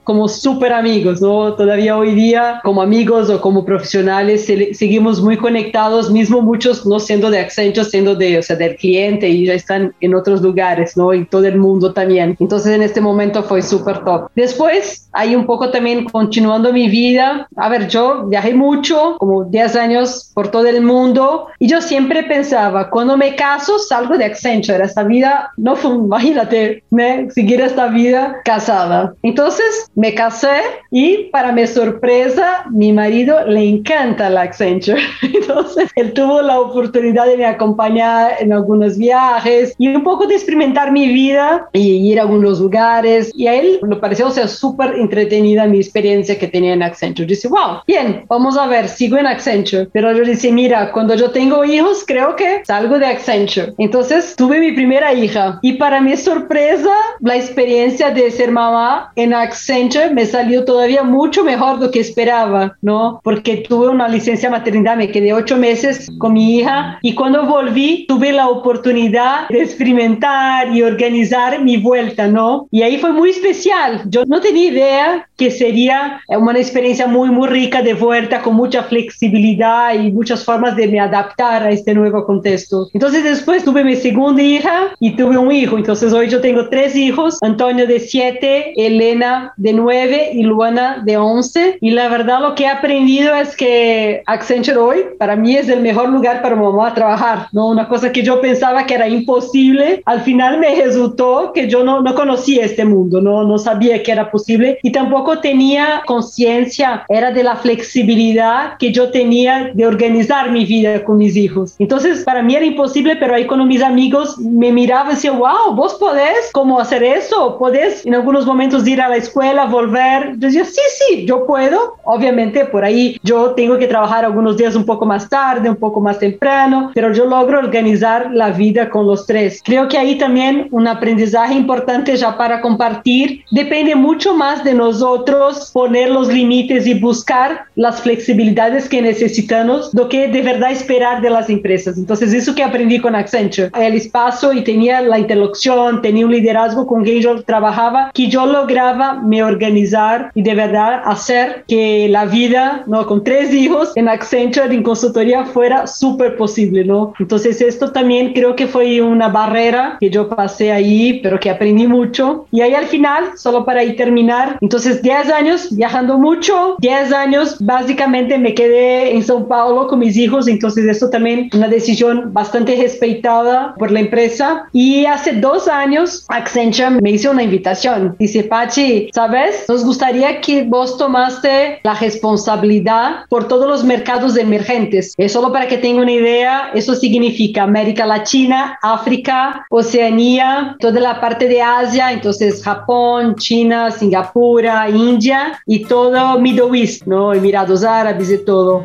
como 0.05 0.29
súper 0.29 0.73
amigos, 0.73 1.21
¿no? 1.21 1.55
Todavía 1.55 1.97
hoy 1.97 2.15
día 2.15 2.61
como 2.63 2.83
amigos 2.83 3.31
o 3.31 3.41
como 3.41 3.65
profesionales 3.65 4.47
seguimos 4.73 5.23
muy 5.23 5.37
conectados, 5.37 6.11
mismo 6.11 6.43
muchos 6.43 6.87
no 6.87 6.99
siendo 6.99 7.31
de 7.31 7.41
Accenture, 7.41 7.85
siendo 7.85 8.15
de, 8.15 8.39
o 8.39 8.43
sea, 8.43 8.57
del 8.57 8.77
cliente 8.77 9.29
y 9.29 9.47
ya 9.47 9.55
están 9.55 9.95
en 10.01 10.15
otros 10.15 10.43
lugares, 10.43 10.97
¿no? 10.97 11.13
En 11.13 11.27
todo 11.27 11.45
el 11.45 11.57
mundo 11.57 11.93
también. 11.93 12.37
Entonces 12.39 12.75
en 12.75 12.83
este 12.83 13.01
momento 13.01 13.43
fue 13.43 13.63
súper 13.63 14.05
top. 14.05 14.29
Después, 14.35 15.09
hay 15.13 15.35
un 15.35 15.47
poco 15.47 15.71
también 15.71 16.05
continuando 16.05 16.73
mi 16.73 16.89
vida. 16.89 17.49
A 17.57 17.69
ver, 17.69 17.89
yo 17.89 18.27
viajé 18.27 18.55
mucho, 18.55 19.17
como 19.19 19.45
10 19.45 19.77
años 19.77 20.31
por 20.35 20.49
todo 20.49 20.67
el 20.67 20.83
mundo 20.83 21.47
y 21.59 21.69
yo 21.69 21.81
siempre 21.81 22.25
pensaba, 22.25 22.91
cuando 22.91 23.17
me 23.17 23.37
caso 23.37 23.79
salgo 23.79 24.19
de 24.19 24.25
Accenture, 24.25 24.85
esta 24.85 25.05
vida 25.05 25.51
no 25.57 25.77
fue, 25.77 25.91
imagínate, 25.95 26.83
¿me? 26.91 27.31
seguir 27.31 27.61
esta 27.61 27.89
vida 27.89 28.37
casada. 28.45 29.15
Entonces, 29.23 29.44
entonces 29.45 29.91
me 29.95 30.15
casé 30.15 30.57
y 30.91 31.25
para 31.25 31.53
mi 31.53 31.67
sorpresa, 31.67 32.65
mi 32.71 32.95
marido 32.95 33.47
le 33.47 33.69
encanta 33.69 34.31
la 34.31 34.41
Accenture. 34.43 35.03
Entonces 35.23 35.91
él 35.97 36.15
tuvo 36.15 36.41
la 36.41 36.61
oportunidad 36.61 37.27
de 37.27 37.37
me 37.37 37.45
acompañar 37.45 38.37
en 38.41 38.55
algunos 38.55 38.97
viajes 38.97 39.75
y 39.77 39.89
un 39.89 40.03
poco 40.03 40.27
de 40.27 40.35
experimentar 40.35 40.93
mi 40.93 41.09
vida 41.09 41.69
y 41.75 42.11
ir 42.11 42.19
a 42.19 42.23
algunos 42.23 42.59
lugares. 42.59 43.33
Y 43.35 43.47
a 43.47 43.55
él 43.55 43.81
le 43.87 43.97
pareció 43.97 44.31
ser 44.31 44.49
súper 44.49 44.95
entretenida 44.95 45.67
mi 45.67 45.77
experiencia 45.77 46.39
que 46.39 46.49
tenía 46.49 46.73
en 46.73 46.83
Accenture. 46.83 47.27
Dice, 47.27 47.49
wow, 47.49 47.83
bien, 47.87 48.25
vamos 48.29 48.57
a 48.57 48.67
ver, 48.67 48.89
sigo 48.89 49.19
en 49.19 49.27
Accenture. 49.27 49.89
Pero 49.93 50.17
yo 50.17 50.25
dice, 50.25 50.51
mira, 50.53 50.91
cuando 50.91 51.15
yo 51.17 51.33
tengo 51.33 51.67
hijos, 51.67 52.03
creo 52.07 52.35
que 52.35 52.63
salgo 52.65 52.99
de 52.99 53.07
Accenture. 53.07 53.75
Entonces 53.77 54.37
tuve 54.37 54.59
mi 54.59 54.73
primera 54.73 55.13
hija 55.13 55.59
y 55.61 55.75
para 55.75 56.01
mi 56.01 56.17
sorpresa, 56.17 56.95
la 57.21 57.37
experiencia 57.37 58.11
de 58.11 58.31
ser 58.31 58.51
mamá 58.51 59.13
en 59.25 59.35
Accenture 59.35 60.11
me 60.11 60.27
salió 60.27 60.65
todavía 60.65 61.03
mucho 61.03 61.45
mejor 61.45 61.79
de 61.79 61.87
lo 61.87 61.91
que 61.91 62.01
esperaba, 62.01 62.77
¿no? 62.83 63.21
Porque 63.25 63.65
tuve 63.69 63.89
una 63.89 64.09
licencia 64.09 64.51
maternidad, 64.51 64.97
me 64.97 65.11
quedé 65.11 65.33
ocho 65.33 65.57
meses 65.57 66.11
con 66.19 66.35
mi 66.35 66.57
hija 66.57 66.99
y 67.03 67.15
cuando 67.15 67.47
volví 67.47 68.07
tuve 68.07 68.33
la 68.33 68.49
oportunidad 68.49 69.49
de 69.49 69.63
experimentar 69.63 70.75
y 70.75 70.83
organizar 70.83 71.63
mi 71.63 71.77
vuelta, 71.77 72.29
¿no? 72.29 72.69
Y 72.71 72.83
ahí 72.83 72.99
fue 72.99 73.13
muy 73.13 73.31
especial. 73.31 74.03
Yo 74.07 74.25
no 74.27 74.41
tenía 74.41 74.71
idea 74.71 75.29
que 75.37 75.51
sería 75.51 76.21
una 76.29 76.59
experiencia 76.59 77.07
muy, 77.07 77.31
muy 77.31 77.49
rica 77.49 77.83
de 77.83 77.95
vuelta, 77.95 78.43
con 78.43 78.55
mucha 78.55 78.83
flexibilidad 78.85 79.95
y 79.95 80.13
muchas 80.13 80.45
formas 80.45 80.77
de 80.77 80.87
me 80.89 81.01
adaptar 81.01 81.65
a 81.65 81.71
este 81.71 81.95
nuevo 81.95 82.25
contexto. 82.25 82.89
Entonces 82.93 83.25
después 83.25 83.65
tuve 83.65 83.85
mi 83.85 83.97
segunda 83.97 84.43
hija 84.43 84.95
y 85.01 85.17
tuve 85.17 85.37
un 85.37 85.51
hijo. 85.51 85.77
Entonces 85.77 86.13
hoy 86.13 86.29
yo 86.29 86.41
tengo 86.41 86.69
tres 86.69 86.95
hijos, 86.95 87.39
Antonio 87.43 87.87
de 87.87 88.01
siete, 88.01 88.73
Elena 88.77 89.14
de 89.57 89.73
9 89.73 90.31
y 90.35 90.43
Luana 90.43 91.03
de 91.05 91.17
11. 91.17 91.79
Y 91.81 91.91
la 91.91 92.09
verdad 92.09 92.41
lo 92.41 92.55
que 92.55 92.65
he 92.65 92.69
aprendido 92.69 93.35
es 93.35 93.57
que 93.57 94.23
Accenture 94.27 94.79
hoy 94.79 94.99
para 95.19 95.37
mí 95.37 95.57
es 95.57 95.69
el 95.69 95.81
mejor 95.81 96.09
lugar 96.09 96.43
para 96.43 96.57
mamá 96.57 96.95
trabajar, 96.95 97.49
¿no? 97.53 97.69
Una 97.69 97.89
cosa 97.89 98.13
que 98.13 98.23
yo 98.23 98.41
pensaba 98.41 98.87
que 98.87 98.95
era 98.95 99.09
imposible, 99.09 100.03
al 100.05 100.23
final 100.23 100.59
me 100.59 100.75
resultó 100.75 101.53
que 101.53 101.69
yo 101.69 101.85
no, 101.85 102.01
no 102.01 102.15
conocía 102.15 102.65
este 102.65 102.85
mundo, 102.85 103.21
¿no? 103.21 103.45
No 103.45 103.59
sabía 103.59 104.03
que 104.03 104.13
era 104.13 104.31
posible 104.31 104.79
y 104.83 104.93
tampoco 104.93 105.39
tenía 105.39 106.03
conciencia, 106.07 107.05
era 107.09 107.31
de 107.31 107.43
la 107.43 107.57
flexibilidad 107.57 108.77
que 108.79 108.93
yo 108.93 109.11
tenía 109.11 109.71
de 109.75 109.87
organizar 109.87 110.51
mi 110.51 110.65
vida 110.65 111.05
con 111.05 111.19
mis 111.19 111.37
hijos. 111.37 111.75
Entonces, 111.79 112.25
para 112.25 112.43
mí 112.43 112.55
era 112.55 112.65
imposible, 112.65 113.17
pero 113.17 113.35
ahí 113.35 113.47
con 113.47 113.67
mis 113.67 113.83
amigos 113.83 114.39
me 114.39 114.73
miraba 114.73 115.13
y 115.13 115.15
decía, 115.15 115.33
wow, 115.33 115.75
vos 115.75 115.95
podés, 115.95 116.51
¿cómo 116.53 116.81
hacer 116.81 117.03
eso? 117.03 117.57
Podés 117.59 118.05
en 118.05 118.15
algunos 118.15 118.47
momentos 118.47 118.87
ir 118.87 119.01
a 119.05 119.09
la 119.09 119.17
escuela, 119.17 119.67
volver. 119.67 120.33
Yo 120.39 120.49
decía, 120.49 120.65
sí, 120.65 120.81
sí, 120.99 121.27
yo 121.27 121.47
puedo. 121.47 121.97
Obviamente 122.05 122.65
por 122.65 122.85
ahí 122.85 123.19
yo 123.23 123.51
tengo 123.51 123.79
que 123.79 123.87
trabajar 123.87 124.25
algunos 124.25 124.57
días 124.57 124.75
un 124.75 124.85
poco 124.85 125.07
más 125.07 125.29
tarde, 125.29 125.71
un 125.71 125.77
poco 125.77 126.01
más 126.01 126.19
temprano, 126.19 126.91
pero 126.95 127.13
yo 127.13 127.27
logro 127.27 127.59
organizar 127.59 128.31
la 128.33 128.51
vida 128.51 128.91
con 128.91 129.07
los 129.07 129.27
tres. 129.27 129.61
Creo 129.65 129.89
que 129.89 129.99
ahí 129.99 130.17
también 130.19 130.69
un 130.71 130.87
aprendizaje 130.87 131.55
importante 131.55 132.17
ya 132.17 132.37
para 132.37 132.61
compartir. 132.61 133.45
Depende 133.51 133.95
mucho 133.95 134.35
más 134.35 134.65
de 134.65 134.75
nosotros 134.75 135.71
poner 135.73 136.11
los 136.11 136.29
límites 136.29 136.87
y 136.87 136.95
buscar 136.95 137.65
las 137.75 138.01
flexibilidades 138.01 138.89
que 138.89 139.03
necesitamos 139.03 139.93
do 139.93 140.09
que 140.09 140.29
de 140.29 140.43
verdad 140.43 140.71
esperar 140.71 141.21
de 141.21 141.31
las 141.31 141.49
empresas. 141.51 141.97
Entonces 141.99 142.33
eso 142.33 142.55
que 142.55 142.63
aprendí 142.63 143.01
con 143.01 143.15
Accenture, 143.15 143.71
el 143.79 143.95
espacio 143.95 144.53
y 144.53 144.63
tenía 144.63 145.01
la 145.01 145.19
interlocución, 145.19 146.03
tenía 146.03 146.27
un 146.27 146.33
liderazgo 146.33 146.87
con 146.87 147.05
quien 147.05 147.21
yo 147.21 147.43
trabajaba, 147.43 148.11
que 148.15 148.29
yo 148.29 148.47
lograba 148.47 148.94
me 148.95 149.43
organizar 149.43 150.31
y 150.35 150.43
de 150.43 150.55
verdad 150.55 151.03
hacer 151.05 151.65
que 151.69 152.09
la 152.09 152.27
vida, 152.27 152.85
¿no? 152.87 153.07
Con 153.07 153.25
tres 153.25 153.53
hijos 153.53 153.93
en 153.97 154.09
Accenture, 154.09 154.75
en 154.75 154.83
consultoría, 154.83 155.45
fuera 155.45 155.87
súper 155.87 156.37
posible, 156.37 156.85
¿no? 156.85 157.13
Entonces 157.19 157.61
esto 157.61 157.93
también 157.93 158.33
creo 158.33 158.57
que 158.57 158.67
fue 158.67 159.01
una 159.01 159.29
barrera 159.29 159.97
que 160.01 160.11
yo 160.11 160.29
pasé 160.29 160.73
ahí, 160.73 161.21
pero 161.23 161.39
que 161.39 161.51
aprendí 161.51 161.87
mucho. 161.87 162.47
Y 162.51 162.61
ahí 162.61 162.75
al 162.75 162.87
final, 162.87 163.37
solo 163.37 163.65
para 163.65 163.81
ahí 163.81 163.97
terminar, 163.97 164.59
entonces 164.61 165.03
10 165.03 165.31
años 165.31 165.69
viajando 165.75 166.19
mucho, 166.19 166.77
10 166.79 167.13
años 167.13 167.57
básicamente 167.61 168.39
me 168.39 168.55
quedé 168.55 169.15
en 169.15 169.23
São 169.23 169.47
Paulo 169.47 169.87
con 169.87 169.99
mis 169.99 170.17
hijos, 170.17 170.49
entonces 170.49 170.87
esto 170.87 171.11
también 171.11 171.49
una 171.55 171.69
decisión 171.69 172.33
bastante 172.33 172.77
respetada 172.77 173.75
por 173.79 173.91
la 173.91 174.01
empresa. 174.01 174.67
Y 174.73 175.07
hace 175.07 175.33
dos 175.33 175.69
años 175.69 176.25
Accenture 176.29 177.01
me 177.01 177.13
hizo 177.13 177.31
una 177.31 177.43
invitación. 177.43 178.17
Dice, 178.19 178.45
Pachi, 178.45 178.84
¿sabes? 179.13 179.65
Nos 179.69 179.85
gustaría 179.85 180.41
que 180.41 180.65
vos 180.65 180.97
tomaste 180.99 181.81
la 181.83 181.95
responsabilidad 181.95 183.27
por 183.29 183.49
todos 183.49 183.69
los 183.69 183.85
mercados 183.85 184.37
emergentes. 184.37 185.15
Es 185.17 185.33
solo 185.33 185.53
para 185.53 185.69
que 185.69 185.79
tenga 185.79 186.03
una 186.03 186.13
idea, 186.13 186.71
eso 186.75 186.95
significa 186.95 187.63
América 187.63 188.07
Latina, 188.07 188.79
África, 188.83 189.67
Oceanía, 189.71 190.77
toda 190.81 191.01
la 191.01 191.21
parte 191.21 191.49
de 191.49 191.63
Asia, 191.63 192.13
entonces 192.13 192.63
Japón, 192.63 193.37
China, 193.37 193.91
Singapur, 193.91 194.65
India 194.93 195.61
y 195.67 195.85
todo 195.85 196.39
Middle 196.39 196.79
East, 196.79 197.07
¿no? 197.07 197.33
Emiratos 197.33 197.85
Árabes 197.85 198.31
y 198.31 198.39
todo. 198.45 198.85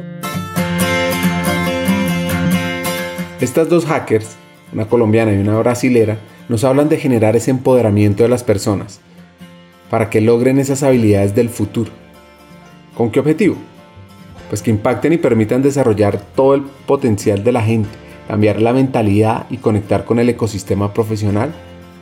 Estas 3.39 3.69
dos 3.69 3.85
hackers, 3.85 4.35
una 4.73 4.85
colombiana 4.85 5.33
y 5.33 5.38
una 5.38 5.57
brasilera, 5.59 6.17
nos 6.49 6.63
hablan 6.63 6.89
de 6.89 6.97
generar 6.97 7.35
ese 7.35 7.51
empoderamiento 7.51 8.23
de 8.23 8.29
las 8.29 8.43
personas 8.43 8.99
para 9.89 10.10
que 10.10 10.21
logren 10.21 10.60
esas 10.60 10.84
habilidades 10.84 11.36
del 11.36 11.49
futuro. 11.49 11.91
¿Con 12.95 13.12
qué 13.12 13.19
objetivo? 13.19 13.56
Pues 14.49 14.62
que 14.62 14.71
impacten 14.71 15.13
y 15.13 15.17
permitan 15.17 15.62
desarrollar 15.62 16.19
todo 16.36 16.56
el 16.56 16.63
potencial 16.86 17.43
de 17.43 17.52
la 17.52 17.62
gente, 17.62 17.89
cambiar 18.28 18.62
la 18.62 18.73
mentalidad 18.73 19.45
y 19.49 19.58
conectar 19.58 20.06
con 20.06 20.19
el 20.19 20.30
ecosistema 20.30 20.93
profesional 20.93 21.54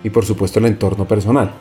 y 0.04 0.10
por 0.10 0.26
supuesto 0.26 0.60
el 0.60 0.65
entorno 0.65 1.08
personal. 1.08 1.52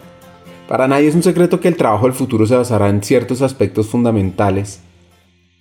Para 0.68 0.88
nadie 0.88 1.08
es 1.08 1.14
un 1.14 1.22
secreto 1.22 1.60
que 1.60 1.68
el 1.68 1.76
trabajo 1.76 2.06
del 2.06 2.14
futuro 2.14 2.46
se 2.46 2.56
basará 2.56 2.88
en 2.88 3.02
ciertos 3.02 3.40
aspectos 3.40 3.86
fundamentales, 3.86 4.80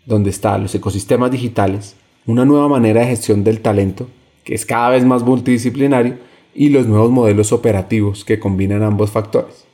donde 0.05 0.31
están 0.31 0.63
los 0.63 0.73
ecosistemas 0.73 1.31
digitales, 1.31 1.95
una 2.25 2.45
nueva 2.45 2.67
manera 2.67 3.01
de 3.01 3.07
gestión 3.07 3.43
del 3.43 3.61
talento, 3.61 4.07
que 4.43 4.55
es 4.55 4.65
cada 4.65 4.89
vez 4.89 5.05
más 5.05 5.23
multidisciplinario, 5.23 6.17
y 6.55 6.69
los 6.69 6.87
nuevos 6.87 7.11
modelos 7.11 7.51
operativos 7.51 8.23
que 8.23 8.39
combinan 8.39 8.81
ambos 8.81 9.11
factores. 9.11 9.64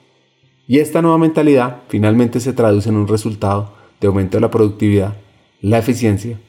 Y 0.71 0.79
esta 0.79 1.01
nueva 1.01 1.17
mentalidad 1.17 1.81
finalmente 1.89 2.39
se 2.39 2.53
traduce 2.53 2.87
en 2.87 2.95
un 2.95 3.09
resultado 3.09 3.73
de 3.99 4.07
aumento 4.07 4.37
de 4.37 4.41
la 4.41 4.49
productividad, 4.49 5.17
la 5.59 5.79
eficiencia 5.79 6.39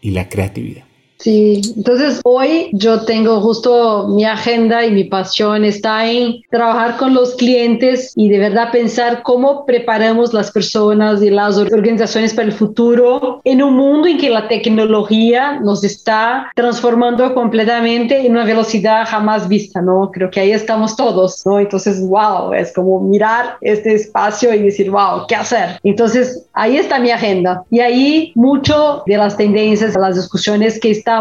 y 0.00 0.12
la 0.12 0.28
creatividad. 0.28 0.84
Sí, 1.22 1.60
entonces 1.76 2.20
hoy 2.24 2.70
yo 2.72 3.04
tengo 3.04 3.40
justo 3.40 4.08
mi 4.08 4.24
agenda 4.24 4.84
y 4.84 4.90
mi 4.90 5.04
pasión 5.04 5.64
está 5.64 6.10
en 6.10 6.42
trabajar 6.50 6.96
con 6.96 7.14
los 7.14 7.36
clientes 7.36 8.12
y 8.16 8.28
de 8.28 8.40
verdad 8.40 8.72
pensar 8.72 9.22
cómo 9.22 9.64
preparamos 9.64 10.34
las 10.34 10.50
personas 10.50 11.22
y 11.22 11.30
las 11.30 11.58
organizaciones 11.58 12.34
para 12.34 12.48
el 12.48 12.52
futuro 12.52 13.40
en 13.44 13.62
un 13.62 13.76
mundo 13.76 14.08
en 14.08 14.18
que 14.18 14.30
la 14.30 14.48
tecnología 14.48 15.60
nos 15.60 15.84
está 15.84 16.50
transformando 16.56 17.32
completamente 17.34 18.26
en 18.26 18.32
una 18.32 18.44
velocidad 18.44 19.06
jamás 19.06 19.46
vista, 19.46 19.80
¿no? 19.80 20.10
Creo 20.10 20.28
que 20.28 20.40
ahí 20.40 20.50
estamos 20.50 20.96
todos, 20.96 21.46
¿no? 21.46 21.60
Entonces, 21.60 22.00
wow, 22.00 22.52
es 22.52 22.72
como 22.72 23.00
mirar 23.00 23.58
este 23.60 23.94
espacio 23.94 24.52
y 24.52 24.62
decir, 24.62 24.90
wow, 24.90 25.24
¿qué 25.28 25.36
hacer? 25.36 25.78
Entonces, 25.84 26.44
ahí 26.52 26.78
está 26.78 26.98
mi 26.98 27.12
agenda 27.12 27.62
y 27.70 27.78
ahí 27.78 28.32
mucho 28.34 29.04
de 29.06 29.16
las 29.16 29.36
tendencias, 29.36 29.94
las 29.94 30.16
discusiones 30.16 30.80
que 30.80 30.90
están 30.90 31.11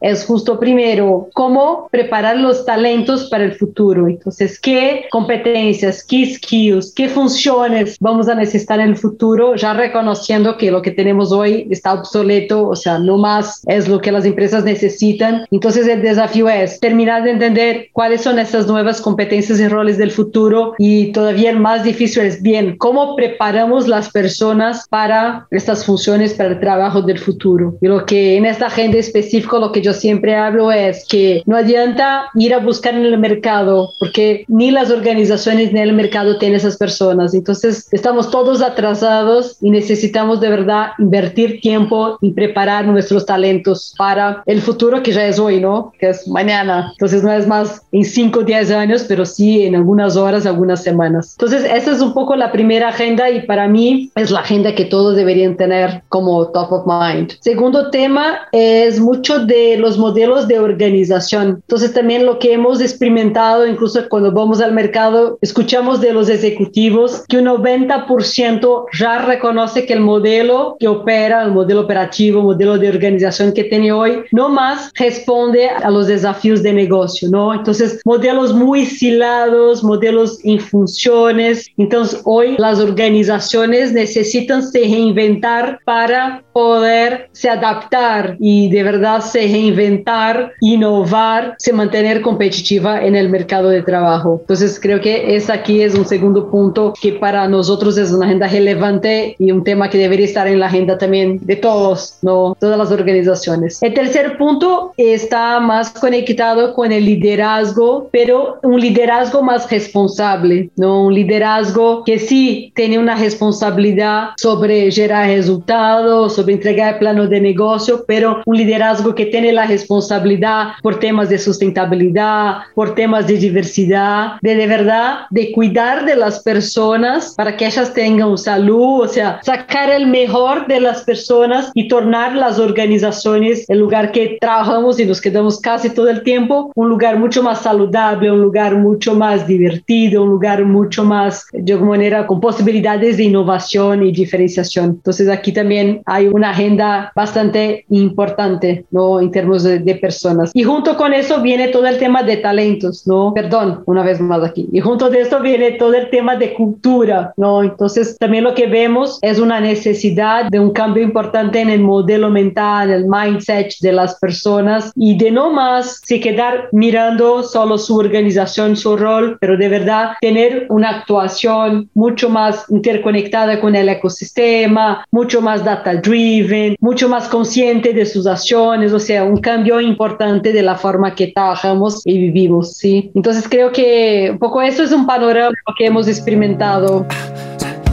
es 0.00 0.24
justo 0.24 0.58
primero 0.58 1.28
cómo 1.34 1.88
preparar 1.90 2.36
los 2.36 2.64
talentos 2.64 3.28
para 3.30 3.44
el 3.44 3.54
futuro. 3.54 4.08
Entonces, 4.08 4.58
qué 4.60 5.06
competencias, 5.10 6.04
qué 6.04 6.34
skills, 6.34 6.92
qué 6.94 7.08
funciones 7.08 7.96
vamos 8.00 8.28
a 8.28 8.34
necesitar 8.34 8.80
en 8.80 8.90
el 8.90 8.96
futuro, 8.96 9.54
ya 9.56 9.72
reconociendo 9.72 10.56
que 10.56 10.70
lo 10.70 10.82
que 10.82 10.90
tenemos 10.90 11.32
hoy 11.32 11.66
está 11.70 11.94
obsoleto, 11.94 12.68
o 12.68 12.76
sea, 12.76 12.98
no 12.98 13.18
más 13.18 13.62
es 13.66 13.88
lo 13.88 14.00
que 14.00 14.12
las 14.12 14.24
empresas 14.24 14.64
necesitan. 14.64 15.44
Entonces, 15.50 15.86
el 15.86 16.02
desafío 16.02 16.48
es 16.48 16.80
terminar 16.80 17.22
de 17.22 17.30
entender 17.30 17.88
cuáles 17.92 18.22
son 18.22 18.38
estas 18.38 18.66
nuevas 18.66 19.00
competencias 19.00 19.60
y 19.60 19.68
roles 19.68 19.98
del 19.98 20.10
futuro 20.10 20.74
y 20.78 21.12
todavía 21.12 21.48
más 21.56 21.84
difícil 21.84 22.22
es 22.22 22.42
bien, 22.42 22.76
cómo 22.76 23.16
preparamos 23.16 23.88
las 23.88 24.10
personas 24.10 24.86
para 24.88 25.46
estas 25.50 25.84
funciones, 25.84 26.34
para 26.34 26.50
el 26.50 26.60
trabajo 26.60 27.02
del 27.02 27.18
futuro. 27.18 27.76
Y 27.80 27.86
lo 27.88 28.04
que 28.04 28.36
en 28.36 28.46
esta 28.46 28.66
agenda 28.66 28.98
específica 28.98 29.37
lo 29.52 29.72
que 29.72 29.82
yo 29.82 29.92
siempre 29.92 30.34
hablo 30.34 30.70
es 30.72 31.04
que 31.06 31.42
no 31.46 31.56
adianta 31.56 32.30
ir 32.34 32.54
a 32.54 32.58
buscar 32.58 32.94
en 32.94 33.04
el 33.04 33.18
mercado 33.18 33.92
porque 33.98 34.44
ni 34.48 34.70
las 34.70 34.90
organizaciones 34.90 35.72
ni 35.72 35.80
el 35.80 35.92
mercado 35.92 36.38
tienen 36.38 36.56
esas 36.56 36.76
personas. 36.76 37.34
Entonces 37.34 37.88
estamos 37.92 38.30
todos 38.30 38.62
atrasados 38.62 39.56
y 39.60 39.70
necesitamos 39.70 40.40
de 40.40 40.48
verdad 40.48 40.88
invertir 40.98 41.60
tiempo 41.60 42.18
y 42.20 42.32
preparar 42.32 42.86
nuestros 42.86 43.26
talentos 43.26 43.94
para 43.96 44.42
el 44.46 44.60
futuro 44.60 45.02
que 45.02 45.12
ya 45.12 45.26
es 45.26 45.38
hoy, 45.38 45.60
¿no? 45.60 45.92
Que 45.98 46.10
es 46.10 46.26
mañana. 46.28 46.90
Entonces 46.92 47.22
no 47.22 47.32
es 47.32 47.46
más 47.46 47.82
en 47.92 48.04
5 48.04 48.40
o 48.40 48.42
10 48.42 48.70
años, 48.72 49.04
pero 49.08 49.24
sí 49.24 49.64
en 49.64 49.76
algunas 49.76 50.16
horas, 50.16 50.46
algunas 50.46 50.82
semanas. 50.82 51.36
Entonces 51.38 51.64
esa 51.70 51.92
es 51.92 52.00
un 52.00 52.14
poco 52.14 52.36
la 52.36 52.52
primera 52.52 52.88
agenda 52.88 53.30
y 53.30 53.42
para 53.46 53.68
mí 53.68 54.10
es 54.14 54.30
la 54.30 54.40
agenda 54.40 54.74
que 54.74 54.84
todos 54.84 55.16
deberían 55.16 55.56
tener 55.56 56.02
como 56.08 56.48
top 56.48 56.72
of 56.72 56.86
mind. 56.86 57.32
Segundo 57.40 57.90
tema 57.90 58.38
es 58.52 59.00
mucho 59.00 59.27
de 59.36 59.76
los 59.76 59.98
modelos 59.98 60.48
de 60.48 60.58
organización. 60.58 61.60
Entonces 61.62 61.92
también 61.92 62.24
lo 62.24 62.38
que 62.38 62.52
hemos 62.52 62.80
experimentado, 62.80 63.66
incluso 63.66 64.08
cuando 64.08 64.32
vamos 64.32 64.60
al 64.60 64.72
mercado, 64.72 65.38
escuchamos 65.42 66.00
de 66.00 66.12
los 66.12 66.28
ejecutivos 66.28 67.24
que 67.28 67.38
un 67.38 67.46
90% 67.46 68.84
ya 68.98 69.18
reconoce 69.18 69.84
que 69.84 69.92
el 69.92 70.00
modelo 70.00 70.76
que 70.80 70.88
opera, 70.88 71.42
el 71.42 71.52
modelo 71.52 71.82
operativo, 71.82 72.40
el 72.40 72.46
modelo 72.46 72.78
de 72.78 72.88
organización 72.88 73.52
que 73.52 73.64
tiene 73.64 73.92
hoy, 73.92 74.22
no 74.32 74.48
más 74.48 74.90
responde 74.94 75.68
a 75.68 75.90
los 75.90 76.06
desafíos 76.06 76.62
de 76.62 76.72
negocio, 76.72 77.28
¿no? 77.28 77.52
Entonces, 77.52 78.00
modelos 78.04 78.54
muy 78.54 78.86
silados, 78.86 79.82
modelos 79.82 80.38
en 80.44 80.60
funciones. 80.60 81.68
Entonces, 81.76 82.20
hoy 82.24 82.56
las 82.58 82.78
organizaciones 82.78 83.92
necesitan 83.92 84.62
se 84.62 84.80
reinventar 84.80 85.78
para 85.84 86.42
poder 86.52 87.28
se 87.32 87.48
adaptar 87.48 88.36
y 88.40 88.68
de 88.70 88.82
verdad 88.82 89.17
se 89.20 89.40
reinventar, 89.40 90.52
innovar, 90.60 91.54
se 91.58 91.72
mantener 91.72 92.20
competitiva 92.22 93.02
en 93.02 93.16
el 93.16 93.28
mercado 93.28 93.68
de 93.68 93.82
trabajo. 93.82 94.38
Entonces 94.40 94.78
creo 94.80 95.00
que 95.00 95.36
ese 95.36 95.52
aquí 95.52 95.82
es 95.82 95.94
un 95.94 96.06
segundo 96.06 96.50
punto 96.50 96.92
que 97.00 97.12
para 97.12 97.48
nosotros 97.48 97.96
es 97.98 98.12
una 98.12 98.26
agenda 98.26 98.48
relevante 98.48 99.36
y 99.38 99.50
un 99.50 99.64
tema 99.64 99.88
que 99.90 99.98
debería 99.98 100.26
estar 100.26 100.46
en 100.46 100.60
la 100.60 100.66
agenda 100.66 100.98
también 100.98 101.38
de 101.42 101.56
todos, 101.56 102.18
¿no? 102.22 102.56
Todas 102.58 102.78
las 102.78 102.90
organizaciones. 102.90 103.82
El 103.82 103.94
tercer 103.94 104.36
punto 104.38 104.92
está 104.96 105.60
más 105.60 105.90
conectado 105.90 106.74
con 106.74 106.92
el 106.92 107.04
liderazgo, 107.04 108.08
pero 108.12 108.58
un 108.62 108.80
liderazgo 108.80 109.42
más 109.42 109.70
responsable, 109.70 110.70
¿no? 110.76 111.04
Un 111.04 111.14
liderazgo 111.14 112.04
que 112.04 112.18
sí 112.18 112.72
tiene 112.74 112.98
una 112.98 113.16
responsabilidad 113.16 114.30
sobre 114.36 114.90
generar 114.90 115.28
resultados, 115.28 116.34
sobre 116.34 116.54
entregar 116.54 116.94
el 116.94 116.98
plano 116.98 117.26
de 117.26 117.40
negocio, 117.40 118.04
pero 118.06 118.42
un 118.44 118.56
liderazgo 118.98 119.14
que 119.14 119.26
tiene 119.26 119.52
la 119.52 119.66
responsabilidad 119.66 120.72
por 120.82 120.98
temas 120.98 121.28
de 121.28 121.38
sustentabilidad, 121.38 122.58
por 122.74 122.94
temas 122.94 123.26
de 123.26 123.36
diversidad, 123.36 124.32
de 124.42 124.54
de 124.54 124.66
verdad, 124.66 125.26
de 125.30 125.52
cuidar 125.52 126.04
de 126.04 126.16
las 126.16 126.42
personas 126.42 127.34
para 127.36 127.56
que 127.56 127.66
ellas 127.66 127.92
tengan 127.94 128.36
salud, 128.36 129.02
o 129.02 129.08
sea, 129.08 129.40
sacar 129.42 129.90
el 129.90 130.06
mejor 130.06 130.66
de 130.66 130.80
las 130.80 131.02
personas 131.02 131.70
y 131.74 131.88
tornar 131.88 132.34
las 132.34 132.58
organizaciones, 132.58 133.68
el 133.68 133.78
lugar 133.78 134.10
que 134.12 134.38
trabajamos 134.40 134.98
y 134.98 135.06
nos 135.06 135.20
quedamos 135.20 135.60
casi 135.60 135.90
todo 135.90 136.08
el 136.08 136.22
tiempo, 136.22 136.72
un 136.74 136.88
lugar 136.88 137.18
mucho 137.18 137.42
más 137.42 137.62
saludable, 137.62 138.30
un 138.30 138.42
lugar 138.42 138.76
mucho 138.76 139.14
más 139.14 139.46
divertido, 139.46 140.24
un 140.24 140.30
lugar 140.30 140.64
mucho 140.64 141.04
más, 141.04 141.46
de 141.52 141.72
alguna 141.72 141.90
manera, 141.90 142.26
con 142.26 142.40
posibilidades 142.40 143.16
de 143.16 143.24
innovación 143.24 144.02
y 144.02 144.12
diferenciación. 144.12 144.86
Entonces 144.86 145.28
aquí 145.28 145.52
también 145.52 146.02
hay 146.06 146.26
una 146.26 146.50
agenda 146.50 147.12
bastante 147.14 147.84
importante. 147.90 148.84
¿No? 148.90 149.20
En 149.20 149.30
términos 149.30 149.62
de, 149.62 149.78
de, 149.78 149.94
personas. 149.96 150.50
Y 150.54 150.62
junto 150.62 150.96
con 150.96 151.12
eso 151.12 151.40
viene 151.42 151.68
todo 151.68 151.86
el 151.86 151.98
tema 151.98 152.22
de 152.22 152.36
talentos, 152.36 153.06
¿no? 153.06 153.32
Perdón, 153.34 153.82
una 153.86 154.02
vez 154.02 154.20
más 154.20 154.42
aquí. 154.42 154.68
Y 154.72 154.80
junto 154.80 155.10
de 155.10 155.22
esto 155.22 155.40
viene 155.40 155.72
todo 155.72 155.94
el 155.94 156.10
tema 156.10 156.36
de 156.36 156.54
cultura, 156.54 157.32
¿no? 157.36 157.62
Entonces 157.62 158.16
también 158.18 158.44
lo 158.44 158.54
que 158.54 158.66
vemos 158.66 159.18
es 159.22 159.38
una 159.38 159.60
necesidad 159.60 160.48
de 160.50 160.60
un 160.60 160.70
cambio 160.70 161.02
importante 161.02 161.60
en 161.60 161.70
el 161.70 161.80
modelo 161.80 162.30
mental, 162.30 162.90
el 162.90 163.06
mindset 163.06 163.74
de 163.80 163.92
las 163.92 164.18
personas 164.18 164.92
y 164.94 165.16
de 165.16 165.30
no 165.30 165.50
más 165.50 166.00
se 166.04 166.20
quedar 166.20 166.68
mirando 166.72 167.42
solo 167.42 167.78
su 167.78 167.96
organización, 167.96 168.76
su 168.76 168.96
rol, 168.96 169.36
pero 169.40 169.56
de 169.56 169.68
verdad 169.68 170.12
tener 170.20 170.66
una 170.68 170.90
actuación 170.90 171.88
mucho 171.94 172.28
más 172.28 172.64
interconectada 172.70 173.60
con 173.60 173.74
el 173.74 173.88
ecosistema, 173.88 175.04
mucho 175.10 175.40
más 175.40 175.64
data 175.64 175.94
driven, 175.94 176.76
mucho 176.80 177.08
más 177.08 177.28
consciente 177.28 177.92
de 177.92 178.06
sus 178.06 178.26
acciones, 178.26 178.77
o 178.86 178.98
sea, 178.98 179.24
un 179.24 179.38
cambio 179.40 179.80
importante 179.80 180.52
de 180.52 180.62
la 180.62 180.76
forma 180.76 181.14
que 181.14 181.28
trabajamos 181.28 182.02
y 182.04 182.18
vivimos, 182.18 182.76
¿sí? 182.76 183.10
Entonces 183.14 183.48
creo 183.48 183.72
que 183.72 184.30
un 184.32 184.38
poco 184.38 184.62
eso 184.62 184.82
es 184.82 184.92
un 184.92 185.06
panorama 185.06 185.54
que 185.76 185.86
hemos 185.86 186.08
experimentado. 186.08 187.06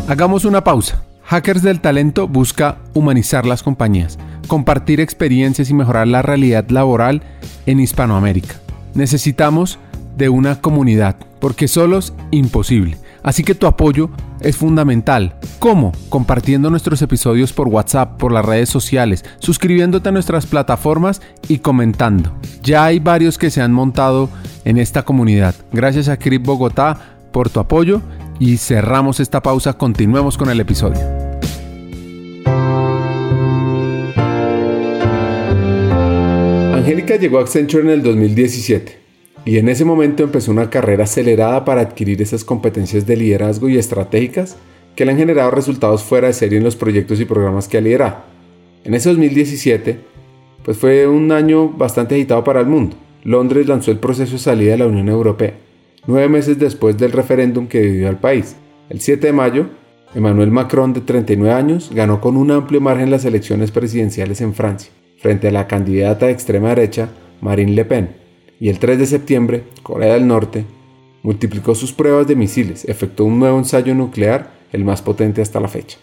Hagamos 0.08 0.46
una 0.46 0.64
pausa. 0.64 1.02
Hackers 1.24 1.64
del 1.64 1.82
Talento 1.82 2.28
busca 2.28 2.78
humanizar 2.94 3.46
las 3.46 3.64
compañías, 3.64 4.20
compartir 4.48 5.00
experiencias 5.00 5.72
y 5.72 5.74
mejorar 5.74 6.08
la 6.08 6.22
realidad 6.22 6.70
laboral 6.70 7.24
en 7.66 7.80
Hispanoamérica. 7.80 8.56
Necesitamos 8.94 9.80
de 10.16 10.30
una 10.30 10.62
comunidad, 10.62 11.16
porque 11.40 11.68
solos 11.68 12.14
imposible. 12.30 12.98
Así 13.24 13.44
que 13.44 13.56
tu 13.56 13.66
apoyo 13.66 14.12
es 14.46 14.58
fundamental. 14.58 15.36
¿Cómo? 15.60 15.92
Compartiendo 16.10 16.70
nuestros 16.70 17.02
episodios 17.02 17.52
por 17.52 17.68
WhatsApp, 17.68 18.18
por 18.18 18.32
las 18.32 18.46
redes 18.46 18.70
sociales, 18.70 19.26
suscribiéndote 19.40 20.10
a 20.10 20.12
nuestras 20.12 20.46
plataformas 20.46 21.22
y 21.48 21.58
comentando. 21.58 22.32
Ya 22.62 22.86
hay 22.86 23.00
varios 23.00 23.38
que 23.38 23.50
se 23.50 23.62
han 23.62 23.74
montado 23.74 24.30
en 24.64 24.78
esta 24.78 25.04
comunidad. 25.04 25.56
Gracias 25.72 26.10
a 26.10 26.18
Crip 26.18 26.46
Bogotá 26.46 27.18
por 27.32 27.50
tu 27.50 27.60
apoyo 27.60 28.02
y 28.40 28.58
cerramos 28.58 29.20
esta 29.20 29.42
pausa. 29.42 29.74
Continuemos 29.74 30.38
con 30.38 30.50
el 30.50 30.60
episodio. 30.60 31.02
Angélica 36.74 37.16
llegó 37.16 37.40
a 37.40 37.42
Accenture 37.42 37.84
en 37.84 37.90
el 37.90 38.04
2017 38.04 39.05
y 39.46 39.60
en 39.60 39.70
ese 39.70 39.86
momento 39.86 40.24
empezó 40.24 40.52
una 40.52 40.72
carrera 40.72 41.04
acelerada 41.04 41.64
para 41.64 41.82
adquirir 41.82 42.20
esas 42.22 42.44
competencias 42.44 43.06
de 43.06 43.16
liderazgo 43.16 43.70
y 43.70 43.78
estratégicas 43.78 44.58
que 44.96 45.06
le 45.06 45.12
han 45.12 45.20
generado 45.20 45.52
resultados 45.52 46.04
fuera 46.04 46.28
de 46.28 46.34
serie 46.34 46.58
en 46.58 46.64
los 46.64 46.76
proyectos 46.76 47.20
y 47.22 47.26
programas 47.26 47.68
que 47.68 47.78
ha 47.78 47.82
liderado. 47.82 48.18
En 48.84 48.96
ese 48.96 49.10
2017, 49.10 50.00
pues 50.64 50.78
fue 50.78 51.08
un 51.08 51.32
año 51.32 51.70
bastante 51.70 52.16
agitado 52.16 52.44
para 52.44 52.60
el 52.60 52.66
mundo. 52.66 52.98
Londres 53.24 53.68
lanzó 53.68 53.92
el 53.92 54.00
proceso 54.00 54.34
de 54.34 54.40
salida 54.40 54.72
de 54.72 54.78
la 54.80 54.88
Unión 54.88 55.10
Europea, 55.10 55.54
nueve 56.08 56.28
meses 56.28 56.58
después 56.58 56.98
del 56.98 57.12
referéndum 57.12 57.68
que 57.68 57.82
vivió 57.82 58.10
el 58.10 58.18
país. 58.18 58.56
El 58.90 59.00
7 59.00 59.28
de 59.28 59.34
mayo, 59.34 59.68
Emmanuel 60.14 60.52
Macron, 60.52 60.94
de 60.94 61.02
39 61.02 61.54
años, 61.54 61.92
ganó 61.94 62.22
con 62.22 62.38
un 62.38 62.52
amplio 62.52 62.82
margen 62.82 63.12
las 63.12 63.26
elecciones 63.26 63.72
presidenciales 63.72 64.42
en 64.42 64.54
Francia, 64.54 64.92
frente 65.18 65.48
a 65.48 65.52
la 65.52 65.68
candidata 65.68 66.28
de 66.28 66.32
extrema 66.32 66.70
derecha, 66.70 67.10
Marine 67.42 67.74
Le 67.74 67.86
Pen 67.86 68.25
y 68.60 68.70
el 68.70 68.80
3 68.80 69.00
de 69.00 69.06
septiembre, 69.06 69.64
Corea 69.84 70.14
del 70.14 70.28
Norte 70.28 70.66
multiplicó 71.24 71.74
sus 71.74 71.92
pruebas 71.92 72.28
de 72.28 72.36
misiles, 72.36 72.86
efectuó 72.86 73.26
un 73.26 73.40
nuevo 73.40 73.58
ensayo 73.58 73.96
nuclear, 73.96 74.52
el 74.72 74.86
más 74.86 75.02
potente 75.02 75.42
hasta 75.42 75.60
la 75.60 75.68
fecha. 75.68 75.98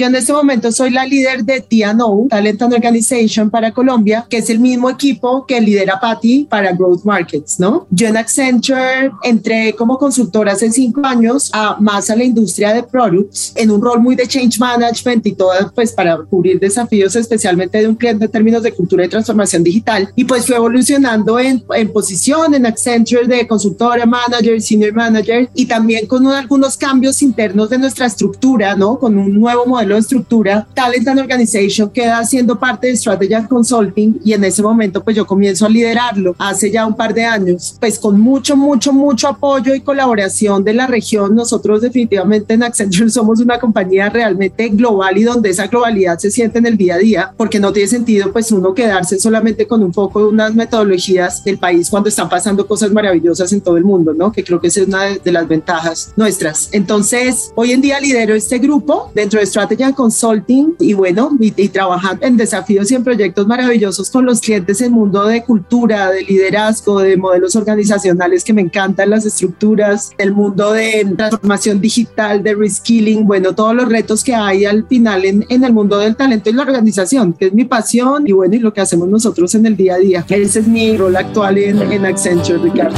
Yo 0.00 0.06
en 0.06 0.14
este 0.14 0.32
momento 0.32 0.72
soy 0.72 0.88
la 0.88 1.04
líder 1.04 1.44
de 1.44 1.60
TNO, 1.60 2.28
Talent 2.30 2.62
and 2.62 2.72
Organization 2.72 3.50
para 3.50 3.70
Colombia, 3.70 4.24
que 4.30 4.38
es 4.38 4.48
el 4.48 4.58
mismo 4.58 4.88
equipo 4.88 5.44
que 5.44 5.60
lidera 5.60 6.00
Patty 6.00 6.46
para 6.48 6.72
Growth 6.72 7.04
Markets, 7.04 7.60
¿no? 7.60 7.86
Yo 7.90 8.08
en 8.08 8.16
Accenture 8.16 9.10
entré 9.22 9.74
como 9.74 9.98
consultora 9.98 10.52
hace 10.52 10.70
cinco 10.70 11.02
años 11.04 11.50
a 11.52 11.76
más 11.78 12.08
a 12.08 12.16
la 12.16 12.24
industria 12.24 12.72
de 12.72 12.82
products 12.82 13.52
en 13.56 13.70
un 13.70 13.82
rol 13.82 14.00
muy 14.00 14.16
de 14.16 14.26
change 14.26 14.58
management 14.58 15.26
y 15.26 15.32
todo 15.32 15.52
pues 15.74 15.92
para 15.92 16.16
cubrir 16.16 16.58
desafíos 16.58 17.14
especialmente 17.14 17.76
de 17.76 17.86
un 17.86 17.94
cliente 17.94 18.24
en 18.24 18.30
términos 18.30 18.62
de 18.62 18.72
cultura 18.72 19.04
y 19.04 19.08
transformación 19.10 19.62
digital 19.62 20.10
y 20.16 20.24
pues 20.24 20.46
fue 20.46 20.56
evolucionando 20.56 21.38
en, 21.38 21.62
en 21.74 21.92
posición 21.92 22.54
en 22.54 22.64
Accenture 22.64 23.26
de 23.26 23.46
consultora, 23.46 24.06
manager, 24.06 24.62
senior 24.62 24.94
manager 24.94 25.50
y 25.54 25.66
también 25.66 26.06
con 26.06 26.26
algunos 26.26 26.78
cambios 26.78 27.20
internos 27.20 27.68
de 27.68 27.76
nuestra 27.76 28.06
estructura, 28.06 28.74
¿no? 28.74 28.98
Con 28.98 29.18
un 29.18 29.38
nuevo 29.38 29.66
modelo 29.66 29.89
modelo 29.90 29.94
de 29.96 30.00
estructura, 30.00 30.66
Talent 30.74 31.08
and 31.08 31.20
Organization 31.20 31.90
queda 31.90 32.24
siendo 32.24 32.58
parte 32.58 32.88
de 32.88 32.96
Strategy 32.96 33.46
Consulting 33.48 34.20
y 34.24 34.32
en 34.32 34.44
ese 34.44 34.62
momento 34.62 35.02
pues 35.02 35.16
yo 35.16 35.26
comienzo 35.26 35.66
a 35.66 35.68
liderarlo 35.68 36.34
hace 36.38 36.70
ya 36.70 36.86
un 36.86 36.94
par 36.94 37.12
de 37.14 37.24
años, 37.24 37.76
pues 37.80 37.98
con 37.98 38.20
mucho, 38.20 38.56
mucho, 38.56 38.92
mucho 38.92 39.28
apoyo 39.28 39.74
y 39.74 39.80
colaboración 39.80 40.62
de 40.64 40.74
la 40.74 40.86
región. 40.86 41.34
Nosotros 41.34 41.82
definitivamente 41.82 42.54
en 42.54 42.62
Accenture 42.62 43.10
somos 43.10 43.40
una 43.40 43.58
compañía 43.58 44.08
realmente 44.08 44.68
global 44.68 45.18
y 45.18 45.22
donde 45.22 45.50
esa 45.50 45.66
globalidad 45.66 46.18
se 46.18 46.30
siente 46.30 46.58
en 46.58 46.66
el 46.66 46.76
día 46.76 46.94
a 46.94 46.98
día, 46.98 47.32
porque 47.36 47.60
no 47.60 47.72
tiene 47.72 47.88
sentido 47.88 48.32
pues 48.32 48.52
uno 48.52 48.74
quedarse 48.74 49.18
solamente 49.18 49.66
con 49.66 49.82
un 49.82 49.92
poco 49.92 50.20
de 50.20 50.26
unas 50.26 50.54
metodologías 50.54 51.42
del 51.44 51.58
país 51.58 51.90
cuando 51.90 52.08
están 52.08 52.28
pasando 52.28 52.66
cosas 52.66 52.92
maravillosas 52.92 53.52
en 53.52 53.60
todo 53.60 53.76
el 53.76 53.84
mundo, 53.84 54.14
¿no? 54.14 54.32
Que 54.32 54.44
creo 54.44 54.60
que 54.60 54.68
esa 54.68 54.80
es 54.80 54.88
una 54.88 55.04
de, 55.04 55.30
las 55.30 55.46
ventajas 55.46 56.12
nuestras. 56.16 56.68
Entonces, 56.72 57.52
hoy 57.54 57.70
en 57.70 57.80
día 57.80 58.00
lidero 58.00 58.34
este 58.34 58.58
grupo 58.58 59.10
dentro 59.14 59.38
de 59.38 59.46
Strategy 59.46 59.69
ya 59.76 59.92
Consulting 59.92 60.74
y 60.78 60.94
bueno, 60.94 61.30
y, 61.40 61.68
trabajando 61.68 62.26
en 62.26 62.36
desafíos 62.36 62.90
y 62.90 62.94
en 62.94 63.04
proyectos 63.04 63.46
maravillosos 63.46 64.10
con 64.10 64.24
los 64.24 64.40
clientes 64.40 64.80
en 64.80 64.92
mundo 64.92 65.24
de 65.24 65.44
cultura, 65.44 66.10
de 66.10 66.22
liderazgo, 66.22 67.00
de 67.00 67.16
modelos 67.16 67.56
organizacionales 67.56 68.44
que 68.44 68.52
me 68.52 68.62
encantan 68.62 69.10
las 69.10 69.26
estructuras, 69.26 70.12
el 70.18 70.32
mundo 70.32 70.72
de 70.72 71.06
transformación 71.16 71.80
digital, 71.80 72.42
de 72.42 72.54
reskilling, 72.54 73.26
bueno, 73.26 73.54
todos 73.54 73.74
los 73.74 73.88
retos 73.88 74.24
que 74.24 74.34
hay 74.34 74.64
al 74.64 74.86
final 74.86 75.24
en, 75.24 75.44
en 75.48 75.64
el 75.64 75.72
mundo 75.72 75.98
del 75.98 76.16
talento 76.16 76.50
y 76.50 76.52
la 76.52 76.62
organización, 76.62 77.32
que 77.32 77.46
es 77.46 77.52
mi 77.52 77.64
pasión 77.64 78.26
y 78.26 78.32
bueno, 78.32 78.54
y 78.54 78.58
lo 78.58 78.72
que 78.72 78.80
hacemos 78.80 79.08
nosotros 79.08 79.54
en 79.54 79.66
el 79.66 79.76
día 79.76 79.94
a 79.94 79.98
día. 79.98 80.24
Ese 80.28 80.60
es 80.60 80.68
mi 80.68 80.96
rol 80.96 81.16
actual 81.16 81.58
en, 81.58 81.80
en 81.92 82.06
Accenture, 82.06 82.58
Ricardo. 82.58 82.96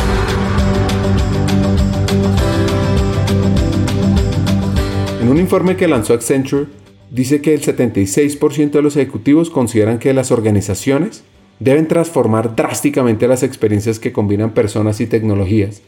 En 5.22 5.28
un 5.28 5.38
informe 5.38 5.76
que 5.76 5.86
lanzó 5.86 6.14
Accenture, 6.14 6.66
dice 7.12 7.40
que 7.40 7.54
el 7.54 7.60
76% 7.60 8.72
de 8.72 8.82
los 8.82 8.96
ejecutivos 8.96 9.50
consideran 9.50 10.00
que 10.00 10.12
las 10.12 10.32
organizaciones 10.32 11.22
deben 11.60 11.86
transformar 11.86 12.56
drásticamente 12.56 13.28
las 13.28 13.44
experiencias 13.44 14.00
que 14.00 14.10
combinan 14.10 14.50
personas 14.50 15.00
y 15.00 15.06
tecnologías 15.06 15.80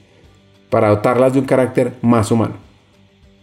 para 0.71 0.91
dotarlas 0.91 1.33
de 1.33 1.41
un 1.41 1.47
carácter 1.47 1.95
más 2.01 2.31
humano. 2.31 2.55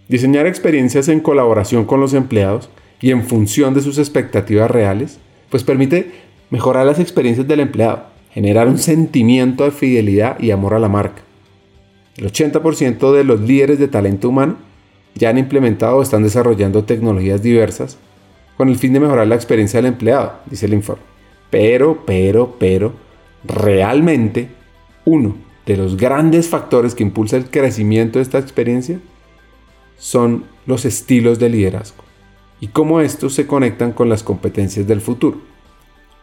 Diseñar 0.08 0.48
experiencias 0.48 1.10
en 1.10 1.20
colaboración 1.20 1.84
con 1.84 2.00
los 2.00 2.14
empleados 2.14 2.70
y 3.02 3.12
en 3.12 3.26
función 3.26 3.74
de 3.74 3.82
sus 3.82 3.98
expectativas 3.98 4.72
reales, 4.72 5.20
pues 5.50 5.66
permite 5.66 6.10
mejorar 6.52 6.86
las 6.86 7.02
experiencias 7.02 7.50
del 7.50 7.60
empleado, 7.60 8.04
generar 8.34 8.70
un 8.70 8.78
sentimiento 8.78 9.66
de 9.66 9.72
fidelidad 9.72 10.40
y 10.40 10.52
amor 10.52 10.74
a 10.74 10.80
la 10.80 10.88
marca. 10.88 11.24
El 12.16 12.32
80% 12.32 13.12
de 13.12 13.26
los 13.26 13.42
líderes 13.42 13.78
de 13.78 13.90
talento 13.90 14.30
humano 14.30 14.71
ya 15.16 15.30
han 15.30 15.38
implementado 15.38 15.98
o 15.98 16.02
están 16.02 16.24
desarrollando 16.24 16.84
tecnologías 16.84 17.42
diversas 17.42 17.98
con 18.58 18.70
el 18.70 18.78
fin 18.78 18.94
de 18.94 19.00
mejorar 19.00 19.28
la 19.28 19.36
experiencia 19.36 19.80
del 19.80 19.88
empleado, 19.88 20.34
dice 20.46 20.66
el 20.66 20.74
informe. 20.74 21.04
Pero, 21.50 22.04
pero, 22.06 22.56
pero, 22.60 22.94
realmente 23.44 24.50
uno 25.06 25.36
de 25.66 25.78
los 25.78 25.98
grandes 25.98 26.48
factores 26.48 26.96
que 26.96 27.04
impulsa 27.04 27.38
el 27.38 27.50
crecimiento 27.50 28.20
de 28.20 28.24
esta 28.24 28.40
experiencia 28.40 29.00
son 29.98 30.46
los 30.66 30.86
estilos 30.86 31.40
de 31.40 31.50
liderazgo 31.50 32.04
y 32.60 32.68
cómo 32.68 33.02
estos 33.02 33.34
se 33.34 33.48
conectan 33.48 33.92
con 33.92 34.10
las 34.10 34.24
competencias 34.24 34.88
del 34.88 35.02
futuro. 35.02 35.40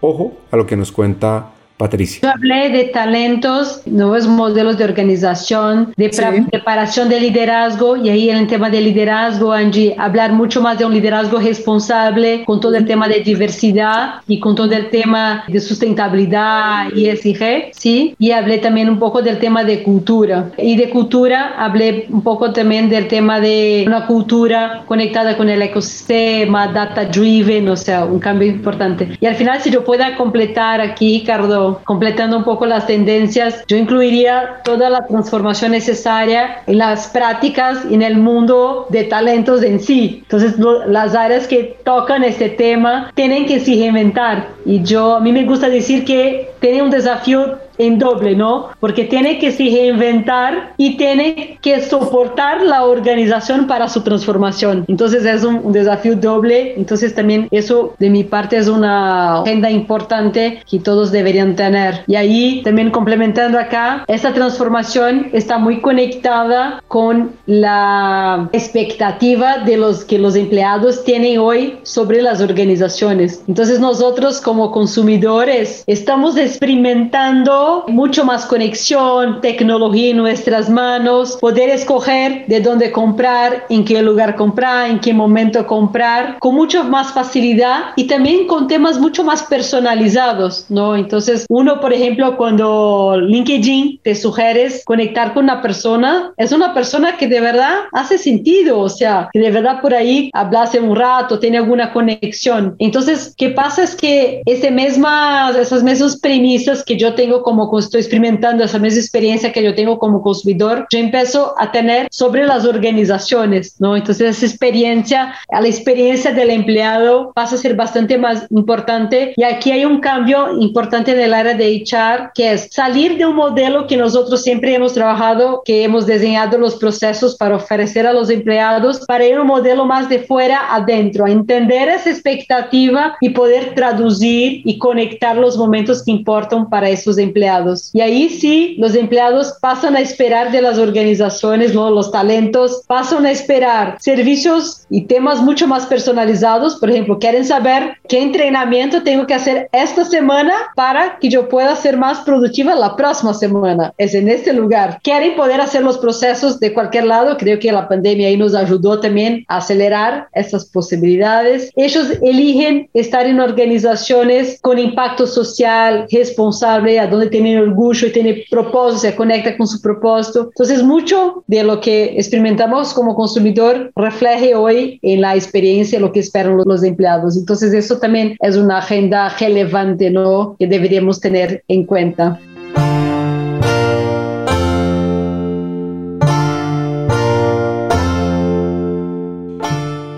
Ojo 0.01 0.37
a 0.51 0.57
lo 0.57 0.67
que 0.67 0.77
nos 0.77 0.93
cuenta 0.93 1.53
Patricia. 1.79 2.21
Yo 2.23 2.31
hablé 2.31 2.71
de 2.71 2.85
talentos, 2.85 3.83
nuevos 3.87 4.27
modelos 4.27 4.77
de 4.77 4.85
organización, 4.85 5.95
de 5.97 6.11
preparación 6.51 7.09
de 7.09 7.21
liderazgo 7.21 7.97
y 7.97 8.11
ahí 8.11 8.31
en 8.31 8.39
el 8.39 8.47
tema 8.49 8.69
de 8.69 8.81
liderazgo, 8.81 9.53
Angie, 9.53 9.95
hablar 9.97 10.33
mucho 10.33 10.61
más 10.61 10.77
de 10.79 10.85
un 10.85 10.93
liderazgo 10.93 11.39
responsable 11.39 12.45
con 12.45 12.61
todo 12.61 12.75
el 12.75 12.85
tema 12.85 13.09
de 13.09 13.21
diversidad 13.21 14.17
y 14.27 14.41
con 14.41 14.57
todo 14.57 14.73
el 14.73 14.91
tema 14.91 15.45
de 15.47 15.61
sustentabilidad 15.61 16.93
y 16.95 17.09
ESG, 17.09 17.71
¿sí? 17.73 18.17
Y 18.19 18.33
hablé 18.33 18.59
también 18.59 18.91
un 18.91 18.99
poco 18.99 19.23
del 19.23 19.39
tema 19.39 19.63
de 19.63 19.85
cultura. 19.85 20.51
Y 20.59 20.77
de 20.77 20.91
cultura 20.91 21.55
hablé 21.57 22.07
un 22.11 22.23
poco 22.23 22.53
también 22.53 22.91
del 22.91 23.07
tema 23.07 23.39
de 23.39 23.85
una 23.87 24.07
cultura 24.07 24.83
conectada 24.87 25.37
con 25.37 25.49
el 25.49 25.63
ecosistema, 25.63 26.67
data 26.67 27.05
driven, 27.05 27.69
o 27.69 27.77
sea, 27.77 28.05
un 28.05 28.19
cambio 28.19 28.49
importante. 28.49 29.17
Y 29.21 29.27
al 29.27 29.37
final, 29.37 29.61
si 29.61 29.71
yo 29.71 29.85
pueda 29.85 30.17
completar 30.17 30.81
aquí, 30.81 31.23
Cardo, 31.25 31.68
completando 31.85 32.37
un 32.37 32.45
poco 32.45 32.67
las 32.67 32.87
tendencias, 32.87 33.65
yo 33.67 33.77
incluiría 33.77 34.61
toda 34.65 34.91
la 34.91 35.07
transformación 35.07 35.73
necesaria 35.73 36.63
en 36.67 36.79
las 36.79 37.09
prácticas 37.09 37.79
en 37.91 38.03
el 38.03 38.19
mundo 38.19 38.87
de 38.91 39.05
talentos 39.05 39.63
en 39.63 39.81
sí. 39.81 40.21
Entonces, 40.23 40.55
las 40.87 41.15
áreas 41.15 41.47
que 41.47 41.77
tocan 41.85 42.25
este 42.25 42.49
tema 42.49 43.11
tienen 43.15 43.47
que 43.47 43.61
se 43.61 43.73
reinventar. 43.73 44.49
Y 44.65 44.83
yo, 44.83 45.15
a 45.17 45.21
mí 45.21 45.33
me 45.33 45.45
gusta 45.45 45.69
decir 45.69 46.05
que 46.05 46.51
tiene 46.61 46.83
un 46.83 46.91
desafío 46.91 47.59
en 47.79 47.99
doble, 47.99 48.35
¿no? 48.37 48.69
Porque 48.81 49.05
tiene 49.05 49.39
que 49.39 49.53
se 49.53 49.69
reinventar 49.69 50.75
y 50.77 50.97
tiene 50.97 51.59
que 51.63 51.81
soportar 51.83 52.63
la 52.63 52.85
organización 52.85 53.67
para 53.67 53.89
su 53.89 54.03
transformación. 54.03 54.85
Entonces 54.89 55.25
es 55.25 55.45
un, 55.45 55.73
desafío 55.73 56.17
doble. 56.17 56.75
Entonces 56.77 57.15
también 57.15 57.49
eso 57.51 57.95
de 57.99 58.11
mi 58.11 58.25
parte 58.25 58.57
es 58.57 58.69
una 58.69 59.41
agenda 59.43 59.71
importante 59.71 60.63
que 60.69 60.79
todos 60.79 61.13
deberían 61.13 61.57
tener. 61.57 62.05
Y 62.07 62.17
ahí 62.17 62.63
también 62.65 62.91
complementando 62.91 63.59
acá, 63.59 64.05
esta 64.09 64.33
transformación 64.33 65.29
está 65.33 65.59
muy 65.59 65.81
conectada 65.81 66.83
con 66.89 67.33
la 67.47 68.49
expectativa 68.53 69.59
de 69.59 69.77
los 69.77 70.05
que 70.05 70.19
los 70.19 70.37
empleados 70.37 71.05
tienen 71.05 71.39
hoy 71.39 71.79
sobre 71.83 72.23
las 72.23 72.41
organizaciones. 72.41 73.43
Entonces 73.47 73.81
nosotros 73.81 74.41
como 74.41 74.73
consumidores 74.73 75.85
estamos 75.87 76.37
experimentando 76.37 77.68
mucho 77.89 78.25
más 78.25 78.47
conexión, 78.47 79.41
tecnología 79.41 80.11
en 80.11 80.17
nuestras 80.17 80.69
manos, 80.69 81.37
poder 81.41 81.71
escoger 81.71 82.47
de 82.47 82.61
dónde 82.61 82.93
comprar, 82.93 83.65
en 83.69 83.85
qué 83.85 84.03
lugar 84.03 84.37
comprar, 84.37 84.91
en 84.91 85.01
qué 85.01 85.13
momento 85.13 85.67
comprar, 85.67 86.39
con 86.39 86.55
mucho 86.55 86.85
más 86.85 87.13
facilidad 87.13 87.93
y 87.97 88.07
también 88.07 88.47
con 88.47 88.69
temas 88.69 88.99
mucho 88.99 89.25
más 89.25 89.43
personalizados, 89.43 90.67
¿no? 90.69 90.97
Entonces, 90.97 91.47
uno, 91.49 91.81
por 91.81 91.93
ejemplo, 91.93 92.37
cuando 92.37 93.17
LinkedIn 93.21 94.01
te 94.03 94.15
sugieres 94.15 94.83
conectar 94.85 95.35
con 95.35 95.45
una 95.45 95.63
persona, 95.63 96.33
es 96.37 96.53
una 96.53 96.75
persona 96.75 97.17
que 97.17 97.29
de 97.29 97.41
verdad 97.41 97.75
hace 97.93 98.19
sentido, 98.19 98.79
o 98.79 98.89
sea, 98.89 99.29
que 99.33 99.41
de 99.41 99.51
verdad 99.51 99.81
por 99.81 99.95
ahí 99.95 100.31
hablase 100.33 100.81
un 100.81 100.97
rato, 100.97 101.39
tiene 101.39 101.59
alguna 101.59 101.93
conexión. 101.93 102.77
Entonces, 102.79 103.35
¿qué 103.37 103.51
pasa? 103.51 103.83
Es 103.83 103.95
que 103.95 104.43
ese 104.47 104.71
misma, 104.71 105.53
esas 105.59 105.83
mismas 105.83 106.19
premisas 106.21 106.85
que 106.85 106.97
yo 106.97 107.15
tengo 107.15 107.43
como 107.43 107.58
como 107.67 107.81
estoy 107.81 108.01
experimentando 108.01 108.65
esa 108.65 108.79
misma 108.79 109.01
experiencia 109.01 109.53
que 109.53 109.63
yo 109.63 109.75
tengo 109.75 109.99
como 109.99 110.23
consumidor, 110.23 110.87
yo 110.91 110.99
empiezo 110.99 111.55
a 111.59 111.73
tener 111.73 112.09
sobre 112.11 112.45
las 112.45 112.65
organizaciones, 112.65 113.75
¿no? 113.79 113.97
Entonces 113.97 114.37
esa 114.37 114.47
experiencia, 114.47 115.35
la 115.51 115.67
experiencia 115.67 116.33
del 116.33 116.51
empleado 116.51 117.33
pasa 117.35 117.57
a 117.57 117.59
ser 117.59 117.75
bastante 117.75 118.19
más 118.19 118.47
importante 118.51 119.35
y 119.37 119.43
aquí 119.43 119.73
hay 119.73 119.85
un 119.85 120.01
cambio 120.01 120.59
importante 120.61 121.13
en 121.13 121.21
el 121.21 121.35
área 121.35 121.55
de 121.55 121.85
HR 121.85 122.31
que 122.35 122.53
es 122.53 122.69
salir 122.71 123.17
de 123.17 123.27
un 123.27 123.37
modelo 123.37 123.87
que 123.87 123.97
nosotros 123.97 124.43
siempre 124.43 124.75
hemos 124.75 124.95
trabajado, 124.95 125.63
que 125.65 125.85
hemos 125.85 126.07
diseñado 126.07 126.59
los 126.59 126.77
procesos 126.77 127.37
para 127.37 127.57
ofrecer 127.57 128.07
a 128.07 128.13
los 128.13 128.31
empleados, 128.31 129.05
para 129.07 129.27
ir 129.27 129.37
a 129.37 129.41
un 129.41 129.47
modelo 129.47 129.85
más 129.85 130.09
de 130.09 130.21
fuera 130.21 130.75
adentro, 130.75 131.25
a 131.25 131.31
entender 131.31 131.89
esa 131.89 132.11
expectativa 132.11 133.17
y 133.21 133.31
poder 133.31 133.75
traducir 133.75 134.63
y 134.65 134.79
conectar 134.79 135.37
los 135.37 135.57
momentos 135.57 136.05
que 136.05 136.11
importan 136.13 136.69
para 136.69 136.89
esos 136.89 137.19
empleados 137.19 137.48
y 137.93 138.01
ahí 138.01 138.29
sí, 138.29 138.77
los 138.79 138.95
empleados 138.95 139.55
pasan 139.61 139.97
a 139.97 140.01
esperar 140.01 140.53
de 140.53 140.61
las 140.61 140.79
organizaciones, 140.79 141.75
¿no? 141.75 141.91
los 141.91 142.13
talentos, 142.13 142.83
pasan 142.87 143.25
a 143.27 143.31
esperar 143.31 143.97
servicios 144.01 144.87
y 144.91 145.03
temas 145.03 145.41
mucho 145.41 145.67
más 145.67 145.87
personalizados. 145.87 146.77
Por 146.77 146.91
ejemplo, 146.91 147.19
quieren 147.19 147.45
saber 147.45 147.97
qué 148.09 148.23
entrenamiento 148.23 149.03
tengo 149.03 149.27
que 149.27 149.35
hacer 149.35 149.69
esta 149.73 150.05
semana 150.05 150.53
para 150.77 151.19
que 151.19 151.31
yo 151.31 151.49
pueda 151.49 151.75
ser 151.77 151.97
más 151.97 152.21
productiva 152.21 152.75
la 152.75 152.97
próxima 152.97 153.33
semana. 153.35 153.93
Es 153.97 154.15
en 154.15 154.29
este 154.29 154.53
lugar. 154.53 155.01
Quieren 155.03 155.35
poder 155.37 155.61
hacer 155.61 155.83
los 155.83 155.99
procesos 155.99 156.61
de 156.61 156.73
cualquier 156.75 157.07
lado. 157.07 157.37
Creo 157.39 157.59
que 157.59 157.73
la 157.73 157.89
pandemia 157.89 158.29
ahí 158.29 158.37
nos 158.37 158.55
ayudó 158.55 159.01
también 159.01 159.45
a 159.49 159.59
acelerar 159.59 160.29
estas 160.35 160.67
posibilidades. 160.67 161.71
Ellos 161.77 162.11
eligen 162.23 162.89
estar 162.95 163.27
en 163.27 163.41
organizaciones 163.41 164.59
con 164.61 164.79
impacto 164.79 165.27
social, 165.27 166.07
responsable, 166.11 166.99
a 166.99 167.07
donde 167.07 167.29
tiene 167.39 167.61
orgullo 167.61 168.09
y 168.09 168.13
tiene 168.13 168.45
propósito, 168.51 168.99
se 168.99 169.15
conecta 169.15 169.57
con 169.57 169.69
su 169.69 169.81
propósito. 169.81 170.47
Entonces, 170.49 170.83
mucho 170.83 171.45
de 171.47 171.63
lo 171.63 171.81
que 171.81 172.17
experimentamos 172.17 172.93
como 172.93 173.15
consumidor 173.15 173.93
refleje 173.95 174.57
hoy 174.57 174.99
en 175.03 175.21
la 175.21 175.37
experiencia 175.37 176.01
lo 176.01 176.11
que 176.11 176.21
esperan 176.21 176.59
los 176.65 176.83
empleados. 176.83 177.37
Entonces, 177.37 177.73
eso 177.73 177.99
también 177.99 178.37
es 178.41 178.57
una 178.57 178.79
agenda 178.79 179.29
relevante, 179.39 180.11
¿no? 180.11 180.57
Que 180.59 180.67
deberíamos 180.67 181.21
tener 181.21 181.63
en 181.69 181.85
cuenta. 181.85 182.41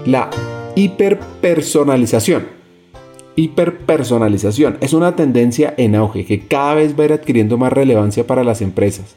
La 0.07 0.31
hiperpersonalización 0.75 2.60
hiperpersonalización 3.41 4.76
es 4.80 4.93
una 4.93 5.16
tendencia 5.16 5.72
en 5.76 5.95
auge 5.95 6.24
que 6.26 6.47
cada 6.47 6.74
vez 6.74 6.99
va 6.99 7.05
a 7.05 7.07
ir 7.07 7.12
adquiriendo 7.12 7.57
más 7.57 7.72
relevancia 7.72 8.26
para 8.26 8.45
las 8.45 8.61
empresas, 8.61 9.16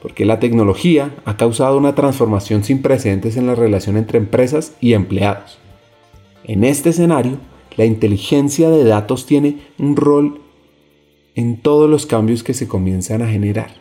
porque 0.00 0.24
la 0.24 0.40
tecnología 0.40 1.14
ha 1.24 1.36
causado 1.36 1.78
una 1.78 1.94
transformación 1.94 2.64
sin 2.64 2.82
precedentes 2.82 3.36
en 3.36 3.46
la 3.46 3.54
relación 3.54 3.96
entre 3.96 4.18
empresas 4.18 4.74
y 4.80 4.94
empleados. 4.94 5.58
En 6.44 6.64
este 6.64 6.90
escenario, 6.90 7.38
la 7.76 7.84
inteligencia 7.84 8.68
de 8.70 8.84
datos 8.84 9.26
tiene 9.26 9.58
un 9.78 9.94
rol 9.96 10.40
en 11.34 11.60
todos 11.60 11.88
los 11.88 12.06
cambios 12.06 12.42
que 12.42 12.54
se 12.54 12.66
comienzan 12.66 13.22
a 13.22 13.28
generar. 13.28 13.74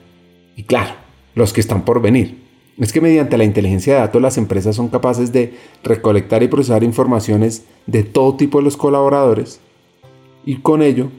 Y 0.55 0.63
claro, 0.63 0.93
los 1.33 1.51
que 1.51 1.61
están 1.61 1.83
por 1.83 2.01
venir 2.01 2.50
es 2.78 2.93
que 2.93 3.01
mediante 3.01 3.38
la 3.38 3.43
inteligencia 3.43 3.93
de 3.93 3.99
datos 3.99 4.22
las 4.22 4.38
empresas 4.38 4.76
son 4.76 4.88
capaces 4.88 5.32
de 5.32 5.53
recolectar 5.84 6.41
y 6.43 6.47
procesar 6.47 6.84
informaciones 6.84 7.65
de 7.86 8.03
todo 8.03 8.36
tipo 8.36 8.59
de 8.59 8.63
los 8.63 8.78
colaboradores 8.78 9.59
y 10.45 10.57
con 10.57 10.82
ello 10.82 11.09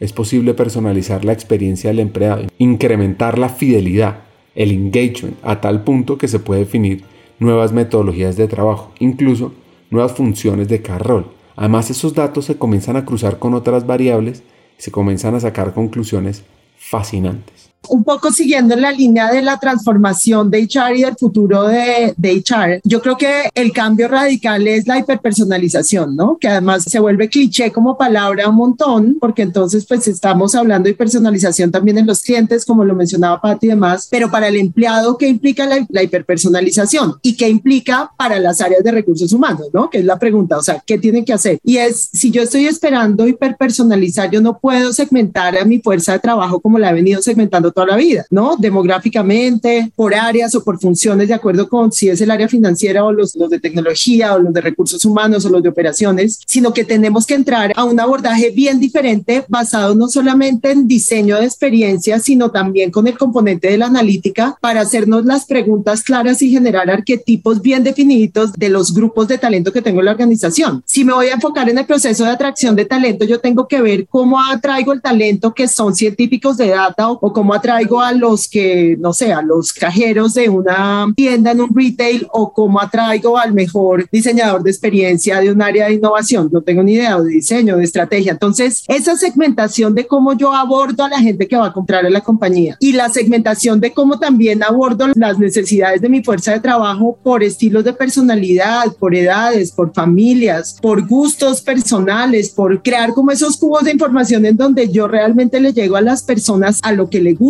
es 0.00 0.12
posible 0.12 0.54
personalizar 0.54 1.24
la 1.24 1.32
experiencia 1.32 1.90
del 1.90 2.00
empleado, 2.00 2.44
incrementar 2.58 3.38
la 3.38 3.48
fidelidad, 3.48 4.20
el 4.54 4.70
engagement, 4.70 5.36
a 5.42 5.60
tal 5.60 5.82
punto 5.82 6.18
que 6.18 6.28
se 6.28 6.38
puede 6.38 6.60
definir 6.60 7.02
nuevas 7.40 7.72
metodologías 7.72 8.36
de 8.36 8.46
trabajo, 8.46 8.92
incluso 9.00 9.52
nuevas 9.90 10.12
funciones 10.12 10.68
de 10.68 10.82
cada 10.82 11.00
rol. 11.00 11.26
Además, 11.56 11.90
esos 11.90 12.14
datos 12.14 12.44
se 12.44 12.56
comienzan 12.56 12.96
a 12.96 13.04
cruzar 13.04 13.40
con 13.40 13.54
otras 13.54 13.86
variables 13.86 14.44
y 14.78 14.82
se 14.82 14.92
comienzan 14.92 15.34
a 15.34 15.40
sacar 15.40 15.74
conclusiones 15.74 16.44
fascinantes 16.76 17.67
un 17.88 18.04
poco 18.04 18.32
siguiendo 18.32 18.74
en 18.74 18.82
la 18.82 18.92
línea 18.92 19.30
de 19.30 19.42
la 19.42 19.58
transformación 19.58 20.50
de 20.50 20.62
HR 20.62 20.96
y 20.96 21.02
del 21.02 21.16
futuro 21.16 21.64
de, 21.64 22.14
de, 22.16 22.32
HR, 22.32 22.80
yo 22.84 23.00
creo 23.00 23.16
que 23.16 23.50
el 23.54 23.72
cambio 23.72 24.08
radical 24.08 24.66
es 24.66 24.86
la 24.86 24.98
hiperpersonalización, 24.98 26.16
¿no? 26.16 26.38
Que 26.38 26.48
además 26.48 26.84
se 26.84 27.00
vuelve 27.00 27.28
cliché 27.28 27.70
como 27.72 27.96
palabra 27.96 28.48
un 28.48 28.56
montón, 28.56 29.16
porque 29.20 29.42
entonces 29.42 29.86
pues 29.86 30.06
estamos 30.08 30.54
hablando 30.54 30.88
de 30.88 30.94
personalización 30.94 31.70
también 31.70 31.98
en 31.98 32.06
los 32.06 32.22
clientes, 32.22 32.64
como 32.64 32.84
lo 32.84 32.94
mencionaba 32.94 33.40
Pati 33.40 33.66
y 33.66 33.70
demás, 33.70 34.08
pero 34.10 34.30
para 34.30 34.48
el 34.48 34.56
empleado, 34.56 35.16
¿qué 35.16 35.28
implica 35.28 35.66
la, 35.66 35.86
la 35.88 36.02
hiperpersonalización? 36.02 37.16
¿Y 37.22 37.36
qué 37.36 37.48
implica 37.48 38.10
para 38.16 38.38
las 38.38 38.60
áreas 38.60 38.82
de 38.84 38.92
recursos 38.92 39.32
humanos, 39.32 39.68
¿no? 39.72 39.88
Que 39.90 39.98
es 39.98 40.04
la 40.04 40.18
pregunta, 40.18 40.58
o 40.58 40.62
sea, 40.62 40.82
¿qué 40.84 40.98
tienen 40.98 41.24
que 41.24 41.32
hacer? 41.32 41.58
Y 41.64 41.78
es, 41.78 42.10
si 42.12 42.30
yo 42.30 42.42
estoy 42.42 42.66
esperando 42.66 43.26
hiperpersonalizar, 43.26 44.30
yo 44.30 44.40
no 44.40 44.58
puedo 44.58 44.92
segmentar 44.92 45.56
a 45.56 45.64
mi 45.64 45.80
fuerza 45.80 46.12
de 46.12 46.18
trabajo 46.18 46.60
como 46.60 46.78
la 46.78 46.90
he 46.90 46.94
venido 46.94 47.22
segmentando 47.22 47.67
toda 47.72 47.86
la 47.86 47.96
vida, 47.96 48.26
¿no? 48.30 48.56
Demográficamente, 48.56 49.90
por 49.94 50.14
áreas 50.14 50.54
o 50.54 50.64
por 50.64 50.78
funciones, 50.78 51.28
de 51.28 51.34
acuerdo 51.34 51.68
con 51.68 51.92
si 51.92 52.08
es 52.08 52.20
el 52.20 52.30
área 52.30 52.48
financiera 52.48 53.04
o 53.04 53.12
los, 53.12 53.34
los 53.36 53.50
de 53.50 53.60
tecnología 53.60 54.34
o 54.34 54.38
los 54.38 54.52
de 54.52 54.60
recursos 54.60 55.04
humanos 55.04 55.44
o 55.44 55.48
los 55.48 55.62
de 55.62 55.68
operaciones, 55.68 56.40
sino 56.46 56.72
que 56.72 56.84
tenemos 56.84 57.26
que 57.26 57.34
entrar 57.34 57.72
a 57.76 57.84
un 57.84 57.98
abordaje 58.00 58.50
bien 58.50 58.80
diferente 58.80 59.44
basado 59.48 59.94
no 59.94 60.08
solamente 60.08 60.70
en 60.70 60.86
diseño 60.88 61.36
de 61.36 61.44
experiencia, 61.44 62.18
sino 62.18 62.50
también 62.50 62.90
con 62.90 63.06
el 63.06 63.18
componente 63.18 63.68
de 63.68 63.78
la 63.78 63.86
analítica 63.86 64.56
para 64.60 64.80
hacernos 64.80 65.24
las 65.24 65.44
preguntas 65.46 66.02
claras 66.02 66.42
y 66.42 66.50
generar 66.50 66.90
arquetipos 66.90 67.60
bien 67.60 67.84
definidos 67.84 68.52
de 68.52 68.68
los 68.68 68.94
grupos 68.94 69.28
de 69.28 69.38
talento 69.38 69.72
que 69.72 69.82
tengo 69.82 70.00
en 70.00 70.06
la 70.06 70.12
organización. 70.12 70.82
Si 70.86 71.04
me 71.04 71.12
voy 71.12 71.28
a 71.28 71.34
enfocar 71.34 71.68
en 71.68 71.78
el 71.78 71.86
proceso 71.86 72.24
de 72.24 72.30
atracción 72.30 72.76
de 72.76 72.84
talento, 72.84 73.24
yo 73.24 73.40
tengo 73.40 73.66
que 73.66 73.80
ver 73.80 74.06
cómo 74.06 74.40
atraigo 74.40 74.92
el 74.92 75.02
talento 75.02 75.52
que 75.54 75.68
son 75.68 75.94
científicos 75.94 76.56
de 76.56 76.68
data 76.68 77.10
o, 77.10 77.18
o 77.20 77.32
cómo 77.32 77.54
atraigo 77.58 78.00
a 78.00 78.12
los 78.12 78.48
que, 78.48 78.96
no 78.98 79.12
sé, 79.12 79.32
a 79.32 79.42
los 79.42 79.72
cajeros 79.72 80.34
de 80.34 80.48
una 80.48 81.12
tienda 81.14 81.52
en 81.52 81.60
un 81.60 81.74
retail 81.74 82.26
o 82.32 82.52
cómo 82.52 82.80
atraigo 82.80 83.38
al 83.38 83.52
mejor 83.52 84.08
diseñador 84.10 84.62
de 84.62 84.70
experiencia 84.70 85.40
de 85.40 85.52
un 85.52 85.62
área 85.62 85.86
de 85.86 85.94
innovación. 85.94 86.48
No 86.52 86.62
tengo 86.62 86.82
ni 86.82 86.94
idea 86.94 87.20
de 87.20 87.30
diseño, 87.30 87.76
de 87.76 87.84
estrategia. 87.84 88.32
Entonces, 88.32 88.84
esa 88.88 89.16
segmentación 89.16 89.94
de 89.94 90.06
cómo 90.06 90.32
yo 90.36 90.52
abordo 90.52 91.04
a 91.04 91.08
la 91.08 91.20
gente 91.20 91.46
que 91.46 91.56
va 91.56 91.66
a 91.66 91.72
comprar 91.72 92.06
en 92.06 92.12
la 92.12 92.20
compañía 92.20 92.76
y 92.80 92.92
la 92.92 93.08
segmentación 93.08 93.80
de 93.80 93.92
cómo 93.92 94.18
también 94.18 94.62
abordo 94.62 95.06
las 95.14 95.38
necesidades 95.38 96.00
de 96.00 96.08
mi 96.08 96.22
fuerza 96.22 96.52
de 96.52 96.60
trabajo 96.60 97.18
por 97.22 97.42
estilos 97.42 97.84
de 97.84 97.92
personalidad, 97.92 98.84
por 98.98 99.14
edades, 99.14 99.72
por 99.72 99.92
familias, 99.92 100.78
por 100.80 101.06
gustos 101.06 101.60
personales, 101.60 102.50
por 102.50 102.82
crear 102.82 103.12
como 103.12 103.30
esos 103.30 103.56
cubos 103.56 103.84
de 103.84 103.92
información 103.92 104.44
en 104.46 104.56
donde 104.56 104.88
yo 104.90 105.08
realmente 105.08 105.60
le 105.60 105.72
llego 105.72 105.96
a 105.96 106.00
las 106.00 106.22
personas 106.22 106.80
a 106.82 106.92
lo 106.92 107.10
que 107.10 107.20
le 107.20 107.34
gusta, 107.34 107.47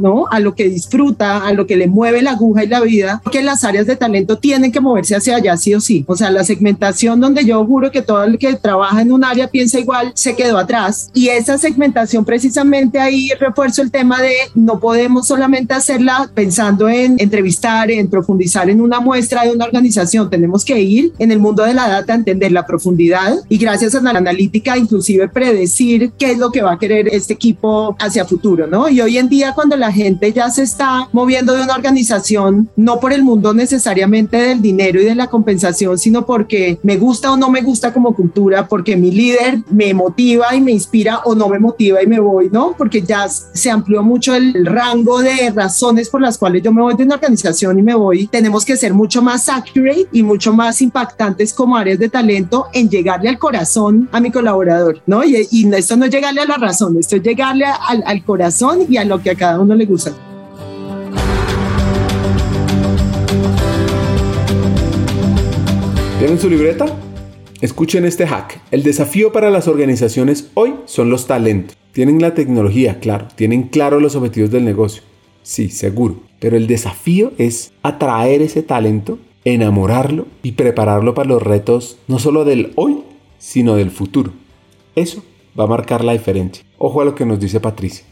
¿no? 0.00 0.26
A 0.30 0.40
lo 0.40 0.54
que 0.54 0.68
disfruta, 0.68 1.46
a 1.46 1.52
lo 1.52 1.66
que 1.66 1.76
le 1.76 1.86
mueve 1.86 2.22
la 2.22 2.32
aguja 2.32 2.64
y 2.64 2.68
la 2.68 2.80
vida, 2.80 3.22
que 3.30 3.42
las 3.42 3.64
áreas 3.64 3.86
de 3.86 3.96
talento 3.96 4.38
tienen 4.38 4.72
que 4.72 4.80
moverse 4.80 5.16
hacia 5.16 5.36
allá 5.36 5.56
sí 5.56 5.74
o 5.74 5.80
sí. 5.80 6.04
O 6.06 6.16
sea, 6.16 6.30
la 6.30 6.44
segmentación 6.44 7.20
donde 7.20 7.44
yo 7.44 7.64
juro 7.64 7.90
que 7.90 8.02
todo 8.02 8.24
el 8.24 8.38
que 8.38 8.54
trabaja 8.56 9.02
en 9.02 9.12
un 9.12 9.24
área 9.24 9.48
piensa 9.48 9.78
igual 9.78 10.12
se 10.14 10.34
quedó 10.34 10.58
atrás 10.58 11.10
y 11.14 11.28
esa 11.28 11.58
segmentación 11.58 12.24
precisamente 12.24 12.98
ahí 12.98 13.30
refuerzo 13.40 13.82
el 13.82 13.90
tema 13.90 14.20
de 14.20 14.32
no 14.54 14.80
podemos 14.80 15.26
solamente 15.26 15.74
hacerla 15.74 16.30
pensando 16.34 16.88
en 16.88 17.16
entrevistar, 17.18 17.90
en 17.90 18.08
profundizar 18.08 18.70
en 18.70 18.80
una 18.80 19.00
muestra 19.00 19.44
de 19.44 19.52
una 19.52 19.64
organización, 19.64 20.30
tenemos 20.30 20.64
que 20.64 20.80
ir 20.80 21.12
en 21.18 21.32
el 21.32 21.38
mundo 21.38 21.64
de 21.64 21.74
la 21.74 21.88
data 21.88 22.12
a 22.12 22.16
entender 22.16 22.52
la 22.52 22.66
profundidad 22.66 23.36
y 23.48 23.58
gracias 23.58 23.94
a 23.94 24.00
la 24.00 24.10
analítica 24.10 24.76
inclusive 24.76 25.28
predecir 25.28 26.12
qué 26.18 26.32
es 26.32 26.38
lo 26.38 26.50
que 26.50 26.62
va 26.62 26.72
a 26.72 26.78
querer 26.78 27.08
este 27.08 27.34
equipo 27.34 27.96
hacia 27.98 28.24
futuro, 28.24 28.66
¿no? 28.66 28.88
Y 28.88 29.00
hoy 29.00 29.18
en 29.18 29.28
día 29.28 29.37
cuando 29.54 29.76
la 29.76 29.92
gente 29.92 30.32
ya 30.32 30.50
se 30.50 30.62
está 30.62 31.08
moviendo 31.12 31.54
de 31.54 31.62
una 31.62 31.74
organización, 31.74 32.68
no 32.76 33.00
por 33.00 33.12
el 33.12 33.22
mundo 33.22 33.54
necesariamente 33.54 34.36
del 34.36 34.62
dinero 34.62 35.00
y 35.00 35.04
de 35.04 35.14
la 35.14 35.28
compensación, 35.28 35.98
sino 35.98 36.26
porque 36.26 36.78
me 36.82 36.96
gusta 36.96 37.32
o 37.32 37.36
no 37.36 37.50
me 37.50 37.62
gusta 37.62 37.92
como 37.92 38.14
cultura, 38.14 38.66
porque 38.66 38.96
mi 38.96 39.10
líder 39.10 39.62
me 39.70 39.94
motiva 39.94 40.54
y 40.54 40.60
me 40.60 40.72
inspira 40.72 41.20
o 41.24 41.34
no 41.34 41.48
me 41.48 41.58
motiva 41.58 42.02
y 42.02 42.06
me 42.06 42.20
voy, 42.20 42.48
¿no? 42.50 42.74
Porque 42.76 43.02
ya 43.02 43.28
se 43.28 43.70
amplió 43.70 44.02
mucho 44.02 44.34
el 44.34 44.66
rango 44.66 45.20
de 45.20 45.50
razones 45.50 46.08
por 46.08 46.20
las 46.20 46.38
cuales 46.38 46.62
yo 46.62 46.72
me 46.72 46.82
voy 46.82 46.94
de 46.94 47.04
una 47.04 47.16
organización 47.16 47.78
y 47.78 47.82
me 47.82 47.94
voy. 47.94 48.26
Tenemos 48.26 48.64
que 48.64 48.76
ser 48.76 48.94
mucho 48.94 49.22
más 49.22 49.48
accurate 49.48 50.08
y 50.12 50.22
mucho 50.22 50.52
más 50.52 50.82
impactantes 50.82 51.52
como 51.52 51.76
áreas 51.76 51.98
de 51.98 52.08
talento 52.08 52.66
en 52.72 52.88
llegarle 52.88 53.28
al 53.28 53.38
corazón 53.38 54.08
a 54.12 54.20
mi 54.20 54.30
colaborador, 54.30 55.00
¿no? 55.06 55.24
Y, 55.24 55.46
y 55.50 55.74
esto 55.74 55.96
no 55.96 56.04
es 56.04 56.10
llegarle 56.10 56.40
a 56.40 56.46
la 56.46 56.56
razón, 56.56 56.96
esto 56.98 57.16
es 57.16 57.22
llegarle 57.22 57.64
al, 57.66 58.02
al 58.06 58.24
corazón 58.24 58.80
y 58.88 58.96
a 58.96 59.04
lo 59.04 59.22
que 59.22 59.27
a 59.30 59.34
cada 59.34 59.60
uno 59.60 59.74
le. 59.74 59.86
¿Tienen 66.18 66.38
su 66.38 66.50
libreta? 66.50 66.86
Escuchen 67.60 68.04
este 68.04 68.26
hack. 68.26 68.60
El 68.70 68.82
desafío 68.82 69.32
para 69.32 69.50
las 69.50 69.66
organizaciones 69.68 70.50
hoy 70.54 70.74
son 70.84 71.10
los 71.10 71.26
talentos. 71.26 71.76
Tienen 71.92 72.20
la 72.20 72.34
tecnología, 72.34 73.00
claro. 73.00 73.28
Tienen 73.34 73.64
claro 73.64 73.98
los 73.98 74.14
objetivos 74.14 74.50
del 74.50 74.64
negocio. 74.64 75.02
Sí, 75.42 75.68
seguro. 75.68 76.20
Pero 76.40 76.56
el 76.56 76.66
desafío 76.66 77.32
es 77.38 77.72
atraer 77.82 78.42
ese 78.42 78.62
talento, 78.62 79.18
enamorarlo 79.44 80.26
y 80.42 80.52
prepararlo 80.52 81.14
para 81.14 81.28
los 81.28 81.42
retos 81.42 81.98
no 82.06 82.18
solo 82.18 82.44
del 82.44 82.72
hoy, 82.76 82.98
sino 83.38 83.74
del 83.76 83.90
futuro. 83.90 84.32
Eso 84.94 85.24
va 85.58 85.64
a 85.64 85.68
marcar 85.68 86.04
la 86.04 86.12
diferencia. 86.12 86.64
Ojo 86.78 87.00
a 87.00 87.04
lo 87.04 87.14
que 87.14 87.26
nos 87.26 87.40
dice 87.40 87.60
Patricia. 87.60 88.04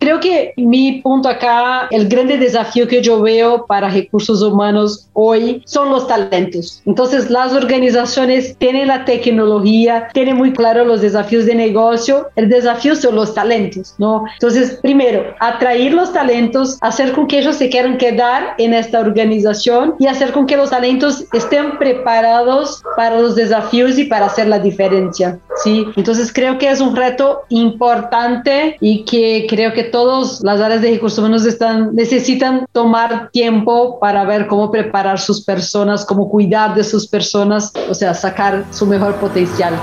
Creo 0.00 0.18
que 0.18 0.54
mi 0.56 1.02
punto 1.02 1.28
acá, 1.28 1.86
el 1.90 2.08
grande 2.08 2.38
desafío 2.38 2.88
que 2.88 3.02
yo 3.02 3.20
veo 3.20 3.66
para 3.66 3.90
recursos 3.90 4.40
humanos 4.42 5.10
hoy 5.12 5.62
son 5.66 5.90
los 5.90 6.08
talentos. 6.08 6.82
Entonces, 6.86 7.30
las 7.30 7.52
organizaciones 7.52 8.56
tienen 8.56 8.88
la 8.88 9.04
tecnología, 9.04 10.08
tienen 10.14 10.36
muy 10.36 10.54
claro 10.54 10.86
los 10.86 11.02
desafíos 11.02 11.44
de 11.44 11.54
negocio, 11.54 12.28
el 12.36 12.48
desafío 12.48 12.96
son 12.96 13.14
los 13.14 13.34
talentos, 13.34 13.94
¿no? 13.98 14.24
Entonces, 14.32 14.78
primero, 14.80 15.34
atraer 15.38 15.92
los 15.92 16.14
talentos, 16.14 16.78
hacer 16.80 17.12
con 17.12 17.26
que 17.26 17.40
ellos 17.40 17.56
se 17.56 17.68
quieran 17.68 17.98
quedar 17.98 18.54
en 18.56 18.72
esta 18.72 19.00
organización 19.00 19.96
y 19.98 20.06
hacer 20.06 20.32
con 20.32 20.46
que 20.46 20.56
los 20.56 20.70
talentos 20.70 21.26
estén 21.34 21.76
preparados 21.76 22.82
para 22.96 23.20
los 23.20 23.36
desafíos 23.36 23.98
y 23.98 24.04
para 24.04 24.26
hacer 24.26 24.48
la 24.48 24.58
diferencia, 24.58 25.38
¿sí? 25.62 25.86
Entonces, 25.96 26.32
creo 26.32 26.58
que 26.58 26.70
es 26.70 26.80
un 26.80 26.96
reto 26.96 27.42
importante 27.48 28.76
y 28.80 29.04
que 29.04 29.46
creo 29.48 29.72
que 29.72 29.84
todas 29.84 30.40
las 30.42 30.60
áreas 30.60 30.82
de 30.82 30.92
recursos 30.92 31.18
humanos 31.18 31.44
están, 31.46 31.94
necesitan 31.94 32.66
tomar 32.72 33.30
tiempo 33.30 33.98
para 34.00 34.24
ver 34.24 34.46
cómo 34.46 34.70
preparar 34.70 35.18
sus 35.18 35.44
personas, 35.44 36.04
cómo 36.04 36.28
cuidar 36.28 36.74
de 36.74 36.84
sus 36.84 37.06
personas, 37.06 37.72
o 37.88 37.94
sea, 37.94 38.14
sacar 38.14 38.64
su 38.70 38.86
mejor 38.86 39.14
potencial. 39.16 39.74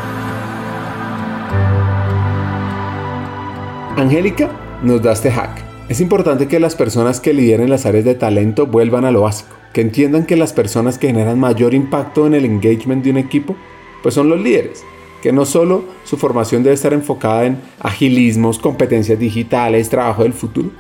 Angélica 3.96 4.50
nos 4.84 5.02
da 5.02 5.14
este 5.14 5.32
hack. 5.32 5.64
Es 5.90 6.02
importante 6.02 6.48
que 6.48 6.60
las 6.60 6.76
personas 6.76 7.20
que 7.20 7.34
lideren 7.34 7.70
las 7.70 7.86
áreas 7.86 8.04
de 8.06 8.14
talento 8.14 8.68
vuelvan 8.68 9.06
a 9.06 9.12
lo 9.12 9.22
básico, 9.22 9.56
que 9.74 9.82
entiendan 9.82 10.26
que 10.26 10.36
las 10.36 10.54
personas 10.54 10.98
que 10.98 11.08
generan 11.08 11.40
mayor 11.40 11.74
impacto 11.74 12.28
en 12.28 12.34
el 12.34 12.46
engagement 12.46 13.04
de 13.04 13.12
un 13.12 13.18
equipo, 13.18 13.56
pues 14.04 14.14
son 14.14 14.30
los 14.30 14.40
líderes 14.40 14.84
que 15.28 15.34
no 15.34 15.46
solo 15.46 15.84
su 16.06 16.16
formación 16.16 16.64
debe 16.64 16.76
estar 16.76 16.94
enfocada 16.94 17.44
en 17.44 17.60
agilismos, 17.82 18.60
competencias 18.60 19.20
digitales, 19.20 19.90
trabajo 19.90 20.24
del 20.24 20.32
futuro, 20.32 20.72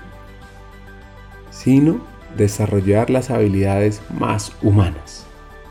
sino 1.52 2.00
desarrollar 2.38 3.10
las 3.10 3.30
habilidades 3.30 4.02
más 4.18 4.54
humanas. 4.62 5.27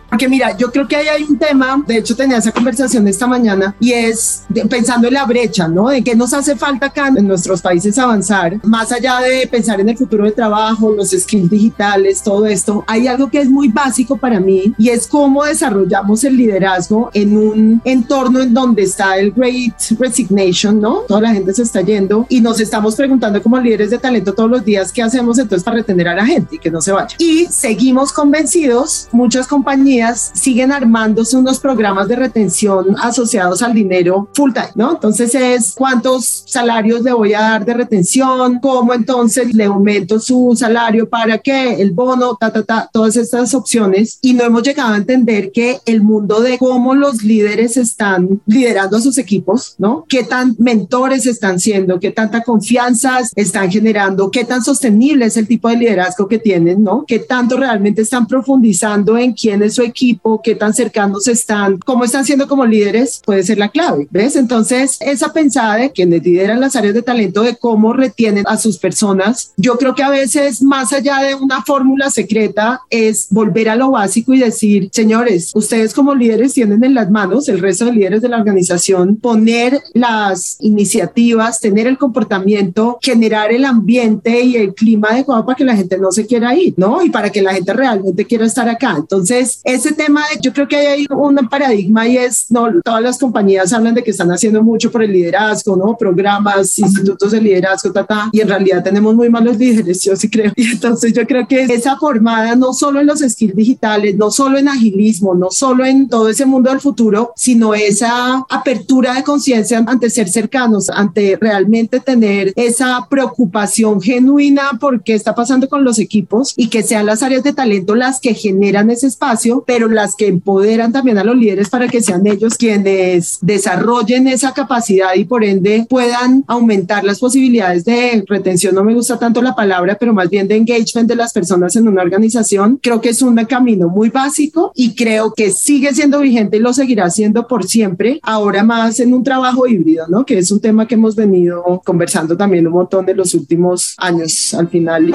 Porque 0.09 0.29
mira, 0.29 0.57
yo 0.57 0.71
creo 0.71 0.87
que 0.87 0.97
ahí 0.97 1.09
hay 1.09 1.23
un 1.25 1.39
tema, 1.39 1.83
de 1.87 1.99
hecho 1.99 2.17
tenía 2.17 2.39
esa 2.39 2.53
conversación 2.53 3.07
esta 3.09 3.27
mañana, 3.27 3.75
y 3.81 3.93
es 3.93 4.45
pensando 4.71 5.09
en 5.09 5.15
la 5.15 5.25
brecha, 5.25 5.69
¿no? 5.69 5.89
De 5.89 6.03
qué 6.03 6.15
nos 6.15 6.33
hace 6.33 6.57
falta 6.57 6.87
acá 6.87 7.09
en 7.09 7.27
nuestros 7.27 7.61
países 7.61 7.99
avanzar, 7.99 8.59
más 8.65 8.93
allá 8.93 9.21
de 9.21 9.47
pensar 9.47 9.81
en 9.81 9.89
el 9.89 9.97
futuro 9.97 10.25
del 10.25 10.35
trabajo, 10.35 10.93
los 10.93 11.11
skills 11.11 11.51
digitales, 11.51 12.23
todo 12.23 12.47
esto, 12.47 12.85
hay 12.87 13.09
algo 13.09 13.31
que 13.31 13.41
es 13.41 13.49
muy 13.49 13.69
básico 13.69 14.17
para 14.17 14.41
mí 14.41 14.75
y 14.79 14.89
es 14.91 15.07
cómo 15.07 15.45
desarrollamos 15.45 16.25
el 16.25 16.37
liderazgo 16.37 17.11
en 17.13 17.37
un 17.37 17.83
entorno 17.85 18.41
en 18.41 18.55
donde 18.55 18.83
está 18.83 19.19
el 19.19 19.33
great 19.33 19.75
resignation, 19.99 20.81
¿no? 20.81 21.01
Toda 21.09 21.21
la 21.21 21.33
gente 21.33 21.53
se 21.53 21.63
está 21.63 21.81
yendo 21.81 22.27
y 22.29 22.41
nos 22.41 22.61
estamos 22.61 22.95
preguntando 22.95 23.43
como 23.43 23.59
líderes 23.59 23.91
de 23.91 23.99
talento 23.99 24.35
todos 24.35 24.51
los 24.51 24.65
días 24.65 24.93
qué 24.93 25.03
hacemos 25.03 25.39
entonces 25.39 25.65
para 25.65 25.79
retener 25.79 26.09
a 26.09 26.15
la 26.15 26.27
gente 26.27 26.57
y 26.57 26.59
que 26.59 26.71
no 26.71 26.81
se 26.81 26.93
vaya. 26.93 27.17
Y 27.19 27.47
seguimos 27.47 28.13
convencidos, 28.13 29.09
muchas 29.13 29.47
compañías 29.47 29.97
siguen 30.15 30.73
armándose 30.73 31.37
unos 31.37 31.59
programas 31.59 32.09
de 32.09 32.17
retención 32.17 32.97
asociados 33.01 33.63
al 33.63 33.75
dinero 33.75 34.29
full 34.35 34.53
time, 34.53 34.71
¿no? 34.75 34.93
Entonces 34.93 35.35
es 35.35 35.75
cuántos 35.77 36.45
salarios 36.47 37.03
le 37.03 37.13
voy 37.13 37.35
a 37.35 37.41
dar 37.41 37.65
de 37.65 37.75
retención, 37.75 38.59
cómo 38.61 38.95
entonces 38.95 39.55
le 39.55 39.65
aumento 39.65 40.21
su 40.21 40.55
salario 40.57 41.09
para 41.09 41.39
que 41.39 41.75
el 41.75 41.93
bono, 41.93 42.37
ta, 42.37 42.53
ta, 42.53 42.63
ta, 42.63 42.91
todas 42.93 43.17
estas 43.17 43.55
opciones. 43.55 44.19
Y 44.23 44.35
no 44.35 44.45
hemos 44.45 44.63
llegado 44.63 44.95
a 44.95 44.97
entender 44.97 45.53
que 45.53 45.79
el 45.87 46.03
mundo 46.03 46.41
de 46.41 46.59
cómo 46.59 46.95
los 46.95 47.23
líderes 47.23 47.77
están 47.77 48.41
liderando 48.47 48.97
a 48.97 49.01
sus 49.01 49.19
equipos, 49.19 49.75
¿no? 49.79 50.05
Qué 50.09 50.25
tan 50.25 50.57
mentores 50.59 51.27
están 51.27 51.61
siendo, 51.61 52.01
qué 52.01 52.11
tanta 52.11 52.43
confianza 52.43 53.19
están 53.35 53.71
generando, 53.71 54.31
qué 54.31 54.45
tan 54.45 54.63
sostenible 54.63 55.27
es 55.27 55.37
el 55.37 55.47
tipo 55.47 55.69
de 55.69 55.77
liderazgo 55.77 56.29
que 56.29 56.39
tienen, 56.39 56.83
¿no? 56.83 57.05
Qué 57.07 57.19
tanto 57.19 57.57
realmente 57.57 58.03
están 58.03 58.27
profundizando 58.27 59.17
en 59.17 59.33
quién 59.33 59.63
es 59.63 59.75
su 59.75 59.83
equipo, 59.87 60.41
qué 60.43 60.55
tan 60.55 60.75
cercanos 60.75 61.29
están, 61.29 61.79
cómo 61.79 62.05
están 62.05 62.25
siendo 62.25 62.47
como 62.49 62.67
líderes, 62.67 63.23
puede 63.25 63.43
ser 63.43 63.59
la 63.59 63.69
clave, 63.69 64.07
¿ves? 64.11 64.37
Entonces, 64.37 64.99
esa 65.01 65.33
pensada 65.33 65.77
de 65.77 65.91
quienes 65.91 66.23
lideran 66.23 66.61
las 66.61 66.77
áreas 66.77 66.95
de 66.95 67.03
talento, 67.03 67.43
de 67.43 67.57
cómo 67.57 67.93
retienen 67.93 68.45
a 68.47 68.57
sus 68.57 68.79
personas, 68.79 69.53
yo 69.57 69.77
creo 69.79 69.95
que 69.95 70.03
a 70.03 70.11
veces, 70.11 70.63
más 70.63 70.93
allá 70.93 71.19
de 71.19 71.35
una 71.35 71.63
fórmula 71.63 72.11
secreta, 72.11 72.83
es 72.91 73.29
volver 73.31 73.69
a 73.69 73.77
lo 73.77 73.93
básico 73.93 74.35
y 74.35 74.39
decir, 74.39 74.89
señores, 74.93 75.53
ustedes 75.55 75.95
como 75.95 76.15
líderes 76.15 76.55
tienen 76.55 76.83
en 76.85 76.95
las 76.95 77.11
manos, 77.11 77.49
el 77.49 77.61
resto 77.61 77.87
de 77.87 77.93
líderes 77.93 78.23
de 78.23 78.29
la 78.29 78.39
organización, 78.39 79.17
poner 79.17 79.81
las 79.93 80.57
iniciativas, 80.61 81.61
tener 81.61 81.87
el 81.87 81.99
comportamiento, 81.99 82.99
generar 83.01 83.53
el 83.53 83.65
ambiente 83.65 84.41
y 84.41 84.57
el 84.57 84.75
clima 84.75 85.09
adecuado 85.11 85.45
para 85.45 85.57
que 85.57 85.65
la 85.65 85.77
gente 85.77 85.99
no 85.99 86.13
se 86.13 86.27
quiera 86.27 86.55
ir, 86.55 86.75
¿no? 86.77 87.03
Y 87.03 87.11
para 87.11 87.31
que 87.31 87.43
la 87.43 87.55
gente 87.55 87.73
realmente 87.73 88.25
quiera 88.25 88.47
estar 88.47 88.69
acá. 88.69 88.95
Entonces, 88.99 89.61
es 89.65 89.76
ese 89.77 89.93
tema, 89.93 90.23
yo 90.43 90.53
creo 90.53 90.67
que 90.67 90.77
hay 90.77 91.07
un 91.11 91.37
paradigma 91.49 92.07
y 92.09 92.17
es, 92.17 92.47
no, 92.51 92.69
todas 92.83 93.03
las 93.03 93.19
compañías 93.19 93.73
hablan 93.73 93.95
de 93.95 94.03
que 94.03 94.11
están 94.11 94.31
haciendo 94.31 94.63
mucho 94.63 94.91
por 94.91 95.03
el 95.03 95.13
liderazgo, 95.13 95.77
¿no? 95.77 95.97
Programas, 95.97 96.79
institutos 96.79 97.33
de 97.33 97.41
liderazgo, 97.41 97.93
ta, 97.93 98.29
y 98.33 98.41
en 98.41 98.49
realidad 98.49 98.83
tenemos 98.83 99.15
muy 99.15 99.29
malos 99.31 99.57
líderes, 99.57 100.03
yo 100.03 100.17
sí 100.17 100.29
creo. 100.29 100.53
Y 100.57 100.73
entonces 100.73 101.13
yo 101.13 101.27
creo 101.27 101.47
que 101.47 101.65
esa 101.65 101.97
formada 101.97 102.57
no 102.57 102.73
solo 102.73 103.01
en 103.01 103.07
los 103.07 103.21
skills 103.21 103.55
digitales, 103.55 104.17
no 104.17 104.31
solo 104.31 104.59
en 104.59 104.69
agilismo, 104.69 105.35
no 105.35 105.51
solo 105.51 105.85
en 105.85 106.09
todo 106.09 106.29
ese 106.29 106.47
mundo 106.47 106.71
del 106.71 106.81
futuro, 106.81 107.33
sino 107.37 107.75
esa 107.75 108.45
apertura 108.49 109.15
de 109.15 109.23
conciencia 109.23 109.85
ante 109.87 110.11
ser 110.11 110.29
cercanos, 110.29 110.89
ante 110.89 111.37
realmente 111.41 112.01
tener 112.01 112.53
esa 112.57 113.07
preocupación 113.09 114.01
genuina 114.01 114.71
por 114.81 115.03
qué 115.03 115.15
está 115.15 115.35
pasando 115.35 115.69
con 115.69 115.85
los 115.85 115.99
equipos 115.99 116.55
y 116.57 116.69
que 116.69 116.83
sean 116.83 117.07
las 117.07 117.23
áreas 117.23 117.43
de 117.43 117.53
talento 117.53 117.95
las 117.95 118.21
que 118.21 118.35
generan 118.35 118.91
ese 118.91 119.07
espacio, 119.07 119.63
pero 119.67 119.89
las 119.89 120.15
que 120.15 120.29
empoderan 120.29 120.93
también 120.93 121.19
a 121.19 121.25
los 121.25 121.37
líderes 121.37 121.69
para 121.69 121.89
que 121.89 122.01
sean 122.01 122.27
ellos 122.27 122.57
quienes 122.57 123.39
desarrollen 123.43 124.29
esa 124.29 124.55
capacidad 124.55 125.15
y 125.15 125.25
por 125.25 125.45
ende 125.45 125.87
puedan 125.89 126.45
aumentar 126.47 127.05
las 127.05 127.19
posibilidades 127.19 127.85
de 127.85 128.25
retención. 128.27 128.75
No 128.75 128.85
me 128.85 128.95
gusta 128.95 129.19
tanto 129.19 129.43
la 129.43 129.55
palabra, 129.55 129.97
pero 129.99 130.15
más 130.15 130.31
bien 130.31 130.49
de 130.49 130.57
engagement 130.57 131.09
de 131.09 131.17
las 131.17 131.33
personas 131.33 131.77
en 131.77 131.89
una 131.89 132.03
organización. 132.03 132.79
Creo 132.83 133.01
que 133.01 133.11
es 133.11 133.23
un 133.23 133.37
camino 133.45 133.89
muy 133.89 134.09
básico 134.09 134.73
y 134.75 134.95
creo 134.95 135.33
que 135.35 135.51
sigue 135.51 135.93
siendo 135.95 136.21
vigente 136.21 136.57
y 136.57 136.61
lo 136.61 136.73
seguirá 136.73 137.11
siendo 137.11 137.47
por 137.47 137.67
siempre. 137.67 138.21
Ahora 138.23 138.63
más 138.63 139.01
en 139.01 139.13
un 139.13 139.25
trabajo 139.25 139.67
híbrido, 139.67 140.07
¿no? 140.09 140.25
Que 140.25 140.39
es 140.39 140.51
un 140.51 140.61
tema 140.61 140.87
que 140.87 140.95
hemos 140.95 141.17
venido 141.17 141.83
conversando 141.85 142.37
también 142.37 142.67
un 142.67 142.73
montón 142.73 143.05
de 143.07 143.15
los 143.15 143.35
últimos 143.35 143.95
años 143.99 144.55
al 144.55 144.69
final. 144.69 145.13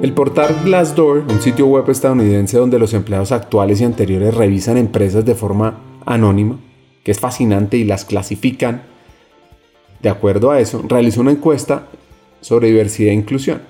El 0.00 0.12
portal 0.12 0.54
Glassdoor, 0.64 1.24
un 1.28 1.40
sitio 1.40 1.66
web 1.66 1.90
estadounidense 1.90 2.56
donde 2.56 2.78
los 2.78 2.94
empleados 2.94 3.32
actuales 3.32 3.80
y 3.80 3.84
anteriores 3.84 4.32
revisan 4.32 4.76
empresas 4.76 5.24
de 5.24 5.34
forma 5.34 5.80
anónima, 6.06 6.60
que 7.02 7.10
es 7.10 7.18
fascinante 7.18 7.78
y 7.78 7.84
las 7.84 8.04
clasifican, 8.04 8.82
de 10.00 10.08
acuerdo 10.08 10.52
a 10.52 10.60
eso, 10.60 10.84
realizó 10.86 11.20
una 11.20 11.32
encuesta 11.32 11.88
sobre 12.40 12.68
diversidad 12.68 13.10
e 13.10 13.14
inclusión. 13.14 13.60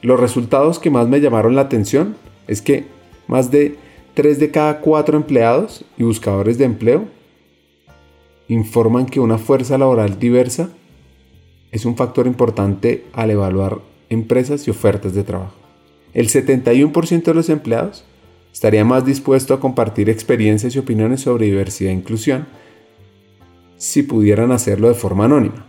Los 0.00 0.20
resultados 0.20 0.78
que 0.78 0.90
más 0.90 1.08
me 1.08 1.20
llamaron 1.20 1.56
la 1.56 1.62
atención 1.62 2.14
es 2.46 2.62
que 2.62 2.86
más 3.26 3.50
de 3.50 3.76
3 4.14 4.38
de 4.38 4.52
cada 4.52 4.78
4 4.80 5.16
empleados 5.16 5.84
y 5.98 6.04
buscadores 6.04 6.56
de 6.56 6.66
empleo 6.66 7.06
informan 8.46 9.06
que 9.06 9.18
una 9.18 9.38
fuerza 9.38 9.76
laboral 9.76 10.20
diversa 10.20 10.68
es 11.72 11.84
un 11.84 11.96
factor 11.96 12.28
importante 12.28 13.06
al 13.12 13.32
evaluar 13.32 13.80
empresas 14.14 14.66
y 14.66 14.70
ofertas 14.70 15.14
de 15.14 15.24
trabajo. 15.24 15.56
El 16.12 16.28
71% 16.28 17.22
de 17.24 17.34
los 17.34 17.48
empleados 17.50 18.04
estaría 18.52 18.84
más 18.84 19.04
dispuesto 19.04 19.52
a 19.52 19.60
compartir 19.60 20.08
experiencias 20.08 20.74
y 20.74 20.78
opiniones 20.78 21.22
sobre 21.22 21.46
diversidad 21.46 21.90
e 21.90 21.94
inclusión 21.94 22.46
si 23.76 24.02
pudieran 24.02 24.52
hacerlo 24.52 24.88
de 24.88 24.94
forma 24.94 25.26
anónima. 25.26 25.66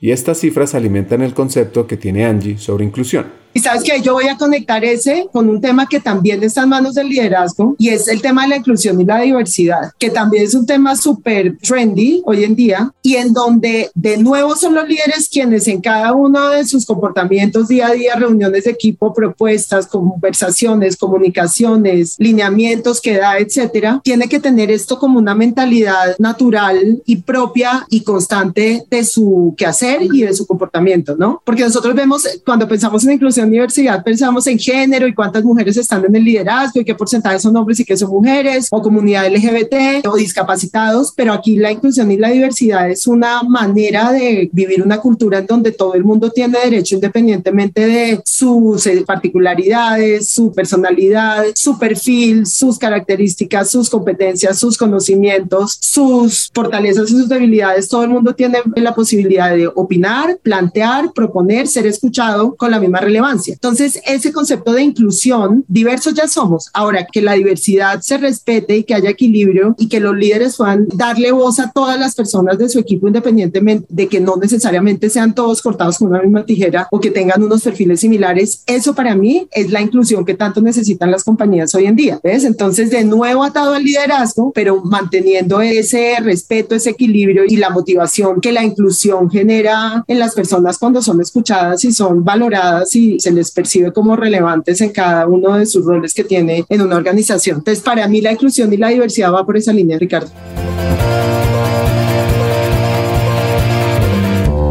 Y 0.00 0.10
estas 0.10 0.38
cifras 0.38 0.74
alimentan 0.74 1.22
el 1.22 1.32
concepto 1.32 1.86
que 1.86 1.96
tiene 1.96 2.26
Angie 2.26 2.58
sobre 2.58 2.84
inclusión 2.84 3.43
y 3.54 3.60
sabes 3.60 3.84
que 3.84 4.00
yo 4.02 4.14
voy 4.14 4.26
a 4.26 4.36
conectar 4.36 4.84
ese 4.84 5.28
con 5.32 5.48
un 5.48 5.60
tema 5.60 5.86
que 5.88 6.00
también 6.00 6.42
está 6.42 6.64
en 6.64 6.70
manos 6.70 6.94
del 6.94 7.08
liderazgo 7.08 7.76
y 7.78 7.90
es 7.90 8.08
el 8.08 8.20
tema 8.20 8.42
de 8.42 8.48
la 8.48 8.56
inclusión 8.56 9.00
y 9.00 9.04
la 9.04 9.20
diversidad, 9.20 9.92
que 9.98 10.10
también 10.10 10.44
es 10.44 10.54
un 10.54 10.66
tema 10.66 10.96
súper 10.96 11.56
trendy 11.58 12.20
hoy 12.26 12.42
en 12.42 12.56
día 12.56 12.92
y 13.00 13.14
en 13.14 13.32
donde 13.32 13.90
de 13.94 14.16
nuevo 14.16 14.56
son 14.56 14.74
los 14.74 14.88
líderes 14.88 15.28
quienes 15.30 15.68
en 15.68 15.80
cada 15.80 16.12
uno 16.12 16.50
de 16.50 16.66
sus 16.66 16.84
comportamientos 16.84 17.68
día 17.68 17.86
a 17.86 17.92
día, 17.92 18.16
reuniones 18.16 18.64
de 18.64 18.72
equipo, 18.72 19.14
propuestas, 19.14 19.86
conversaciones, 19.86 20.96
comunicaciones, 20.96 22.16
lineamientos 22.18 23.00
que 23.00 23.16
da, 23.16 23.38
etcétera, 23.38 24.00
tiene 24.02 24.28
que 24.28 24.40
tener 24.40 24.72
esto 24.72 24.98
como 24.98 25.18
una 25.18 25.34
mentalidad 25.34 26.16
natural 26.18 27.02
y 27.06 27.16
propia 27.16 27.86
y 27.88 28.02
constante 28.02 28.84
de 28.90 29.04
su 29.04 29.54
quehacer 29.56 30.02
y 30.02 30.22
de 30.22 30.34
su 30.34 30.44
comportamiento, 30.46 31.14
¿no? 31.16 31.40
Porque 31.44 31.62
nosotros 31.62 31.94
vemos 31.94 32.26
cuando 32.44 32.66
pensamos 32.66 33.04
en 33.04 33.12
inclusión 33.12 33.43
universidad 33.44 34.02
pensamos 34.02 34.46
en 34.46 34.58
género 34.58 35.06
y 35.06 35.14
cuántas 35.14 35.44
mujeres 35.44 35.76
están 35.76 36.04
en 36.04 36.16
el 36.16 36.24
liderazgo 36.24 36.80
y 36.80 36.84
qué 36.84 36.94
porcentaje 36.94 37.38
son 37.38 37.56
hombres 37.56 37.80
y 37.80 37.84
qué 37.84 37.96
son 37.96 38.10
mujeres, 38.10 38.68
o 38.70 38.82
comunidad 38.82 39.26
LGBT 39.28 40.06
o 40.06 40.16
discapacitados, 40.16 41.12
pero 41.16 41.32
aquí 41.32 41.56
la 41.56 41.72
inclusión 41.72 42.10
y 42.10 42.16
la 42.16 42.30
diversidad 42.30 42.90
es 42.90 43.06
una 43.06 43.42
manera 43.42 44.12
de 44.12 44.48
vivir 44.52 44.82
una 44.82 44.98
cultura 44.98 45.38
en 45.38 45.46
donde 45.46 45.72
todo 45.72 45.94
el 45.94 46.04
mundo 46.04 46.30
tiene 46.30 46.58
derecho 46.58 46.94
independientemente 46.94 47.86
de 47.86 48.20
sus 48.24 48.86
eh, 48.86 49.04
particularidades, 49.06 50.28
su 50.28 50.52
personalidad, 50.52 51.44
su 51.54 51.78
perfil, 51.78 52.46
sus 52.46 52.78
características, 52.78 53.70
sus 53.70 53.90
competencias, 53.90 54.58
sus 54.58 54.76
conocimientos, 54.76 55.78
sus 55.80 56.50
fortalezas 56.54 57.10
y 57.10 57.14
sus 57.14 57.28
debilidades. 57.28 57.88
Todo 57.88 58.04
el 58.04 58.10
mundo 58.10 58.34
tiene 58.34 58.58
la 58.76 58.94
posibilidad 58.94 59.54
de 59.54 59.66
opinar, 59.66 60.38
plantear, 60.42 61.12
proponer, 61.12 61.66
ser 61.66 61.86
escuchado 61.86 62.54
con 62.54 62.70
la 62.70 62.80
misma 62.80 63.00
relevancia 63.00 63.33
entonces, 63.46 64.00
ese 64.06 64.32
concepto 64.32 64.72
de 64.72 64.82
inclusión, 64.82 65.64
diversos 65.68 66.14
ya 66.14 66.28
somos. 66.28 66.70
Ahora, 66.72 67.06
que 67.10 67.22
la 67.22 67.34
diversidad 67.34 68.00
se 68.00 68.18
respete 68.18 68.78
y 68.78 68.84
que 68.84 68.94
haya 68.94 69.10
equilibrio 69.10 69.74
y 69.78 69.88
que 69.88 70.00
los 70.00 70.16
líderes 70.16 70.56
puedan 70.56 70.86
darle 70.88 71.32
voz 71.32 71.58
a 71.60 71.70
todas 71.72 71.98
las 71.98 72.14
personas 72.14 72.58
de 72.58 72.68
su 72.68 72.78
equipo 72.78 73.08
independientemente 73.08 73.86
de 73.88 74.08
que 74.08 74.20
no 74.20 74.36
necesariamente 74.36 75.10
sean 75.10 75.34
todos 75.34 75.62
cortados 75.62 75.98
con 75.98 76.08
una 76.08 76.22
misma 76.22 76.44
tijera 76.44 76.88
o 76.90 77.00
que 77.00 77.10
tengan 77.10 77.42
unos 77.42 77.62
perfiles 77.62 78.00
similares, 78.00 78.62
eso 78.66 78.94
para 78.94 79.14
mí 79.14 79.46
es 79.52 79.70
la 79.70 79.80
inclusión 79.80 80.24
que 80.24 80.34
tanto 80.34 80.60
necesitan 80.60 81.10
las 81.10 81.24
compañías 81.24 81.74
hoy 81.74 81.86
en 81.86 81.96
día. 81.96 82.20
¿ves? 82.22 82.44
Entonces, 82.44 82.90
de 82.90 83.04
nuevo 83.04 83.44
atado 83.44 83.74
al 83.74 83.84
liderazgo, 83.84 84.52
pero 84.52 84.82
manteniendo 84.82 85.60
ese 85.60 86.16
respeto, 86.20 86.74
ese 86.74 86.90
equilibrio 86.90 87.44
y 87.46 87.56
la 87.56 87.70
motivación 87.70 88.40
que 88.40 88.52
la 88.52 88.64
inclusión 88.64 89.30
genera 89.30 90.04
en 90.06 90.18
las 90.18 90.34
personas 90.34 90.78
cuando 90.78 91.02
son 91.02 91.20
escuchadas 91.20 91.84
y 91.84 91.92
son 91.92 92.24
valoradas 92.24 92.94
y 92.96 93.18
se 93.24 93.32
les 93.32 93.50
percibe 93.50 93.92
como 93.92 94.16
relevantes 94.16 94.80
en 94.82 94.90
cada 94.90 95.26
uno 95.26 95.56
de 95.56 95.64
sus 95.64 95.84
roles 95.84 96.12
que 96.12 96.24
tiene 96.24 96.64
en 96.68 96.82
una 96.82 96.96
organización. 96.96 97.58
Entonces, 97.58 97.82
para 97.82 98.06
mí 98.06 98.20
la 98.20 98.32
inclusión 98.32 98.72
y 98.72 98.76
la 98.76 98.88
diversidad 98.88 99.32
va 99.32 99.46
por 99.46 99.56
esa 99.56 99.72
línea, 99.72 99.98
Ricardo. 99.98 100.30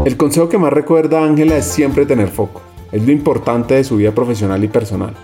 El 0.06 0.16
consejo 0.16 0.48
que 0.48 0.58
más 0.58 0.72
recuerda 0.72 1.24
Ángela 1.24 1.56
es 1.56 1.64
siempre 1.64 2.06
tener 2.06 2.28
foco. 2.28 2.62
Es 2.92 3.04
lo 3.04 3.10
importante 3.10 3.74
de 3.74 3.84
su 3.84 3.96
vida 3.96 4.14
profesional 4.14 4.62
y 4.62 4.68
personal. 4.68 5.14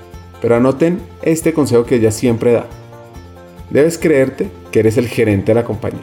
Pero 0.42 0.56
anoten 0.56 0.98
este 1.22 1.52
consejo 1.52 1.84
que 1.84 1.96
ella 1.96 2.10
siempre 2.10 2.52
da. 2.52 2.66
Debes 3.70 3.98
creerte 3.98 4.48
que 4.72 4.80
eres 4.80 4.96
el 4.96 5.06
gerente 5.06 5.52
de 5.52 5.60
la 5.60 5.64
compañía. 5.64 6.00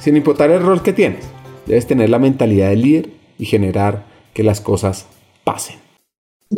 Sin 0.00 0.16
importar 0.16 0.50
el 0.50 0.62
rol 0.62 0.82
que 0.82 0.94
tienes, 0.94 1.24
debes 1.66 1.86
tener 1.86 2.08
la 2.08 2.18
mentalidad 2.18 2.70
de 2.70 2.76
líder 2.76 3.10
y 3.38 3.44
generar 3.44 4.06
que 4.32 4.44
las 4.44 4.60
cosas 4.60 5.06
pasen 5.42 5.83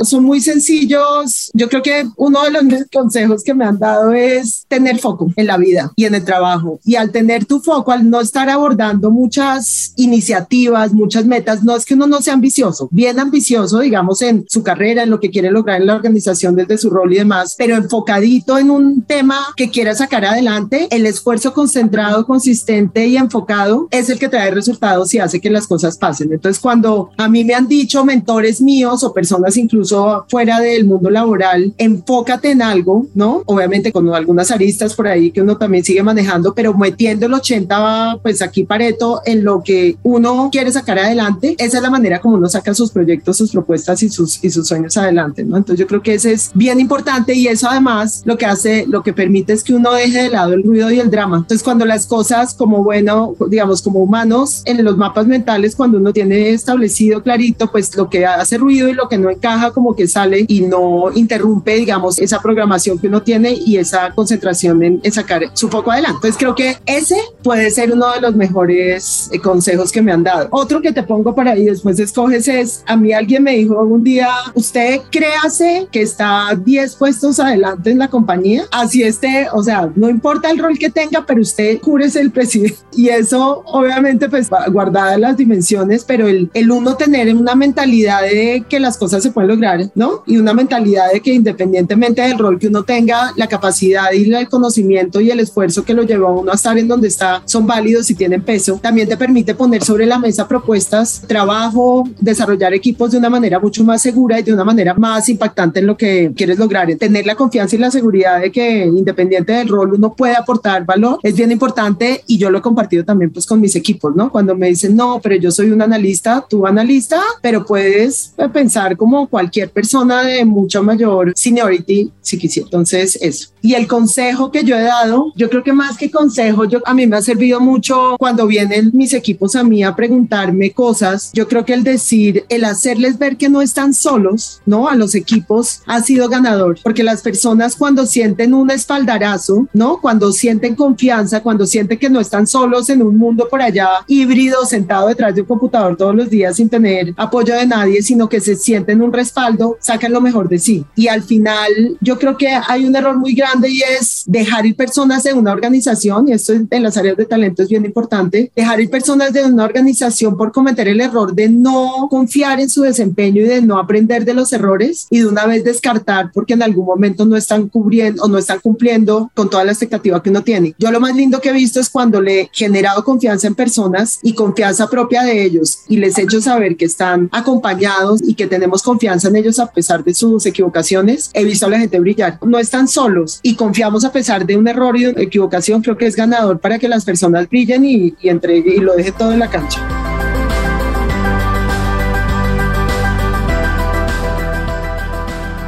son 0.04 0.24
muy 0.24 0.40
sencillos. 0.40 1.50
Yo 1.54 1.68
creo 1.68 1.82
que 1.82 2.06
uno 2.16 2.42
de 2.44 2.50
los 2.50 2.64
consejos 2.92 3.42
que 3.42 3.54
me 3.54 3.64
han 3.64 3.78
dado 3.78 4.12
es 4.12 4.64
tener 4.68 4.98
foco 4.98 5.32
en 5.36 5.46
la 5.46 5.56
vida 5.56 5.92
y 5.96 6.04
en 6.04 6.14
el 6.14 6.24
trabajo. 6.24 6.80
Y 6.84 6.96
al 6.96 7.10
tener 7.10 7.44
tu 7.44 7.60
foco, 7.60 7.92
al 7.92 8.08
no 8.08 8.20
estar 8.20 8.48
abordando 8.48 9.10
muchas 9.10 9.92
iniciativas, 9.96 10.92
muchas 10.92 11.26
metas, 11.26 11.62
no 11.62 11.76
es 11.76 11.84
que 11.84 11.94
uno 11.94 12.06
no 12.06 12.20
sea 12.20 12.34
ambicioso, 12.34 12.88
bien 12.90 13.18
ambicioso, 13.18 13.80
digamos, 13.80 14.22
en 14.22 14.44
su 14.48 14.62
carrera, 14.62 15.02
en 15.02 15.10
lo 15.10 15.20
que 15.20 15.30
quiere 15.30 15.50
lograr 15.50 15.80
en 15.80 15.86
la 15.86 15.94
organización 15.94 16.54
desde 16.56 16.78
su 16.78 16.90
rol 16.90 17.12
y 17.12 17.18
demás, 17.18 17.54
pero 17.56 17.76
enfocadito 17.76 18.58
en 18.58 18.70
un 18.70 19.02
tema 19.02 19.38
que 19.56 19.70
quiera 19.70 19.94
sacar 19.94 20.24
adelante, 20.24 20.88
el 20.90 21.06
esfuerzo 21.06 21.52
concentrado, 21.52 22.26
consistente 22.26 23.06
y 23.06 23.16
enfocado 23.16 23.88
es 23.90 24.10
el 24.10 24.18
que 24.18 24.28
trae 24.28 24.50
resultados 24.50 25.12
y 25.14 25.18
hace 25.18 25.40
que 25.40 25.50
las 25.50 25.66
cosas 25.66 25.98
pasen. 25.98 26.32
Entonces, 26.32 26.60
cuando 26.60 27.10
a 27.16 27.28
mí 27.28 27.44
me 27.44 27.54
han 27.54 27.68
dicho 27.68 28.04
mentores 28.04 28.60
míos 28.60 29.04
o 29.04 29.12
personas 29.12 29.56
incluso 29.56 29.85
fuera 30.28 30.60
del 30.60 30.84
mundo 30.84 31.10
laboral, 31.10 31.72
enfócate 31.78 32.50
en 32.50 32.62
algo, 32.62 33.06
¿no? 33.14 33.42
Obviamente 33.46 33.92
con 33.92 34.12
algunas 34.14 34.50
aristas 34.50 34.94
por 34.94 35.08
ahí 35.08 35.30
que 35.30 35.42
uno 35.42 35.56
también 35.56 35.84
sigue 35.84 36.02
manejando, 36.02 36.54
pero 36.54 36.74
metiendo 36.74 37.26
el 37.26 37.34
80, 37.34 38.20
pues 38.22 38.42
aquí 38.42 38.64
Pareto, 38.64 39.22
en 39.24 39.44
lo 39.44 39.62
que 39.62 39.96
uno 40.02 40.48
quiere 40.50 40.72
sacar 40.72 40.98
adelante, 40.98 41.54
esa 41.58 41.78
es 41.78 41.82
la 41.82 41.90
manera 41.90 42.20
como 42.20 42.36
uno 42.36 42.48
saca 42.48 42.74
sus 42.74 42.90
proyectos, 42.90 43.36
sus 43.36 43.52
propuestas 43.52 44.02
y 44.02 44.08
sus, 44.08 44.42
y 44.42 44.50
sus 44.50 44.66
sueños 44.66 44.96
adelante, 44.96 45.44
¿no? 45.44 45.56
Entonces 45.56 45.80
yo 45.80 45.86
creo 45.86 46.02
que 46.02 46.14
ese 46.14 46.32
es 46.32 46.50
bien 46.54 46.80
importante 46.80 47.34
y 47.34 47.48
eso 47.48 47.68
además 47.68 48.22
lo 48.24 48.36
que 48.36 48.46
hace, 48.46 48.86
lo 48.86 49.02
que 49.02 49.12
permite 49.12 49.52
es 49.52 49.62
que 49.62 49.74
uno 49.74 49.92
deje 49.92 50.24
de 50.24 50.30
lado 50.30 50.52
el 50.52 50.62
ruido 50.62 50.90
y 50.90 51.00
el 51.00 51.10
drama. 51.10 51.38
Entonces 51.38 51.62
cuando 51.62 51.84
las 51.84 52.06
cosas 52.06 52.54
como 52.54 52.82
bueno, 52.82 53.34
digamos 53.48 53.82
como 53.82 54.00
humanos, 54.00 54.62
en 54.64 54.84
los 54.84 54.96
mapas 54.96 55.26
mentales, 55.26 55.76
cuando 55.76 55.98
uno 55.98 56.12
tiene 56.12 56.50
establecido 56.50 57.22
clarito, 57.22 57.70
pues 57.70 57.94
lo 57.96 58.08
que 58.08 58.26
hace 58.26 58.58
ruido 58.58 58.88
y 58.88 58.94
lo 58.94 59.08
que 59.08 59.18
no 59.18 59.30
encaja, 59.30 59.65
como 59.72 59.94
que 59.94 60.08
sale 60.08 60.44
y 60.48 60.62
no 60.62 61.10
interrumpe, 61.14 61.76
digamos, 61.76 62.18
esa 62.18 62.40
programación 62.40 62.98
que 62.98 63.08
uno 63.08 63.22
tiene 63.22 63.52
y 63.52 63.76
esa 63.76 64.12
concentración 64.14 64.82
en, 64.82 65.12
sacar 65.12 65.42
su 65.54 65.68
foco 65.68 65.90
adelante. 65.90 66.16
Entonces 66.16 66.36
creo 66.38 66.54
que 66.54 66.76
ese 66.84 67.16
puede 67.42 67.70
ser 67.70 67.92
uno 67.92 68.12
de 68.12 68.20
los 68.20 68.36
mejores 68.36 69.30
eh, 69.32 69.38
consejos 69.38 69.90
que 69.92 70.02
me 70.02 70.12
han 70.12 70.22
dado. 70.22 70.48
Otro 70.50 70.80
que 70.80 70.92
te 70.92 71.02
pongo 71.02 71.34
para 71.34 71.52
ahí 71.52 71.64
después 71.64 71.98
escoges 71.98 72.48
es, 72.48 72.82
a 72.86 72.96
mí 72.96 73.12
alguien 73.12 73.42
me 73.42 73.52
dijo 73.52 73.80
un 73.82 74.02
día, 74.02 74.28
usted 74.54 75.00
créase 75.10 75.88
que 75.90 76.02
está 76.02 76.54
10 76.54 76.96
puestos 76.96 77.40
adelante 77.40 77.90
en 77.90 77.98
la 77.98 78.08
compañía, 78.08 78.64
así 78.70 79.02
esté, 79.02 79.48
o 79.52 79.62
sea, 79.62 79.90
no 79.94 80.08
importa 80.08 80.50
el 80.50 80.58
rol 80.58 80.78
que 80.78 80.90
tenga, 80.90 81.24
pero 81.26 81.40
usted 81.40 81.80
júrese 81.82 82.20
el 82.20 82.30
presidente. 82.30 82.76
Y 82.96 83.10
eso 83.10 83.62
obviamente 83.66 84.28
pues 84.28 84.48
guardada 84.72 85.18
las 85.18 85.36
dimensiones, 85.36 86.02
pero 86.02 86.26
el, 86.28 86.50
el 86.54 86.70
uno 86.70 86.96
tener 86.96 87.34
una 87.34 87.54
mentalidad 87.54 88.22
de 88.22 88.64
que 88.68 88.80
las 88.80 88.96
cosas 88.96 89.22
se 89.22 89.30
pueden 89.30 89.50
lograr, 89.56 89.90
¿no? 89.94 90.22
Y 90.26 90.36
una 90.36 90.54
mentalidad 90.54 91.12
de 91.12 91.20
que 91.20 91.32
independientemente 91.32 92.22
del 92.22 92.38
rol 92.38 92.58
que 92.58 92.68
uno 92.68 92.84
tenga, 92.84 93.32
la 93.36 93.46
capacidad 93.46 94.12
y 94.12 94.32
el 94.32 94.48
conocimiento 94.48 95.20
y 95.20 95.30
el 95.30 95.40
esfuerzo 95.40 95.84
que 95.84 95.94
lo 95.94 96.02
llevó 96.02 96.28
a 96.28 96.32
uno 96.32 96.52
a 96.52 96.54
estar 96.54 96.76
en 96.78 96.88
donde 96.88 97.08
está 97.08 97.42
son 97.44 97.66
válidos 97.66 98.10
y 98.10 98.14
tienen 98.14 98.42
peso. 98.42 98.78
También 98.82 99.08
te 99.08 99.16
permite 99.16 99.54
poner 99.54 99.82
sobre 99.82 100.06
la 100.06 100.18
mesa 100.18 100.46
propuestas, 100.46 101.22
trabajo, 101.26 102.08
desarrollar 102.20 102.74
equipos 102.74 103.12
de 103.12 103.18
una 103.18 103.30
manera 103.30 103.58
mucho 103.58 103.84
más 103.84 104.02
segura 104.02 104.38
y 104.38 104.42
de 104.42 104.52
una 104.52 104.64
manera 104.64 104.94
más 104.94 105.28
impactante 105.28 105.80
en 105.80 105.86
lo 105.86 105.96
que 105.96 106.32
quieres 106.36 106.58
lograr. 106.58 106.86
Tener 106.96 107.26
la 107.26 107.34
confianza 107.34 107.76
y 107.76 107.78
la 107.78 107.90
seguridad 107.90 108.40
de 108.40 108.52
que 108.52 108.84
independiente 108.84 109.52
del 109.52 109.68
rol 109.68 109.94
uno 109.94 110.14
puede 110.14 110.36
aportar 110.36 110.84
valor 110.84 111.18
es 111.22 111.34
bien 111.34 111.50
importante 111.50 112.22
y 112.26 112.38
yo 112.38 112.50
lo 112.50 112.58
he 112.58 112.62
compartido 112.62 113.04
también 113.04 113.32
pues 113.32 113.46
con 113.46 113.60
mis 113.60 113.74
equipos, 113.76 114.14
¿no? 114.14 114.30
Cuando 114.30 114.54
me 114.54 114.68
dicen, 114.68 114.94
no, 114.94 115.20
pero 115.22 115.36
yo 115.36 115.50
soy 115.50 115.70
un 115.70 115.82
analista, 115.82 116.44
tú 116.48 116.66
analista, 116.66 117.20
pero 117.40 117.64
puedes 117.64 118.34
pensar 118.52 118.96
como 118.96 119.26
cualquier 119.46 119.70
persona 119.70 120.22
de 120.22 120.44
mucha 120.44 120.82
mayor 120.82 121.32
seniority 121.36 122.10
si 122.20 122.38
quisiera. 122.38 122.66
Entonces, 122.66 123.16
eso. 123.20 123.48
Y 123.66 123.74
el 123.74 123.88
consejo 123.88 124.52
que 124.52 124.62
yo 124.62 124.76
he 124.76 124.82
dado, 124.82 125.32
yo 125.34 125.50
creo 125.50 125.64
que 125.64 125.72
más 125.72 125.96
que 125.96 126.08
consejo, 126.08 126.66
yo, 126.66 126.78
a 126.84 126.94
mí 126.94 127.04
me 127.08 127.16
ha 127.16 127.20
servido 127.20 127.58
mucho 127.58 128.14
cuando 128.16 128.46
vienen 128.46 128.92
mis 128.94 129.12
equipos 129.12 129.56
a 129.56 129.64
mí 129.64 129.82
a 129.82 129.96
preguntarme 129.96 130.70
cosas. 130.70 131.32
Yo 131.34 131.48
creo 131.48 131.64
que 131.64 131.74
el 131.74 131.82
decir, 131.82 132.44
el 132.48 132.64
hacerles 132.64 133.18
ver 133.18 133.36
que 133.36 133.48
no 133.48 133.60
están 133.60 133.92
solos, 133.92 134.62
¿no? 134.66 134.88
A 134.88 134.94
los 134.94 135.16
equipos 135.16 135.80
ha 135.84 136.00
sido 136.00 136.28
ganador, 136.28 136.78
porque 136.84 137.02
las 137.02 137.22
personas 137.22 137.74
cuando 137.74 138.06
sienten 138.06 138.54
un 138.54 138.70
espaldarazo, 138.70 139.66
¿no? 139.72 140.00
Cuando 140.00 140.30
sienten 140.30 140.76
confianza, 140.76 141.42
cuando 141.42 141.66
sienten 141.66 141.98
que 141.98 142.08
no 142.08 142.20
están 142.20 142.46
solos 142.46 142.88
en 142.88 143.02
un 143.02 143.18
mundo 143.18 143.48
por 143.50 143.60
allá 143.60 143.88
híbrido, 144.06 144.64
sentado 144.64 145.08
detrás 145.08 145.34
de 145.34 145.40
un 145.40 145.48
computador 145.48 145.96
todos 145.96 146.14
los 146.14 146.30
días 146.30 146.54
sin 146.54 146.68
tener 146.68 147.14
apoyo 147.16 147.56
de 147.56 147.66
nadie, 147.66 148.00
sino 148.00 148.28
que 148.28 148.38
se 148.38 148.54
sienten 148.54 149.02
un 149.02 149.12
respaldo, 149.12 149.76
sacan 149.80 150.12
lo 150.12 150.20
mejor 150.20 150.48
de 150.48 150.60
sí. 150.60 150.84
Y 150.94 151.08
al 151.08 151.24
final, 151.24 151.98
yo 152.00 152.16
creo 152.16 152.36
que 152.36 152.56
hay 152.68 152.84
un 152.84 152.94
error 152.94 153.18
muy 153.18 153.34
grande 153.34 153.55
y 153.64 153.82
es 153.82 154.24
dejar 154.26 154.66
ir 154.66 154.76
personas 154.76 155.24
en 155.26 155.38
una 155.38 155.52
organización, 155.52 156.28
y 156.28 156.32
esto 156.32 156.52
en 156.52 156.82
las 156.82 156.96
áreas 156.96 157.16
de 157.16 157.26
talento 157.26 157.62
es 157.62 157.68
bien 157.68 157.84
importante, 157.84 158.50
dejar 158.54 158.80
ir 158.80 158.90
personas 158.90 159.32
de 159.32 159.44
una 159.44 159.64
organización 159.64 160.36
por 160.36 160.52
cometer 160.52 160.88
el 160.88 161.00
error 161.00 161.34
de 161.34 161.48
no 161.48 162.08
confiar 162.10 162.60
en 162.60 162.68
su 162.68 162.82
desempeño 162.82 163.42
y 163.42 163.46
de 163.46 163.62
no 163.62 163.78
aprender 163.78 164.24
de 164.24 164.34
los 164.34 164.52
errores 164.52 165.06
y 165.10 165.20
de 165.20 165.26
una 165.26 165.46
vez 165.46 165.64
descartar 165.64 166.30
porque 166.32 166.54
en 166.54 166.62
algún 166.62 166.86
momento 166.86 167.24
no 167.24 167.36
están 167.36 167.68
cubriendo 167.68 168.22
o 168.22 168.28
no 168.28 168.38
están 168.38 168.60
cumpliendo 168.60 169.30
con 169.34 169.50
toda 169.50 169.64
la 169.64 169.72
expectativa 169.72 170.22
que 170.22 170.30
uno 170.30 170.42
tiene. 170.42 170.74
Yo 170.78 170.90
lo 170.90 171.00
más 171.00 171.14
lindo 171.14 171.40
que 171.40 171.50
he 171.50 171.52
visto 171.52 171.80
es 171.80 171.90
cuando 171.90 172.20
le 172.20 172.40
he 172.40 172.50
generado 172.52 173.04
confianza 173.04 173.46
en 173.46 173.54
personas 173.54 174.18
y 174.22 174.34
confianza 174.34 174.88
propia 174.88 175.22
de 175.22 175.44
ellos 175.44 175.80
y 175.88 175.96
les 175.96 176.18
he 176.18 176.22
hecho 176.22 176.40
saber 176.40 176.76
que 176.76 176.84
están 176.84 177.28
acompañados 177.32 178.20
y 178.22 178.34
que 178.34 178.46
tenemos 178.46 178.82
confianza 178.82 179.28
en 179.28 179.36
ellos 179.36 179.58
a 179.58 179.66
pesar 179.66 180.04
de 180.04 180.14
sus 180.14 180.46
equivocaciones. 180.46 181.30
He 181.34 181.44
visto 181.44 181.66
a 181.66 181.70
la 181.70 181.78
gente 181.78 182.00
brillar. 182.00 182.38
No 182.44 182.58
están 182.58 182.88
solos 182.88 183.40
y 183.46 183.54
confiamos 183.54 184.04
a 184.04 184.10
pesar 184.10 184.44
de 184.44 184.56
un 184.56 184.66
error 184.66 184.96
y 184.96 185.06
una 185.06 185.22
equivocación. 185.22 185.80
Creo 185.80 185.96
que 185.96 186.06
es 186.06 186.16
ganador 186.16 186.58
para 186.58 186.80
que 186.80 186.88
las 186.88 187.04
personas 187.04 187.48
brillen 187.48 187.84
y, 187.84 188.12
y 188.20 188.28
y 188.28 188.78
lo 188.80 188.96
deje 188.96 189.12
todo 189.12 189.32
en 189.32 189.38
la 189.38 189.48
cancha. 189.48 189.80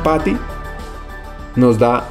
Patty 0.03 0.37
nos 1.55 1.79
da 1.79 2.09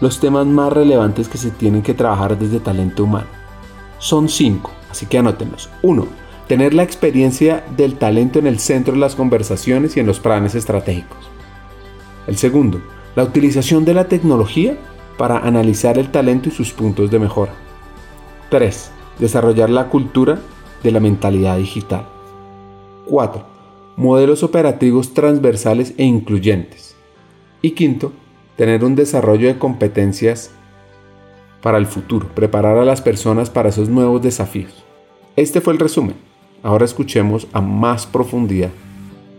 los 0.00 0.18
temas 0.18 0.46
más 0.46 0.72
relevantes 0.72 1.28
que 1.28 1.36
se 1.36 1.50
tienen 1.50 1.82
que 1.82 1.92
trabajar 1.92 2.38
desde 2.38 2.58
talento 2.58 3.04
humano. 3.04 3.26
Son 3.98 4.30
cinco, 4.30 4.72
así 4.90 5.04
que 5.04 5.18
anótenlos. 5.18 5.68
Uno, 5.82 6.06
tener 6.48 6.72
la 6.72 6.84
experiencia 6.84 7.64
del 7.76 7.96
talento 7.98 8.38
en 8.38 8.46
el 8.46 8.58
centro 8.58 8.94
de 8.94 9.00
las 9.00 9.14
conversaciones 9.14 9.94
y 9.98 10.00
en 10.00 10.06
los 10.06 10.20
planes 10.20 10.54
estratégicos. 10.54 11.18
El 12.26 12.38
segundo, 12.38 12.80
la 13.16 13.22
utilización 13.22 13.84
de 13.84 13.94
la 13.94 14.08
tecnología 14.08 14.76
para 15.16 15.38
analizar 15.38 15.98
el 15.98 16.10
talento 16.10 16.48
y 16.48 16.52
sus 16.52 16.72
puntos 16.72 17.10
de 17.10 17.18
mejora. 17.18 17.52
3. 18.50 18.90
Desarrollar 19.18 19.70
la 19.70 19.88
cultura 19.88 20.40
de 20.82 20.90
la 20.90 21.00
mentalidad 21.00 21.56
digital. 21.56 22.06
4. 23.06 23.44
Modelos 23.96 24.42
operativos 24.42 25.14
transversales 25.14 25.94
e 25.98 26.04
incluyentes. 26.04 26.96
Y 27.62 27.72
quinto, 27.72 28.12
tener 28.56 28.84
un 28.84 28.94
desarrollo 28.94 29.46
de 29.46 29.58
competencias 29.58 30.50
para 31.62 31.78
el 31.78 31.86
futuro, 31.86 32.28
preparar 32.34 32.76
a 32.76 32.84
las 32.84 33.00
personas 33.00 33.48
para 33.48 33.70
esos 33.70 33.88
nuevos 33.88 34.20
desafíos. 34.20 34.84
Este 35.36 35.60
fue 35.60 35.72
el 35.72 35.78
resumen. 35.78 36.16
Ahora 36.62 36.84
escuchemos 36.84 37.46
a 37.52 37.60
más 37.60 38.06
profundidad, 38.06 38.70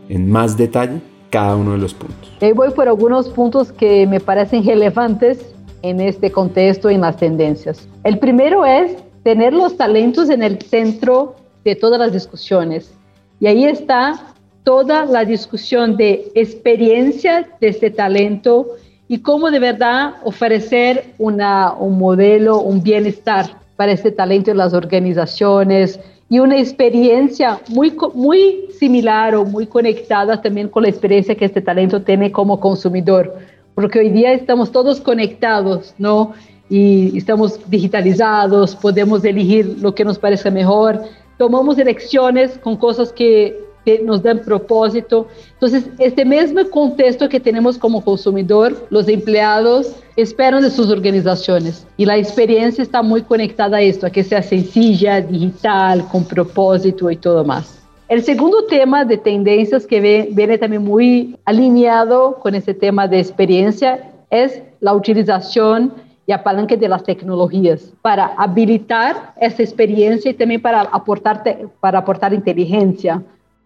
en 0.09 0.32
más 0.32 0.57
detalle, 0.57 1.01
cada 1.30 1.55
uno 1.55 1.73
de 1.73 1.78
los 1.80 1.93
puntos. 1.93 2.32
Voy 2.55 2.71
por 2.71 2.88
algunos 2.88 3.30
puntos 3.30 3.71
que 3.71 4.07
me 4.07 4.19
parecen 4.19 4.65
relevantes 4.65 5.53
en 5.82 5.99
este 5.99 6.32
contexto 6.32 6.89
y 6.89 6.95
en 6.95 7.01
las 7.01 7.17
tendencias. 7.17 7.88
El 8.03 8.19
primero 8.19 8.65
es 8.65 8.95
tener 9.23 9.53
los 9.53 9.78
talentos 9.78 10.30
en 10.30 10.43
el 10.43 10.61
centro 10.61 11.36
de 11.63 11.76
todas 11.76 11.99
las 11.99 12.13
discusiones. 12.13 12.93
Y 13.39 13.47
ahí 13.47 13.65
está 13.65 14.34
toda 14.63 15.05
la 15.05 15.26
discusión 15.26 15.97
de 15.97 16.32
experiencia 16.36 17.47
de 17.59 17.67
este 17.67 17.91
talento 17.91 18.67
y 19.07 19.19
cómo 19.19 19.51
de 19.51 19.59
verdad 19.59 20.15
ofrecer 20.23 21.13
una, 21.17 21.73
un 21.73 21.97
modelo, 21.99 22.59
un 22.59 22.82
bienestar 22.82 23.57
para 23.76 23.91
este 23.91 24.11
talento 24.11 24.51
en 24.51 24.57
las 24.57 24.73
organizaciones 24.73 25.99
y 26.30 26.39
una 26.39 26.57
experiencia 26.57 27.59
muy, 27.69 27.95
muy 28.13 28.67
similar 28.78 29.36
o 29.36 29.45
muy 29.45 29.67
conectada 29.67 30.41
también 30.41 30.69
con 30.69 30.84
la 30.84 30.89
experiencia 30.89 31.36
que 31.36 31.45
este 31.45 31.61
talento 31.61 32.01
tiene 32.01 32.32
como 32.32 32.59
consumidor, 32.59 33.36
porque 33.76 33.99
hoy 33.99 34.09
día 34.09 34.34
estamos 34.34 34.71
todos 34.71 34.99
conectados, 34.99 35.93
¿no? 35.97 36.34
Y 36.67 37.15
estamos 37.15 37.59
digitalizados, 37.69 38.76
podemos 38.76 39.23
elegir 39.23 39.78
lo 39.80 39.93
que 39.93 40.03
nos 40.03 40.17
parezca 40.17 40.49
mejor, 40.49 41.03
tomamos 41.38 41.78
elecciones 41.78 42.57
con 42.57 42.76
cosas 42.78 43.11
que 43.11 43.64
que 43.86 44.00
nos 44.00 44.24
dan 44.24 44.40
propósito. 44.40 45.28
Entonces, 45.54 45.86
este 46.00 46.26
mismo 46.26 46.68
contexto 46.70 47.30
que 47.30 47.40
tenemos 47.40 47.78
como 47.78 48.04
consumidor, 48.04 48.76
los 48.90 49.08
empleados 49.08 49.96
esperan 50.16 50.64
de 50.64 50.72
sus 50.72 50.90
organizaciones 50.90 51.86
y 51.96 52.06
la 52.06 52.18
experiencia 52.18 52.82
está 52.82 53.04
muy 53.04 53.22
conectada 53.22 53.78
a 53.78 53.82
esto, 53.82 54.08
a 54.08 54.10
que 54.10 54.24
sea 54.24 54.42
sencilla, 54.42 55.22
digital, 55.22 56.08
con 56.12 56.26
propósito 56.26 57.12
y 57.12 57.18
todo 57.18 57.46
más. 57.46 57.80
El 58.08 58.24
segundo 58.24 58.66
tema 58.66 59.06
de 59.06 59.18
tendencias 59.18 59.86
que 59.86 60.28
viene 60.30 60.58
también 60.58 60.84
muy 60.84 61.38
alineado 61.46 62.36
con 62.36 62.54
ese 62.54 62.74
tema 62.74 63.08
de 63.08 63.20
experiencia 63.20 64.12
es 64.30 64.62
la 64.80 64.94
utilización 64.94 65.92
y 66.28 66.32
apalanque 66.32 66.78
de 66.78 66.88
las 66.88 67.04
tecnologías 67.04 67.94
para 68.02 68.34
habilitar 68.38 69.34
esa 69.40 69.62
experiencia 69.62 70.32
y 70.32 70.34
también 70.34 70.62
para 70.62 70.82
aportar, 70.82 71.44
para 71.80 72.00
aportar 72.00 72.34
inteligencia 72.34 73.24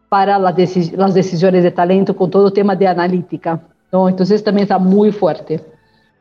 para 0.10 0.40
las, 0.40 0.56
decisiones 0.56 1.64
de 1.64 1.72
talento 1.72 2.16
con 2.16 2.30
todo 2.30 2.48
el 2.48 2.54
tema 2.54 2.76
de 2.76 2.88
analítica. 2.88 3.62
¿no? 3.92 4.10
Entonces 4.10 4.44
también 4.44 4.64
está 4.64 4.80
muy 4.80 5.12
fuerte. 5.12 5.62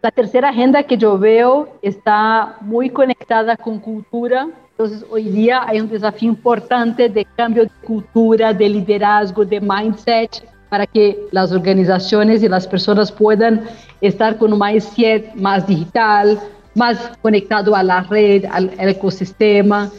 La 0.01 0.11
tercera 0.13 0.51
agenda 0.51 0.85
que 0.85 0.97
yo 0.97 1.19
veo 1.19 1.69
está 1.83 2.57
muy 2.61 2.91
conectada 2.91 3.57
con 3.57 3.81
cultura. 3.81 4.47
Entonces 4.71 5.05
hoy 5.11 5.25
día 5.25 5.65
hay 5.67 5.81
un 5.81 5.89
desafío 5.89 6.29
importante 6.29 7.09
de 7.09 7.25
cambio 7.25 7.65
de 7.65 7.71
cultura, 7.85 8.53
de 8.53 8.69
liderazgo, 8.69 9.45
de 9.45 9.61
mindset, 9.61 10.45
para 10.69 10.87
que 10.87 11.19
las 11.33 11.51
organizaciones 11.51 12.43
y 12.43 12.49
las 12.49 12.67
personas 12.67 13.11
puedan 13.11 13.65
estar 14.01 14.37
con 14.37 14.53
un 14.53 14.61
mindset 14.61 15.35
más 15.35 15.67
digital, 15.67 16.39
más 16.75 17.11
conectado 17.21 17.75
a 17.75 17.83
la 17.83 18.03
red, 18.03 18.45
al, 18.45 18.71
ecosistema, 18.79 19.91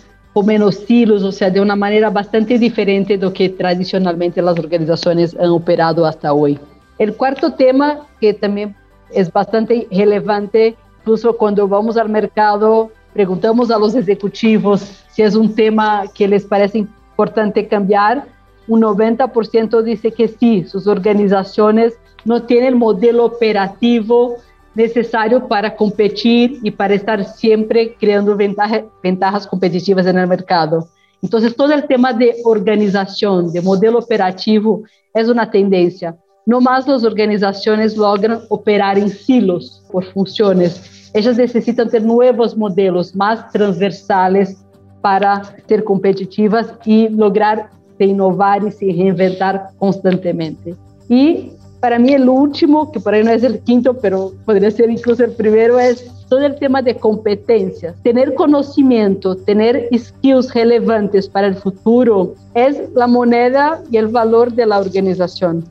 menos 0.44 0.76
silos, 0.76 1.24
o 1.24 1.32
sea, 1.32 1.50
de 1.50 1.62
una 1.62 1.76
manera 1.76 2.10
bastante 2.10 2.58
diferente 2.58 3.18
de 3.18 3.26
lo 3.26 3.34
que 3.34 3.50
tradicionalmente 3.50 4.42
las 4.42 4.58
organizaciones 4.60 5.36
han 5.40 5.50
operado 5.50 6.06
hasta 6.06 6.34
hoy. 6.34 6.60
El 6.98 7.16
cuarto 7.16 7.54
tema, 7.54 8.08
que 8.20 8.34
también 8.34 8.76
es 9.12 9.32
bastante 9.32 9.88
relevante, 9.92 10.76
incluso 11.00 11.36
cuando 11.38 11.68
vamos 11.68 11.98
al 11.98 12.10
mercado, 12.10 12.92
preguntamos 13.14 13.72
a 13.72 13.80
los 13.80 13.96
ejecutivos 13.96 15.06
si 15.12 15.24
es 15.24 15.36
un 15.36 15.54
tema 15.54 16.04
que 16.14 16.28
les 16.28 16.46
parece 16.46 16.80
importante 16.80 17.68
cambiar, 17.68 18.26
un 18.68 18.82
90% 18.82 19.82
dice 19.82 20.12
que 20.12 20.28
sí, 20.28 20.64
sus 20.64 20.88
organizaciones 20.88 21.98
no 22.24 22.44
tienen 22.44 22.70
el 22.70 22.76
modelo 22.76 23.26
operativo 23.26 24.38
necesario 24.76 25.48
para 25.48 25.76
competir 25.76 26.60
y 26.64 26.72
para 26.72 26.94
estar 26.94 27.24
siempre 27.24 27.96
creando 28.00 28.36
ventajas 28.36 29.48
competitivas 29.48 30.06
el 30.18 30.28
mercado. 30.28 30.88
Entonces, 31.22 31.56
todo 31.56 31.74
el 31.74 31.86
tema 31.86 32.14
de 32.14 32.36
organización, 32.46 33.52
de 33.52 33.62
modelo 33.62 34.00
operativo, 34.00 34.84
es 35.14 35.28
una 35.28 35.50
tendencia. 35.50 36.16
No 36.46 36.62
más 36.62 36.88
las 36.88 37.04
organizaciones 37.04 37.98
logran 37.98 38.42
operar 38.50 38.98
en 38.98 39.10
silos 39.10 39.84
por 39.92 40.06
funciones. 40.06 41.12
Ellas 41.14 41.38
necesitan 41.38 41.90
tener 41.90 42.08
nuevos 42.08 42.56
modelos 42.56 43.16
más 43.16 43.52
transversales 43.52 44.64
para 45.02 45.42
ser 45.68 45.84
competitivas 45.84 46.74
y 46.86 47.10
lograr 47.10 47.70
innovar 48.06 48.64
y 48.64 48.72
se 48.72 48.86
reinventar 48.86 49.70
constantemente. 49.78 50.76
Y 51.08 51.52
para 51.80 51.98
mí 51.98 52.14
el 52.14 52.28
último, 52.28 52.92
que 52.92 53.00
por 53.00 53.14
ahí 53.14 53.24
no 53.24 53.32
es 53.32 53.44
el 53.44 53.60
quinto, 53.60 53.94
pero 53.94 54.34
podría 54.46 54.70
ser 54.72 54.90
incluso 54.90 55.24
el 55.24 55.32
primero, 55.32 55.80
es 55.80 56.12
todo 56.28 56.46
el 56.46 56.56
tema 56.56 56.82
de 56.82 56.96
competencias. 56.96 57.96
Tener 58.04 58.36
conocimiento, 58.36 59.36
tener 59.36 59.88
skills 59.98 60.54
relevantes 60.54 61.28
para 61.28 61.48
el 61.48 61.56
futuro 61.56 62.36
es 62.54 62.78
la 62.94 63.08
moneda 63.08 63.82
y 63.92 63.98
el 63.98 64.08
valor 64.08 64.54
de 64.54 64.66
la 64.66 64.80
organización. 64.80 65.66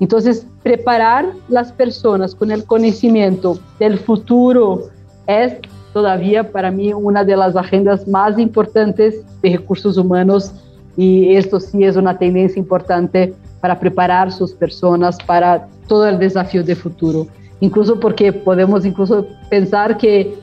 Entonces, 0.00 0.46
preparar 0.62 1.30
las 1.48 1.72
personas 1.72 2.34
con 2.34 2.50
el 2.50 2.64
conocimiento 2.64 3.58
del 3.78 3.98
futuro 3.98 4.88
es 5.26 5.54
todavía 5.92 6.50
para 6.50 6.70
mí 6.70 6.92
una 6.92 7.22
de 7.22 7.36
las 7.36 7.54
agendas 7.54 8.08
más 8.08 8.38
importantes 8.38 9.22
de 9.42 9.56
recursos 9.56 9.96
humanos 9.96 10.52
y 10.96 11.34
esto 11.36 11.60
sí 11.60 11.84
es 11.84 11.96
una 11.96 12.18
tendencia 12.18 12.58
importante 12.58 13.34
para 13.60 13.78
preparar 13.78 14.32
sus 14.32 14.52
personas 14.52 15.16
para 15.26 15.68
todo 15.86 16.08
el 16.08 16.18
desafío 16.18 16.62
de 16.64 16.74
futuro. 16.74 17.26
Incluso 17.60 18.00
porque 18.00 18.32
podemos 18.32 18.86
incluso 18.86 19.26
pensar 19.50 19.98
que 19.98 20.34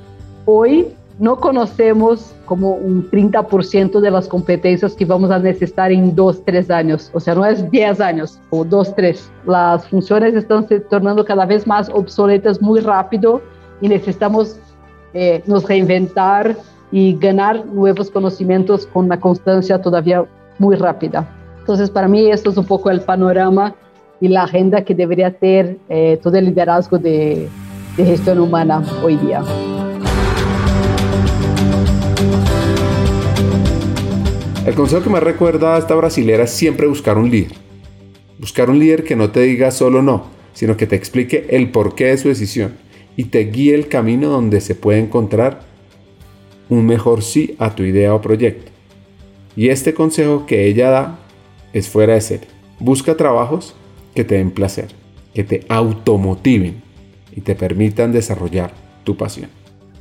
hoy 0.45 0.87
no 1.19 1.35
conocemos 1.37 2.33
como 2.45 2.73
un 2.73 3.09
30% 3.09 3.99
de 3.99 4.11
las 4.11 4.27
competencias 4.27 4.93
que 4.93 5.03
vamos 5.03 5.31
a 5.31 5.39
necesitar 5.39 5.91
en 5.91 6.15
dos, 6.15 6.43
tres 6.45 6.69
años. 6.69 7.09
O 7.13 7.19
sea, 7.19 7.33
no 7.33 7.43
es 7.45 7.69
10 7.71 7.99
años 8.01 8.39
o 8.51 8.63
dos, 8.63 8.95
tres. 8.95 9.31
Las 9.45 9.87
funciones 9.87 10.35
están 10.35 10.67
se 10.67 10.79
tornando 10.79 11.25
cada 11.25 11.45
vez 11.45 11.65
más 11.65 11.89
obsoletas 11.89 12.61
muy 12.61 12.81
rápido 12.81 13.41
y 13.81 13.89
necesitamos 13.89 14.59
eh, 15.13 15.41
nos 15.47 15.67
reinventar 15.67 16.55
y 16.91 17.17
ganar 17.17 17.65
nuevos 17.65 18.11
conocimientos 18.11 18.85
con 18.87 19.05
una 19.05 19.19
constancia 19.19 19.81
todavía 19.81 20.23
muy 20.59 20.75
rápida. 20.75 21.27
Entonces, 21.67 21.89
para 21.89 22.07
mí, 22.07 22.31
esto 22.31 22.51
es 22.51 22.55
un 22.55 22.65
poco 22.65 22.89
el 22.89 23.01
panorama 23.01 23.75
y 24.21 24.29
la 24.29 24.43
agenda 24.43 24.85
que 24.85 24.95
debería 24.95 25.37
tener 25.37 25.77
eh, 25.89 26.17
todo 26.23 26.37
el 26.37 26.45
liderazgo 26.45 26.97
de, 26.97 27.49
de 27.97 28.05
gestión 28.05 28.39
humana 28.39 28.81
hoy 29.03 29.17
día. 29.17 29.43
El 34.65 34.75
consejo 34.75 35.03
que 35.03 35.09
más 35.09 35.21
recuerda 35.21 35.75
a 35.75 35.79
esta 35.79 35.93
brasilera 35.95 36.45
es 36.45 36.51
siempre 36.51 36.87
buscar 36.87 37.17
un 37.17 37.29
líder. 37.29 37.57
Buscar 38.39 38.69
un 38.69 38.79
líder 38.79 39.03
que 39.03 39.17
no 39.17 39.31
te 39.31 39.41
diga 39.41 39.69
solo 39.69 40.01
no, 40.01 40.27
sino 40.53 40.77
que 40.77 40.87
te 40.87 40.95
explique 40.95 41.47
el 41.49 41.69
porqué 41.71 42.05
de 42.05 42.17
su 42.17 42.29
decisión 42.29 42.77
y 43.17 43.25
te 43.25 43.39
guíe 43.39 43.75
el 43.75 43.89
camino 43.89 44.29
donde 44.29 44.61
se 44.61 44.73
puede 44.73 44.99
encontrar 44.99 45.63
un 46.69 46.85
mejor 46.85 47.23
sí 47.23 47.57
a 47.59 47.75
tu 47.75 47.83
idea 47.83 48.15
o 48.15 48.21
proyecto. 48.21 48.71
Y 49.57 49.67
este 49.67 49.93
consejo 49.93 50.45
que 50.45 50.65
ella 50.67 50.89
da 50.89 51.19
es 51.73 51.89
fuera 51.89 52.13
de 52.13 52.21
serie. 52.21 52.47
Busca 52.79 53.15
trabajos 53.15 53.75
que 54.13 54.23
te 54.23 54.35
den 54.35 54.51
placer, 54.51 54.87
que 55.33 55.43
te 55.43 55.65
automotiven 55.69 56.81
y 57.35 57.41
te 57.41 57.55
permitan 57.55 58.11
desarrollar 58.11 58.71
tu 59.03 59.15
pasión. 59.15 59.49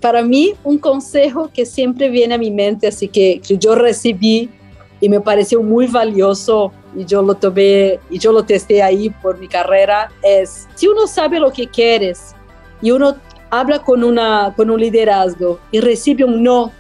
Para 0.01 0.23
mí, 0.23 0.55
un 0.65 0.79
consejo 0.79 1.51
que 1.53 1.67
siempre 1.67 2.09
viene 2.09 2.35
a 2.35 2.39
mi 2.39 2.51
mente, 2.51 2.87
así 2.87 3.09
que, 3.09 3.41
yo 3.43 3.75
recibí 3.75 4.51
y 5.01 5.09
me 5.09 5.21
pareció 5.21 5.63
muy 5.63 5.87
valioso 5.87 6.73
y 6.97 7.05
yo 7.05 7.23
lo 7.23 7.35
tomé 7.35 7.99
y 8.11 8.19
yo 8.19 8.33
lo 8.33 8.45
testé 8.45 8.83
ahí 8.83 9.11
por 9.11 9.39
mi 9.39 9.49
carrera, 9.49 10.11
es 10.23 10.67
si 10.75 10.89
uno 10.89 11.07
sabe 11.07 11.39
lo 11.39 11.53
que 11.53 11.69
quieres 11.69 12.35
y 12.81 12.91
uno 12.91 13.17
habla 13.51 13.81
con, 13.81 14.03
una, 14.03 14.55
con 14.57 14.71
un 14.71 14.81
liderazgo 14.81 15.59
y 15.71 15.81
recibe 15.81 16.25
un 16.25 16.43
no, 16.43 16.73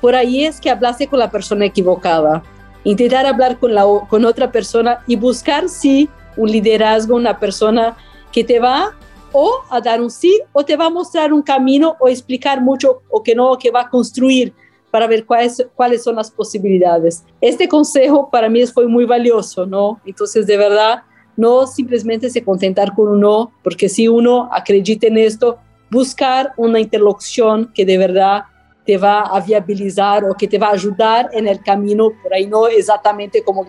por 0.00 0.14
ahí 0.14 0.44
es 0.44 0.60
que 0.60 0.70
hablaste 0.70 1.08
con 1.08 1.18
la 1.18 1.30
persona 1.30 1.64
equivocada 1.64 2.42
intentar 2.84 3.26
hablar 3.26 3.58
con, 3.58 3.74
la, 3.74 3.84
con 4.08 4.24
otra 4.24 4.52
persona 4.52 5.02
y 5.06 5.16
buscar 5.16 5.68
sí 5.68 6.08
un 6.36 6.50
liderazgo, 6.50 7.16
una 7.16 7.38
persona 7.38 7.96
que 8.32 8.44
te 8.44 8.58
va 8.58 8.94
o 9.32 9.50
a 9.70 9.80
dar 9.80 10.00
un 10.00 10.10
sí 10.10 10.40
o 10.52 10.64
te 10.64 10.76
va 10.76 10.86
a 10.86 10.90
mostrar 10.90 11.32
un 11.32 11.42
camino 11.42 11.96
o 11.98 12.08
explicar 12.08 12.60
mucho 12.60 13.02
o 13.10 13.22
que 13.22 13.34
no, 13.34 13.58
que 13.58 13.70
va 13.70 13.82
a 13.82 13.90
construir 13.90 14.52
para 14.90 15.08
ver 15.08 15.26
cuáles, 15.26 15.66
cuáles 15.74 16.04
son 16.04 16.14
las 16.14 16.30
posibilidades. 16.30 17.24
Este 17.40 17.66
consejo 17.66 18.30
para 18.30 18.48
mí 18.48 18.64
fue 18.66 18.86
muy 18.86 19.04
valioso, 19.04 19.66
¿no? 19.66 20.00
Entonces, 20.06 20.46
de 20.46 20.56
verdad, 20.56 21.02
no 21.36 21.66
simplemente 21.66 22.30
se 22.30 22.44
contentar 22.44 22.94
con 22.94 23.08
un 23.08 23.20
no, 23.20 23.52
porque 23.64 23.88
si 23.88 24.06
uno 24.06 24.48
acredita 24.52 25.08
en 25.08 25.18
esto, 25.18 25.58
buscar 25.90 26.52
una 26.56 26.78
interlocución 26.78 27.72
que 27.74 27.84
de 27.84 27.98
verdad 27.98 28.44
te 28.84 28.98
va 28.98 29.22
a 29.22 29.40
viabilizar 29.40 30.24
o 30.24 30.34
que 30.34 30.46
te 30.46 30.58
va 30.58 30.68
a 30.68 30.72
ayudar 30.72 31.30
en 31.32 31.48
el 31.48 31.60
camino, 31.60 32.12
por 32.22 32.34
ahí 32.34 32.46
no 32.46 32.66
exactamente 32.66 33.42
como 33.42 33.66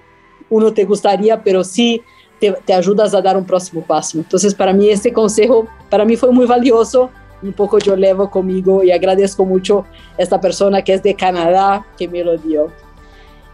uno 0.49 0.73
te 0.73 0.83
gustaría, 0.83 1.41
pero 1.41 1.63
sí 1.63 2.01
te, 2.39 2.51
te, 2.65 2.73
ayudas 2.73 3.13
a 3.13 3.21
dar 3.21 3.37
un 3.37 3.45
próximo 3.45 3.81
paso. 3.81 4.17
Entonces, 4.17 4.53
para 4.53 4.73
mí 4.73 4.89
este 4.89 5.13
consejo, 5.13 5.67
para 5.89 6.05
mí 6.05 6.15
fue 6.15 6.31
muy 6.31 6.45
valioso, 6.45 7.09
un 7.41 7.53
poco 7.53 7.79
yo 7.79 7.95
levo 7.95 8.29
conmigo 8.29 8.83
y 8.83 8.91
agradezco 8.91 9.45
mucho 9.45 9.85
a 10.17 10.21
esta 10.21 10.39
persona 10.39 10.81
que 10.81 10.93
es 10.93 11.03
de 11.03 11.15
Canadá 11.15 11.85
que 11.97 12.07
me 12.07 12.23
lo 12.23 12.37
dio. 12.37 12.71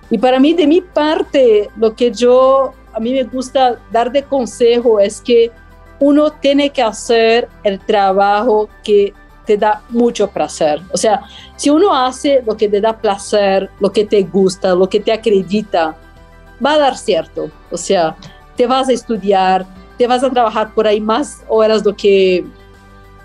Y 0.09 0.18
para 0.18 0.39
mí, 0.39 0.53
de 0.53 0.68
mi 0.68 0.82
parte, 0.82 1.70
lo 1.78 1.95
que 1.95 2.12
yo, 2.12 2.74
a 2.93 2.99
mí 2.99 3.14
me 3.14 3.24
gusta 3.24 3.80
dar 3.91 4.12
de 4.12 4.24
consejo 4.24 4.99
es 4.99 5.22
que 5.22 5.51
uno 5.99 6.32
tiene 6.32 6.72
que 6.72 6.82
hacer 6.82 7.47
el 7.64 7.80
trabajo 7.80 8.68
que 8.84 9.14
te 9.46 9.58
da 9.58 9.82
mucho 9.89 10.30
placer. 10.30 10.82
O 10.94 10.98
sea, 10.98 11.22
si 11.56 11.70
uno 11.70 11.96
hace 11.96 12.44
lo 12.46 12.56
que 12.56 12.68
te 12.68 12.82
da 12.82 12.98
placer, 12.98 13.70
lo 13.80 13.92
que 13.92 14.06
te 14.06 14.22
gusta, 14.24 14.76
lo 14.76 14.88
que 14.88 15.00
te 15.00 15.12
acredita, 15.12 15.96
va 16.64 16.74
a 16.74 16.78
dar 16.78 16.98
cierto. 16.98 17.50
O 17.72 17.78
sea, 17.78 18.16
te 18.56 18.68
vas 18.68 18.89
a 18.89 18.94
estudiar, 18.94 19.66
te 19.98 20.08
vas 20.08 20.24
a 20.24 20.30
trabajar 20.30 20.74
por 20.74 20.88
ahí 20.88 21.02
más 21.02 21.44
horas 21.48 21.84
do 21.84 21.96
que 21.96 22.46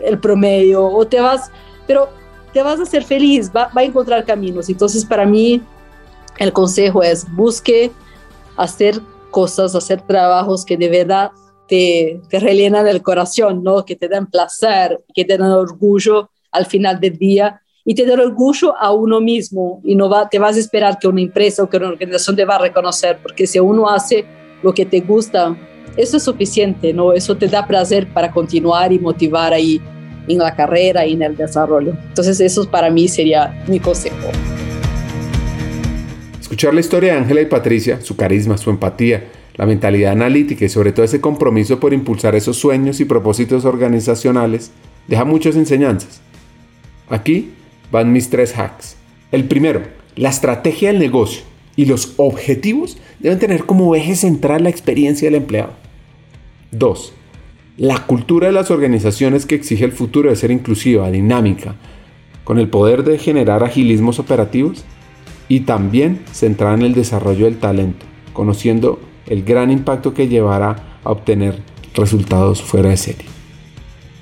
el 0.01 0.19
promedio, 0.19 0.87
o 0.87 1.07
te 1.07 1.21
vas, 1.21 1.51
pero 1.87 2.09
te 2.53 2.63
vas 2.63 2.81
a 2.81 2.87
ser 2.87 3.03
feliz, 3.03 3.51
va, 3.55 3.71
va 3.77 3.81
a 3.81 3.85
encontrar 3.85 4.25
caminos. 4.25 4.69
Entonces, 4.69 5.05
para 5.05 5.27
mí, 5.27 5.63
el 6.39 6.53
consejo 6.53 7.03
es 7.03 7.27
busque 7.33 7.93
hacer 8.57 9.01
cosas, 9.31 9.75
hacer 9.75 10.01
trabajos 10.03 10.65
que 10.65 10.77
de 10.77 10.89
verdad 10.89 11.33
te, 11.69 12.21
te 12.29 12.41
rellenan 12.41 12.87
el 12.87 13.03
corazón, 13.03 13.63
¿no? 13.63 13.85
que 13.85 13.97
te 13.97 14.09
dan 14.09 14.27
placer, 14.31 15.01
que 15.15 15.25
te 15.25 15.37
dan 15.37 15.51
orgullo 15.51 16.31
al 16.53 16.67
final 16.67 17.01
del 17.01 17.19
día 17.19 17.61
y 17.85 17.95
te 17.95 18.05
dan 18.05 18.21
orgullo 18.21 18.77
a 18.77 18.93
uno 18.93 19.21
mismo 19.21 19.81
y 19.85 19.95
no 19.95 20.09
va, 20.09 20.29
te 20.29 20.39
vas 20.39 20.57
a 20.57 20.61
esperar 20.61 20.99
que 20.99 21.07
una 21.07 21.21
empresa 21.21 21.63
o 21.63 21.69
que 21.69 21.77
una 21.77 21.89
organización 21.89 22.35
te 22.35 22.45
va 22.45 22.57
a 22.57 22.59
reconocer, 22.59 23.19
porque 23.23 23.47
si 23.47 23.61
uno 23.61 23.89
hace 23.89 24.25
lo 24.63 24.75
que 24.75 24.85
te 24.85 25.01
gusta, 25.01 25.57
eso 25.97 26.17
es 26.17 26.23
suficiente, 26.25 26.93
¿no? 26.93 27.13
Eso 27.13 27.37
te 27.37 27.47
da 27.47 27.67
placer 27.67 28.13
para 28.13 28.33
continuar 28.33 28.93
y 28.93 28.99
motivar 28.99 29.53
ahí 29.53 29.81
en 30.27 30.39
la 30.39 30.55
carrera 30.55 31.07
y 31.07 31.13
en 31.13 31.23
el 31.23 31.37
desarrollo. 31.37 31.93
Entonces 32.09 32.41
eso 32.41 32.69
para 32.69 32.91
mí 32.91 33.07
sería 33.07 33.63
mi 33.69 33.79
consejo. 33.79 34.31
Escuchar 36.41 36.75
la 36.75 36.81
historia 36.81 37.13
de 37.13 37.19
Ángela 37.21 37.41
y 37.41 37.47
Patricia, 37.47 38.01
su 38.01 38.17
carisma, 38.17 38.59
su 38.59 38.71
empatía, 38.71 39.25
la 39.57 39.67
mentalidad 39.67 40.13
analítica 40.13 40.65
y 40.65 40.69
sobre 40.69 40.93
todo 40.93 41.05
ese 41.05 41.21
compromiso 41.21 41.81
por 41.81 41.93
impulsar 41.93 42.35
esos 42.35 42.59
sueños 42.59 43.01
y 43.01 43.05
propósitos 43.05 43.65
organizacionales 43.65 44.71
deja 45.09 45.25
muchas 45.25 45.57
enseñanzas. 45.57 46.21
Aquí 47.09 47.51
van 47.91 48.13
mis 48.13 48.29
tres 48.29 48.57
hacks. 48.57 48.97
El 49.33 49.45
primero, 49.45 49.83
la 50.15 50.29
estrategia 50.29 50.91
del 50.91 50.99
negocio 50.99 51.43
y 51.75 51.87
los 51.87 52.15
objetivos 52.17 52.99
deben 53.19 53.39
tener 53.39 53.65
como 53.65 53.95
eje 53.95 54.17
central 54.17 54.65
la 54.65 54.71
experiencia 54.71 55.27
del 55.27 55.37
empleado. 55.37 55.73
2. 56.73 57.13
La 57.79 58.07
cultura 58.07 58.49
de 58.49 58.53
las 58.53 58.71
organizaciones 58.71 59.47
que 59.47 59.55
exige 59.55 59.85
el 59.85 59.93
futuro 59.93 60.31
de 60.31 60.37
ser 60.37 60.51
inclusiva, 60.51 61.11
dinámica, 61.11 61.77
con 62.45 62.59
el 62.59 62.69
poder 62.69 63.05
de 63.05 63.19
generar 63.19 63.63
agilismos 63.65 64.19
operativos 64.19 64.85
y 65.49 65.61
también 65.61 66.21
centrada 66.33 66.75
en 66.75 66.83
el 66.83 66.95
desarrollo 66.95 67.45
del 67.45 67.59
talento, 67.59 68.05
conociendo 68.33 68.99
el 69.27 69.45
gran 69.45 69.71
impacto 69.71 70.15
que 70.15 70.29
llevará 70.29 70.99
a 71.05 71.11
obtener 71.11 71.63
resultados 71.95 72.63
fuera 72.63 72.91
de 72.91 72.97
serie. 72.97 73.27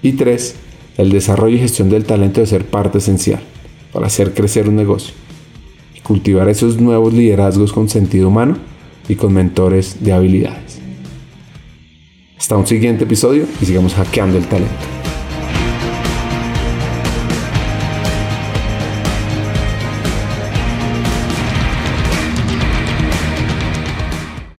Y 0.03 0.13
3. 0.13 0.57
El 0.97 1.11
desarrollo 1.11 1.57
y 1.57 1.61
gestión 1.61 1.91
del 1.91 2.05
talento 2.05 2.41
de 2.41 2.47
ser 2.47 2.65
parte 2.65 2.99
esencial 2.99 3.41
para 3.93 4.07
hacer 4.07 4.35
crecer 4.35 4.69
un 4.69 4.77
negocio 4.77 5.15
y 5.95 6.01
cultivar 6.01 6.49
esos 6.49 6.81
nuevos 6.81 7.13
liderazgos 7.13 7.73
con 7.73 7.89
sentido 7.89 8.29
humano 8.29 8.57
y 9.09 9.17
con 9.17 9.33
mentores 9.33 10.05
de 10.05 10.13
habilidades. 10.13 10.81
Hasta 12.39 12.57
un 12.57 12.67
siguiente 12.67 13.05
episodio 13.05 13.47
y 13.61 13.67
sigamos 13.67 13.95
hackeando 13.95 14.39
el 14.39 14.47
talento. 14.47 15.04